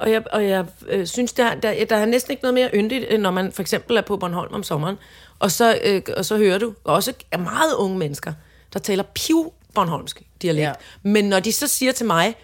og 0.00 0.10
jeg, 0.10 0.22
og 0.32 0.48
jeg 0.48 0.64
øh, 0.88 1.06
synes 1.06 1.32
der, 1.32 1.54
der, 1.54 1.84
der 1.84 1.96
er 1.96 2.04
næsten 2.04 2.30
ikke 2.30 2.42
noget 2.42 2.54
mere 2.54 2.70
yndigt, 2.74 3.20
når 3.20 3.30
man 3.30 3.52
for 3.52 3.62
eksempel 3.62 3.96
er 3.96 4.00
på 4.00 4.16
Bornholm 4.16 4.54
om 4.54 4.62
sommeren, 4.62 4.96
og 5.38 5.50
så, 5.50 5.78
øh, 5.84 6.02
og 6.16 6.24
så 6.24 6.36
hører 6.36 6.58
du 6.58 6.74
også 6.84 7.12
meget 7.38 7.74
unge 7.76 7.98
mennesker, 7.98 8.32
der 8.72 8.78
taler 8.78 9.02
piv 9.14 9.52
Bornholmsk 9.74 10.22
dialekt. 10.42 10.66
Ja. 10.66 10.72
Men 11.02 11.24
når 11.24 11.40
de 11.40 11.52
så 11.52 11.68
siger 11.68 11.92
til 11.92 12.06
mig, 12.06 12.34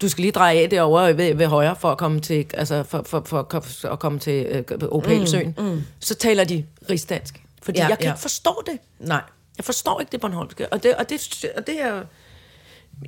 du 0.00 0.08
skal 0.08 0.22
lige 0.22 0.32
dreje 0.32 0.58
af 0.58 0.70
derovre 0.70 1.16
ved, 1.16 1.34
ved 1.34 1.46
højre 1.46 1.76
for 1.76 1.90
at 1.90 1.98
komme 1.98 2.20
til, 2.20 2.46
altså 2.54 2.82
for, 2.82 3.02
for, 3.06 3.22
for, 3.26 3.46
for 3.50 3.88
at 3.88 3.98
komme 3.98 4.18
til 4.18 4.46
øh, 4.46 4.88
Opalsøen, 4.88 5.54
mm, 5.58 5.64
mm. 5.64 5.82
så 6.00 6.14
taler 6.14 6.44
de 6.44 6.64
rigsdansk. 6.90 7.42
Fordi 7.62 7.78
Ja, 7.78 7.88
jeg 7.88 7.98
kan 7.98 8.04
ja. 8.04 8.12
ikke 8.12 8.20
forstå 8.20 8.62
det. 8.66 8.78
Nej. 8.98 9.22
Jeg 9.56 9.64
forstår 9.64 10.00
ikke 10.00 10.12
det 10.12 10.20
Bornholmske, 10.20 10.72
og 10.72 10.82
det, 10.82 10.94
og 10.94 11.10
det, 11.10 11.44
og 11.56 11.66
det 11.66 11.82
er... 11.82 12.02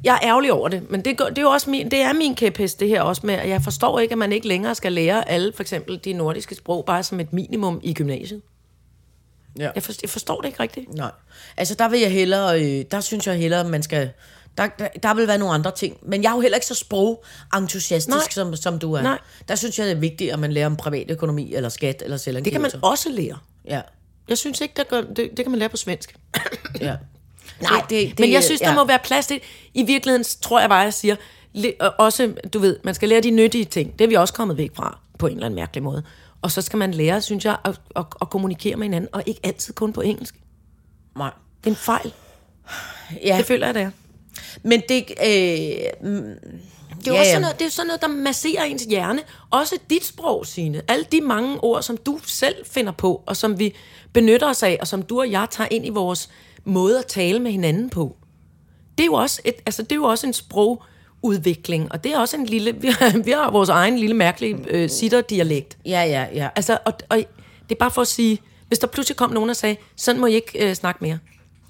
Jeg 0.05 0.15
er 0.23 0.29
ærgerlig 0.29 0.53
over 0.53 0.69
det, 0.69 0.91
men 0.91 1.05
det, 1.05 1.19
det 1.19 1.39
er 1.39 1.43
jo 1.43 1.51
også 1.51 1.71
min, 1.71 1.91
det 1.91 2.01
er 2.01 2.13
min 2.13 2.35
kæphest, 2.35 2.81
det 2.81 2.89
her 2.89 3.03
også 3.03 3.23
med, 3.25 3.35
at 3.35 3.49
jeg 3.49 3.63
forstår 3.63 3.99
ikke, 3.99 4.13
at 4.13 4.19
man 4.19 4.33
ikke 4.33 4.49
længere 4.49 4.75
skal 4.75 4.93
lære 4.93 5.29
alle, 5.31 5.53
for 5.53 5.63
eksempel 5.63 6.01
de 6.05 6.13
nordiske 6.13 6.55
sprog, 6.55 6.85
bare 6.85 7.03
som 7.03 7.21
et 7.21 7.33
minimum 7.33 7.81
i 7.83 7.95
gymnasiet. 7.95 8.43
Ja. 9.59 9.71
Jeg, 9.75 9.83
for, 9.83 9.93
jeg 10.03 10.11
forstår 10.11 10.41
det 10.41 10.49
ikke 10.49 10.61
rigtigt. 10.63 10.95
Nej. 10.95 11.11
Altså, 11.57 11.75
der 11.75 11.89
vil 11.89 12.01
jeg 12.01 12.13
hellere, 12.13 12.63
øh, 12.63 12.85
der 12.91 13.01
synes 13.01 13.27
jeg 13.27 13.37
hellere, 13.37 13.61
at 13.61 13.67
man 13.67 13.83
skal, 13.83 14.11
der, 14.59 14.69
der, 14.79 14.89
der 15.03 15.15
vil 15.15 15.27
være 15.29 15.39
nogle 15.39 15.55
andre 15.55 15.71
ting. 15.71 15.97
Men 16.03 16.23
jeg 16.23 16.31
er 16.31 16.35
jo 16.35 16.41
heller 16.41 16.57
ikke 16.57 16.67
så 16.67 16.75
sprogentusiastisk, 16.75 18.09
Nej. 18.17 18.31
som, 18.31 18.57
som 18.57 18.79
du 18.79 18.93
er. 18.93 19.03
Nej. 19.03 19.19
Der 19.49 19.55
synes 19.55 19.79
jeg, 19.79 19.87
det 19.87 19.93
er 19.93 19.99
vigtigt, 20.01 20.33
at 20.33 20.39
man 20.39 20.53
lærer 20.53 20.67
om 20.67 20.77
privatøkonomi, 20.77 21.55
eller 21.55 21.69
skat, 21.69 22.03
eller 22.03 22.17
selvangivelse. 22.17 22.63
Det 22.63 22.73
kan 22.73 22.81
man 22.83 22.91
også 22.91 23.09
lære. 23.11 23.39
Ja, 23.65 23.81
Jeg 24.29 24.39
synes 24.39 24.61
ikke, 24.61 24.75
der 24.77 24.85
gør, 24.85 25.01
det, 25.01 25.17
det 25.17 25.39
kan 25.45 25.51
man 25.51 25.59
lære 25.59 25.69
på 25.69 25.77
svensk. 25.77 26.17
ja. 26.81 26.97
Nej, 27.61 27.81
det, 27.91 27.91
det, 27.91 28.21
men 28.21 28.33
jeg 28.33 28.45
synes, 28.45 28.61
der 28.61 28.69
ja. 28.69 28.75
må 28.75 28.85
være 28.85 28.99
plads 29.05 29.27
til. 29.27 29.41
I 29.75 29.83
virkeligheden 29.83 30.25
tror 30.41 30.61
jeg 30.61 30.69
bare, 30.69 30.79
jeg 30.79 30.95
siger, 30.95 31.17
også, 31.99 32.35
du 32.53 32.59
ved, 32.59 32.79
man 32.85 32.95
skal 32.95 33.09
lære 33.09 33.21
de 33.21 33.31
nyttige 33.31 33.65
ting. 33.65 33.99
Det 33.99 34.05
er 34.05 34.09
vi 34.09 34.15
også 34.15 34.35
kommet 34.35 34.57
væk 34.57 34.71
fra, 34.75 34.99
på 35.19 35.27
en 35.27 35.33
eller 35.33 35.47
anden 35.47 35.57
mærkelig 35.57 35.83
måde. 35.83 36.03
Og 36.43 36.51
så 36.51 36.63
skal 36.63 36.77
man 36.77 36.95
lære, 36.95 37.21
synes 37.21 37.45
jeg, 37.45 37.57
at, 37.65 37.81
at, 37.97 38.05
at 38.21 38.31
kommunikere 38.31 38.77
med 38.77 38.85
hinanden, 38.85 39.09
og 39.13 39.23
ikke 39.27 39.41
altid 39.43 39.75
kun 39.75 39.93
på 39.93 40.01
engelsk. 40.01 40.35
Nej. 41.17 41.31
Det 41.65 41.67
er 41.67 41.75
en 41.75 41.77
fejl. 41.77 42.13
Ja. 43.25 43.37
Det 43.39 43.47
føler 43.47 43.67
jeg, 43.67 43.75
det 43.75 43.83
er. 43.83 43.91
Men 44.63 44.83
det... 44.89 45.05
Øh, 45.27 46.37
Det 47.05 47.11
er 47.11 47.15
Ja, 47.15 47.21
også 47.21 47.31
sådan 47.31 47.43
noget, 47.43 47.59
det 47.59 47.67
er 47.67 47.71
sådan 47.71 47.87
noget, 47.87 48.03
der 48.03 48.09
masserer 48.09 48.65
ens 48.65 48.83
hjerne. 48.83 49.21
Også 49.51 49.79
dit 49.91 50.05
sprog, 50.05 50.47
Signe. 50.47 50.83
Alle 50.89 51.05
de 51.13 51.21
mange 51.21 51.65
ord, 51.65 51.83
som 51.83 51.97
du 51.97 52.19
selv 52.27 52.57
finder 52.67 52.93
på, 52.93 53.23
og 53.27 53.37
som 53.37 53.59
vi 53.59 53.75
benytter 54.13 54.49
os 54.49 54.63
af, 54.63 54.79
og 54.81 54.87
som 54.87 55.03
du 55.03 55.21
og 55.21 55.31
jeg 55.31 55.47
tager 55.51 55.69
ind 55.71 55.87
i 55.87 55.91
vores 55.91 56.29
måde 56.65 56.99
at 56.99 57.07
tale 57.07 57.39
med 57.39 57.51
hinanden 57.53 57.91
på. 57.91 58.17
Det 58.99 59.05
er 59.05 59.07
jo 59.07 59.15
også, 59.15 59.43
et, 59.45 59.55
altså, 59.67 59.83
det 59.83 59.93
er 59.93 59.97
jo 59.97 60.05
også 60.05 60.27
en 60.27 60.33
sprogudvikling, 60.33 61.93
og 61.93 62.05
det 62.05 62.13
er 62.15 62.19
også 62.19 62.37
en 62.37 62.47
lille... 62.47 62.73
Vi 62.83 62.89
har, 62.89 63.19
vi 63.25 63.31
har 63.31 63.51
vores 63.51 63.69
egen 63.69 63.99
lille 63.99 64.17
mærkelige 64.17 64.57
øh, 64.69 64.91
sitter-dialekt. 64.91 65.79
ja, 65.87 66.03
ja, 66.05 66.27
ja. 66.35 66.49
Altså, 66.57 66.79
og, 66.85 66.93
og 67.09 67.17
det 67.69 67.75
er 67.75 67.79
bare 67.79 67.91
for 67.91 68.03
at 68.03 68.09
sige, 68.09 68.39
hvis 68.69 68.79
der 68.79 68.87
pludselig 68.87 69.17
kom 69.17 69.31
nogen 69.33 69.51
og 69.51 69.57
sagde, 69.57 69.77
sådan 69.97 70.21
må 70.21 70.27
I 70.27 70.35
ikke 70.35 70.69
øh, 70.69 70.75
snakke 70.75 71.05
mere. 71.05 71.19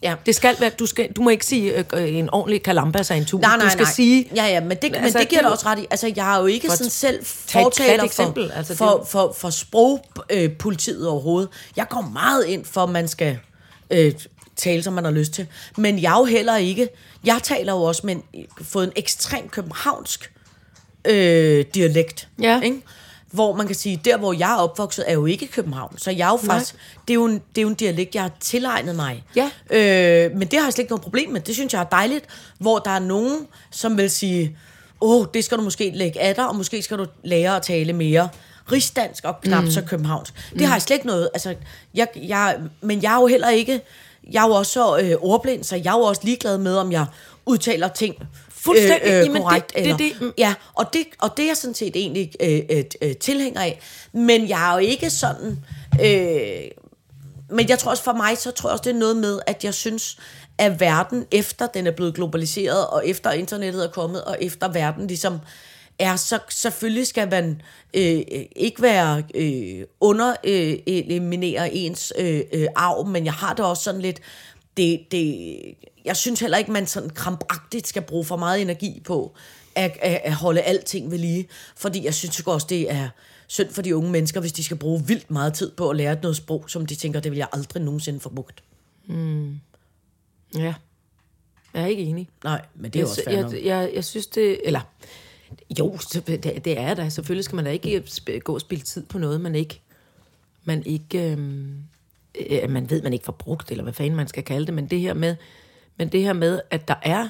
Ja. 0.02 0.14
Det 0.26 0.34
skal 0.34 0.56
være, 0.60 0.70
du, 0.70 0.86
skal, 0.86 1.12
du 1.12 1.22
må 1.22 1.30
ikke 1.30 1.46
sige 1.46 1.78
øh, 1.78 1.84
øh, 1.94 2.14
en 2.14 2.30
ordentlig 2.30 2.62
kalambas 2.62 3.10
af 3.10 3.16
en 3.16 3.24
tur. 3.24 3.40
Nej, 3.40 3.56
nej, 3.56 3.66
du 3.66 3.70
skal 3.70 3.82
nej. 3.84 3.92
sige, 3.92 4.28
Ja, 4.36 4.44
ja, 4.46 4.60
men 4.60 4.70
det, 4.70 4.90
men 4.92 4.94
Altså, 4.94 5.18
det 5.18 5.28
giver 5.28 5.42
er 5.42 5.46
jo- 5.46 5.52
også 5.52 5.66
ret 5.66 5.78
i. 5.78 5.86
Altså, 5.90 6.12
jeg 6.16 6.24
har 6.24 6.40
jo 6.40 6.46
ikke 6.46 6.66
For 6.68 6.76
sådan 6.76 6.90
selv 6.90 7.24
fortaler 7.24 7.88
plat 7.88 8.00
for, 8.00 8.04
eksempel, 8.06 8.52
altså, 8.54 8.76
for, 8.76 9.06
for, 9.10 9.34
for 9.38 9.50
sprogpolitiet 9.50 11.08
overhovedet. 11.08 11.48
Jeg 11.76 11.86
går 11.88 12.00
meget 12.12 12.44
ind 12.44 12.64
for, 12.64 12.82
at 12.82 12.90
man 12.90 13.08
skal 13.08 13.38
øh, 13.90 14.12
tale, 14.56 14.82
som 14.82 14.92
man 14.92 15.04
har 15.04 15.10
lyst 15.12 15.32
til. 15.32 15.46
Men 15.76 16.02
jeg 16.02 16.14
jo 16.18 16.24
heller 16.24 16.56
ikke... 16.56 16.88
Jeg 17.24 17.40
taler 17.42 17.72
jo 17.72 17.82
også 17.82 18.02
med 18.04 18.16
en, 18.32 18.46
fået 18.62 18.84
en 18.86 18.92
ekstrem 18.96 19.48
københavnsk 19.48 20.32
øh, 21.04 21.64
dialekt. 21.74 22.28
Ja. 22.42 22.60
Ikke? 22.60 22.80
Hvor 23.32 23.56
man 23.56 23.66
kan 23.66 23.76
sige, 23.76 24.00
der 24.04 24.16
hvor 24.16 24.32
jeg 24.32 24.52
er 24.52 24.56
opvokset, 24.56 25.04
er 25.08 25.12
jo 25.12 25.26
ikke 25.26 25.46
København. 25.46 25.98
Så 25.98 26.10
jeg 26.10 26.26
er 26.26 26.30
jo 26.30 26.36
faktisk, 26.36 26.74
det 27.08 27.10
er 27.10 27.14
jo, 27.14 27.24
en, 27.24 27.32
det 27.32 27.58
er 27.58 27.62
jo 27.62 27.68
en 27.68 27.74
dialekt, 27.74 28.14
jeg 28.14 28.22
har 28.22 28.30
tilegnet 28.40 28.96
mig. 28.96 29.24
Ja. 29.36 29.50
Øh, 29.70 30.36
men 30.36 30.48
det 30.48 30.58
har 30.58 30.66
jeg 30.66 30.72
slet 30.72 30.82
ikke 30.82 30.92
noget 30.92 31.02
problem 31.02 31.30
med. 31.30 31.40
Det 31.40 31.54
synes 31.54 31.72
jeg 31.72 31.80
er 31.80 31.84
dejligt, 31.84 32.24
hvor 32.58 32.78
der 32.78 32.90
er 32.90 32.98
nogen, 32.98 33.46
som 33.70 33.98
vil 33.98 34.10
sige, 34.10 34.56
åh, 35.00 35.20
oh, 35.20 35.26
det 35.34 35.44
skal 35.44 35.58
du 35.58 35.62
måske 35.62 35.92
lægge 35.94 36.20
af 36.20 36.34
dig, 36.34 36.48
og 36.48 36.56
måske 36.56 36.82
skal 36.82 36.98
du 36.98 37.06
lære 37.24 37.56
at 37.56 37.62
tale 37.62 37.92
mere 37.92 38.28
rigsdansk 38.72 39.24
og 39.24 39.40
knap 39.40 39.64
mm. 39.64 39.70
så 39.70 39.82
københavnsk. 39.82 40.34
Det 40.52 40.66
har 40.66 40.74
jeg 40.74 40.82
slet 40.82 40.96
ikke 40.96 41.06
noget, 41.06 41.28
altså, 41.34 41.54
jeg, 41.94 42.08
jeg, 42.16 42.58
men 42.80 43.02
jeg 43.02 43.16
er 43.16 43.20
jo 43.20 43.26
heller 43.26 43.48
ikke, 43.48 43.80
jeg 44.30 44.44
er 44.44 44.48
jo 44.48 44.54
også 44.54 44.72
så 44.72 44.98
øh, 44.98 45.16
ordblind, 45.20 45.64
så 45.64 45.76
jeg 45.76 45.94
er 45.94 45.98
jo 45.98 46.04
også 46.04 46.20
ligeglad 46.24 46.58
med, 46.58 46.76
om 46.76 46.92
jeg 46.92 47.06
udtaler 47.46 47.88
ting 47.88 48.14
Fuldstændig. 48.64 49.00
øh, 49.08 49.18
øh, 49.18 49.18
Jamen, 49.18 49.34
det- 49.34 49.42
korrekt. 49.42 49.74
det- 49.74 49.82
eller, 49.82 49.96
det- 49.96 50.20
mm. 50.20 50.32
Ja, 50.38 50.54
og 50.74 50.86
det, 50.92 51.04
og 51.20 51.30
det 51.36 51.42
er 51.42 51.46
jeg 51.46 51.56
sådan 51.56 51.74
set 51.74 51.96
egentlig 51.96 52.32
øh, 52.40 52.60
øh, 52.70 52.84
øh, 53.02 53.16
tilhænger 53.16 53.60
af. 53.60 53.80
Men 54.12 54.48
jeg 54.48 54.68
er 54.68 54.72
jo 54.72 54.78
ikke 54.78 55.10
sådan... 55.10 55.58
Øh, 56.04 56.70
men 57.50 57.68
jeg 57.68 57.78
tror 57.78 57.90
også 57.90 58.02
for 58.02 58.12
mig, 58.12 58.38
så 58.38 58.50
tror 58.50 58.68
jeg 58.68 58.72
også, 58.72 58.82
det 58.84 58.90
er 58.94 58.98
noget 58.98 59.16
med, 59.16 59.40
at 59.46 59.64
jeg 59.64 59.74
synes, 59.74 60.18
at 60.58 60.80
verden, 60.80 61.26
efter 61.32 61.66
den 61.66 61.86
er 61.86 61.90
blevet 61.90 62.14
globaliseret, 62.14 62.86
og 62.86 63.08
efter 63.08 63.30
internettet 63.32 63.84
er 63.84 63.88
kommet, 63.90 64.24
og 64.24 64.36
efter 64.40 64.68
verden 64.72 65.06
ligesom 65.06 65.38
er, 65.98 66.16
så 66.16 66.38
selvfølgelig 66.48 67.06
skal 67.06 67.30
man 67.30 67.60
øh, 67.94 68.20
ikke 68.56 68.82
være 68.82 69.22
øh, 69.34 69.84
under 70.00 70.34
øh, 70.44 70.76
eliminere 70.86 71.74
ens 71.74 72.12
øh, 72.18 72.40
øh, 72.52 72.66
arv, 72.76 73.06
men 73.06 73.24
jeg 73.24 73.32
har 73.32 73.54
det 73.54 73.64
også 73.64 73.82
sådan 73.82 74.00
lidt, 74.00 74.20
det, 74.76 75.00
det, 75.10 75.74
jeg 76.04 76.16
synes 76.16 76.40
heller 76.40 76.58
ikke, 76.58 76.72
man 76.72 76.86
sådan 76.86 77.10
krampagtigt 77.10 77.86
skal 77.88 78.02
bruge 78.02 78.24
for 78.24 78.36
meget 78.36 78.60
energi 78.60 79.02
på 79.04 79.34
at, 79.74 79.98
at, 80.02 80.20
at 80.24 80.32
holde 80.32 80.60
alting 80.60 81.10
ved 81.10 81.18
lige, 81.18 81.48
fordi 81.76 82.04
jeg 82.04 82.14
synes 82.14 82.40
også, 82.40 82.66
det 82.70 82.90
er 82.90 83.08
synd 83.46 83.70
for 83.70 83.82
de 83.82 83.96
unge 83.96 84.10
mennesker, 84.10 84.40
hvis 84.40 84.52
de 84.52 84.64
skal 84.64 84.76
bruge 84.76 85.06
vildt 85.06 85.30
meget 85.30 85.54
tid 85.54 85.70
på 85.70 85.90
at 85.90 85.96
lære 85.96 86.16
noget 86.22 86.36
sprog, 86.36 86.64
som 86.68 86.86
de 86.86 86.94
tænker, 86.94 87.20
det 87.20 87.30
vil 87.32 87.36
jeg 87.38 87.48
aldrig 87.52 87.82
nogensinde 87.82 88.20
få 88.20 88.28
brugt. 88.28 88.62
ja, 90.54 90.74
jeg 91.74 91.82
er 91.82 91.86
ikke 91.86 92.02
enig. 92.02 92.28
Nej, 92.44 92.64
men 92.74 92.90
det 92.90 92.98
er 92.98 93.00
jo 93.00 93.08
også 93.08 93.22
fair 93.24 93.34
jeg, 93.34 93.42
nok. 93.42 93.52
jeg, 93.52 93.64
jeg, 93.64 93.90
jeg 93.94 94.04
synes 94.04 94.26
det, 94.26 94.60
eller 94.64 94.80
jo, 95.78 95.98
det, 96.12 96.64
det 96.64 96.78
er 96.78 96.94
der. 96.94 97.08
Selvfølgelig 97.08 97.44
skal 97.44 97.56
man 97.56 97.64
da 97.64 97.70
ikke 97.70 98.04
sp- 98.06 98.38
gå 98.38 98.54
og 98.54 98.60
spille 98.60 98.84
tid 98.84 99.06
på 99.06 99.18
noget, 99.18 99.40
man 99.40 99.54
ikke, 99.54 99.80
man 100.64 100.86
ikke, 100.86 101.30
øhm, 101.32 101.74
øh, 102.50 102.70
man 102.70 102.90
ved, 102.90 103.02
man 103.02 103.12
ikke 103.12 103.24
får 103.24 103.32
brugt, 103.32 103.70
eller 103.70 103.82
hvad 103.84 103.92
fanden 103.92 104.14
man 104.16 104.28
skal 104.28 104.42
kalde 104.42 104.66
det, 104.66 104.74
men 104.74 104.86
det 104.86 105.00
her 105.00 105.14
med, 105.14 105.36
men 105.98 106.08
det 106.08 106.22
her 106.22 106.32
med, 106.32 106.60
at 106.70 106.88
der 106.88 106.94
er, 107.02 107.28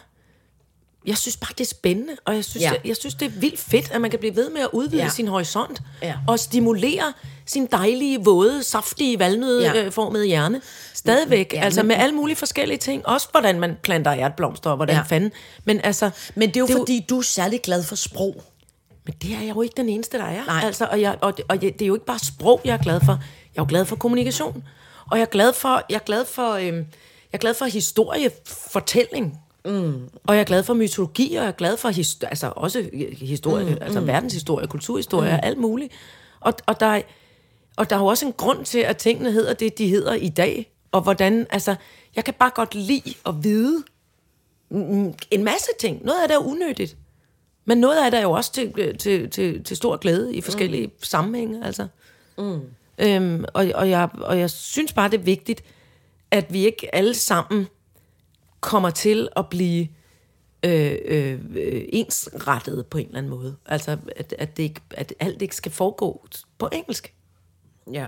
jeg 1.06 1.16
synes 1.18 1.36
bare, 1.36 1.50
det 1.58 1.60
er 1.60 1.68
spændende, 1.68 2.12
og 2.24 2.34
jeg 2.34 2.44
synes, 2.44 2.62
Ja. 2.64 2.70
jeg, 2.70 2.80
jeg 2.84 2.96
synes 2.96 3.14
det 3.14 3.26
er 3.26 3.30
vildt 3.40 3.58
fedt, 3.60 3.90
at 3.90 4.00
man 4.00 4.10
kan 4.10 4.18
blive 4.18 4.36
ved 4.36 4.50
med 4.50 4.60
at 4.60 4.68
udvide 4.72 5.02
Ja. 5.02 5.08
sin 5.08 5.28
horisont, 5.28 5.82
Ja. 6.02 6.14
og 6.28 6.38
stimulere 6.38 7.12
sin 7.46 7.66
dejlige, 7.72 8.24
våde, 8.24 8.62
saftige, 8.62 9.18
valnødformede 9.18 10.24
Ja. 10.24 10.28
hjerne. 10.28 10.60
Stadigvæk, 10.94 11.52
Ja, 11.54 11.60
altså 11.60 11.82
med 11.82 11.96
alle 11.96 12.14
mulige 12.14 12.36
forskellige 12.36 12.78
ting. 12.78 13.06
Også 13.06 13.28
hvordan 13.30 13.60
man 13.60 13.76
planter 13.82 14.12
ærtblomster, 14.14 14.70
og 14.70 14.76
hvordan 14.76 14.96
Ja. 14.96 15.02
fanden. 15.02 15.32
Men 15.64 15.80
altså... 15.84 16.10
Men 16.34 16.48
det 16.48 16.56
er 16.56 16.60
jo 16.60 16.78
fordi, 16.78 17.04
du 17.10 17.18
er 17.18 17.22
særlig 17.22 17.62
glad 17.62 17.82
for 17.82 17.96
sprog. 17.96 18.42
Men 19.04 19.14
det 19.22 19.34
er 19.34 19.40
jeg 19.40 19.54
jo 19.56 19.62
ikke 19.62 19.74
den 19.76 19.88
eneste, 19.88 20.18
der 20.18 20.24
er. 20.24 20.44
Nej. 20.46 20.60
Altså, 20.64 20.84
og 20.90 21.00
jeg, 21.00 21.16
og, 21.20 21.36
det, 21.36 21.44
og 21.48 21.62
jeg, 21.62 21.72
det 21.72 21.82
er 21.82 21.86
jo 21.86 21.94
ikke 21.94 22.06
bare 22.06 22.18
sprog, 22.18 22.60
jeg 22.64 22.72
er 22.74 22.78
glad 22.82 23.00
for. 23.00 23.12
Jeg 23.12 23.60
er 23.60 23.62
jo 23.62 23.66
glad 23.68 23.84
for 23.84 23.96
kommunikation. 23.96 24.64
Og 25.12 25.18
jeg 25.18 25.24
er 25.24 25.30
glad 25.30 25.52
for, 25.52 25.82
jeg 25.90 25.94
er 25.96 26.04
glad 26.04 26.24
for, 26.24 26.52
øhm, 26.52 26.76
jeg 26.76 26.84
er 27.32 27.38
glad 27.38 27.54
for 27.54 27.64
historiefortælling. 27.64 29.38
Mm. 29.64 30.08
Og 30.26 30.34
jeg 30.34 30.40
er 30.40 30.44
glad 30.44 30.62
for 30.62 30.74
mytologi, 30.74 31.34
og 31.34 31.42
jeg 31.42 31.48
er 31.48 31.52
glad 31.52 31.76
for 31.76 31.88
his, 31.88 32.18
altså 32.22 32.52
også 32.56 32.90
historie, 33.16 33.64
mm, 33.64 33.78
altså 33.80 34.00
mm. 34.00 34.06
verdenshistorie, 34.06 34.66
kulturhistorie 34.66 35.28
mm. 35.30 35.34
og 35.34 35.46
alt 35.46 35.58
muligt. 35.58 35.92
Og, 36.40 36.54
og, 36.66 36.80
der, 36.80 36.86
er- 36.86 37.02
og 37.76 37.90
der 37.90 37.96
er 37.96 38.00
jo 38.00 38.06
også 38.06 38.26
en 38.26 38.32
grund 38.32 38.64
til, 38.64 38.78
at 38.78 38.96
tingene 38.96 39.32
hedder 39.32 39.54
det, 39.54 39.78
de 39.78 39.88
hedder 39.88 40.14
i 40.14 40.28
dag. 40.28 40.72
Og 40.92 41.00
hvordan, 41.00 41.46
altså, 41.50 41.74
jeg 42.16 42.24
kan 42.24 42.34
bare 42.38 42.50
godt 42.54 42.74
lide 42.74 43.14
at 43.26 43.34
vide 43.44 43.82
en 45.30 45.44
masse 45.44 45.70
ting. 45.80 46.04
Noget 46.04 46.22
af 46.22 46.28
det 46.28 46.34
er 46.34 46.46
unødigt. 46.46 46.96
Men 47.64 47.78
noget 47.78 48.04
af 48.04 48.10
det 48.10 48.18
er 48.18 48.22
jo 48.22 48.30
også 48.32 48.52
til, 48.52 48.96
til, 48.98 49.30
til, 49.30 49.64
til 49.64 49.76
stor 49.76 49.96
glæde 49.96 50.34
i 50.34 50.40
forskellige 50.40 50.86
mm. 50.86 50.92
sammenhænge. 51.02 51.66
Altså. 51.66 51.86
Mm. 52.38 52.60
Øhm, 53.02 53.44
og, 53.54 53.66
og, 53.74 53.90
jeg, 53.90 54.08
og 54.14 54.38
jeg 54.38 54.50
synes 54.50 54.92
bare, 54.92 55.10
det 55.10 55.20
er 55.20 55.24
vigtigt, 55.24 55.64
at 56.30 56.52
vi 56.52 56.66
ikke 56.66 56.94
alle 56.94 57.14
sammen 57.14 57.66
kommer 58.60 58.90
til 58.90 59.28
at 59.36 59.48
blive 59.48 59.88
øh, 60.62 60.94
øh, 61.04 61.40
ensrettet 61.92 62.86
på 62.86 62.98
en 62.98 63.06
eller 63.06 63.18
anden 63.18 63.30
måde. 63.30 63.56
Altså, 63.66 63.98
at, 64.16 64.34
at, 64.38 64.56
det 64.56 64.62
ikke, 64.62 64.80
at 64.90 65.14
alt 65.20 65.42
ikke 65.42 65.56
skal 65.56 65.72
foregå 65.72 66.26
på 66.58 66.68
engelsk 66.72 67.14
Ja. 67.92 68.06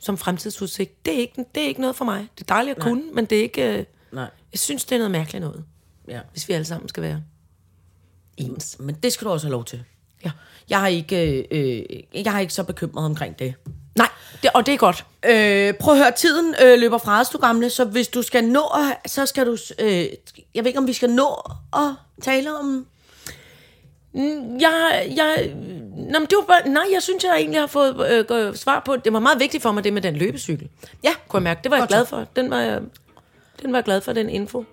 som 0.00 0.18
fremtidsudsigt. 0.18 1.06
Det 1.06 1.14
er 1.14 1.18
ikke, 1.18 1.44
det 1.54 1.62
er 1.62 1.66
ikke 1.66 1.80
noget 1.80 1.96
for 1.96 2.04
mig. 2.04 2.28
Det 2.38 2.40
er 2.50 2.54
dejligt 2.54 2.76
at 2.76 2.82
kunne, 2.82 3.02
men 3.14 3.24
det 3.26 3.38
er 3.38 3.42
ikke... 3.42 3.78
Øh, 3.78 3.84
Nej. 4.12 4.30
jeg 4.52 4.58
synes, 4.58 4.84
det 4.84 4.94
er 4.94 4.98
noget 4.98 5.10
mærkeligt 5.10 5.40
noget, 5.40 5.64
Ja. 6.08 6.20
hvis 6.32 6.48
vi 6.48 6.52
alle 6.52 6.64
sammen 6.64 6.88
skal 6.88 7.02
være 7.02 7.22
ens. 8.36 8.78
Men 8.80 8.94
det 8.94 9.12
skal 9.12 9.24
du 9.26 9.30
også 9.32 9.46
have 9.46 9.52
lov 9.52 9.64
til. 9.64 9.84
Ja. 10.24 10.30
Jeg 10.68 10.80
har 10.80 10.86
ikke, 10.86 11.46
øh, 11.50 11.82
jeg 12.24 12.32
har 12.32 12.40
ikke 12.40 12.52
så 12.54 12.64
bekymret 12.64 13.04
omkring 13.04 13.38
det. 13.38 13.54
Nej, 13.96 14.08
det, 14.42 14.50
og 14.54 14.66
det 14.66 14.74
er 14.74 14.78
godt. 14.78 15.04
Øh, 15.24 15.74
prøv 15.74 15.94
at 15.94 16.00
høre, 16.00 16.12
tiden 16.16 16.54
øh, 16.64 16.78
løber 16.78 16.98
fra 16.98 17.20
os, 17.20 17.28
du 17.28 17.38
gamle, 17.38 17.70
så 17.70 17.84
hvis 17.84 18.08
du 18.08 18.22
skal 18.22 18.44
nå, 18.44 18.64
så 19.06 19.26
skal 19.26 19.46
du... 19.46 19.56
Øh, 19.78 19.88
jeg 20.54 20.64
ved 20.64 20.66
ikke, 20.66 20.78
om 20.78 20.86
vi 20.86 20.92
skal 20.92 21.10
nå 21.10 21.50
at 21.74 21.90
tale 22.22 22.58
om... 22.58 22.86
Jeg, 24.60 25.12
jeg, 25.16 25.52
nå, 25.96 26.18
men 26.18 26.22
det 26.22 26.36
var 26.36 26.44
bare, 26.46 26.68
nej, 26.68 26.84
jeg 26.92 27.02
synes, 27.02 27.24
jeg 27.24 27.36
egentlig 27.36 27.60
har 27.60 27.66
fået 27.66 28.26
øh, 28.30 28.56
svar 28.56 28.82
på. 28.86 28.96
Det 28.96 29.12
var 29.12 29.18
meget 29.18 29.40
vigtigt 29.40 29.62
for 29.62 29.72
mig, 29.72 29.84
det 29.84 29.92
med 29.92 30.02
den 30.02 30.16
løbecykel. 30.16 30.68
Ja, 31.04 31.14
Kunne 31.28 31.38
jeg 31.38 31.42
mærke. 31.42 31.60
Det 31.64 31.70
var 31.70 31.76
jeg 31.76 31.82
Godt 31.82 31.90
glad 31.90 32.06
for. 32.06 32.26
Den 32.36 32.50
var 32.50 32.60
jeg, 32.60 32.80
den 33.62 33.72
var 33.72 33.78
jeg 33.78 33.84
glad 33.84 34.00
for, 34.00 34.12
den 34.12 34.28
info. 34.28 34.64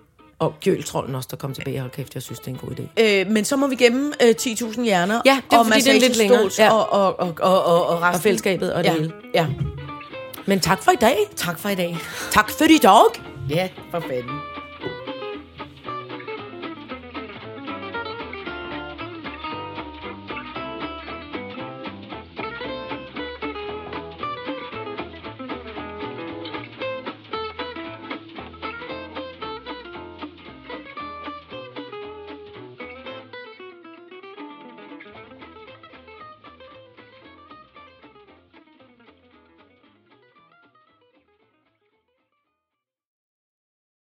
Og 0.42 0.54
Gjøltrollen 0.60 1.14
også, 1.14 1.28
der 1.30 1.36
kom 1.36 1.54
tilbage. 1.54 1.80
Hold 1.80 1.90
kæft, 1.90 2.14
jeg 2.14 2.22
synes, 2.22 2.38
det 2.38 2.46
er 2.46 2.50
en 2.50 2.56
god 2.56 2.70
idé. 2.70 3.02
øh, 3.02 3.26
men 3.30 3.44
så 3.44 3.56
må 3.56 3.66
vi 3.66 3.74
gemme 3.74 4.12
øh, 4.22 4.34
10.000 4.40 4.82
hjerner. 4.82 5.20
Ja, 5.24 5.40
det 5.50 5.56
er 5.56 5.58
og 5.58 5.66
fordi, 5.66 5.80
den 5.80 5.96
er 5.96 6.00
lidt 6.00 6.16
længere. 6.16 6.50
Ja. 6.58 6.72
Og, 6.72 6.92
og, 6.92 7.20
og, 7.20 7.34
og, 7.40 7.64
og, 7.64 7.86
og 7.86 8.02
resten. 8.02 8.14
Og 8.14 8.20
fællesskabet 8.20 8.72
og 8.72 8.84
det 8.84 8.90
ja. 8.90 8.94
hele. 8.94 9.12
Ja, 9.34 9.46
Men 10.46 10.60
tak 10.60 10.82
for 10.82 10.90
i 10.90 10.96
dag. 11.00 11.16
tak 11.36 11.58
for 11.58 11.68
i 11.68 11.74
dag. 11.74 11.96
Tak 12.30 12.50
for 12.50 12.64
i 12.64 12.78
dag. 12.78 13.22
Ja, 13.50 13.68
for 13.90 14.00
fanden. 14.00 14.51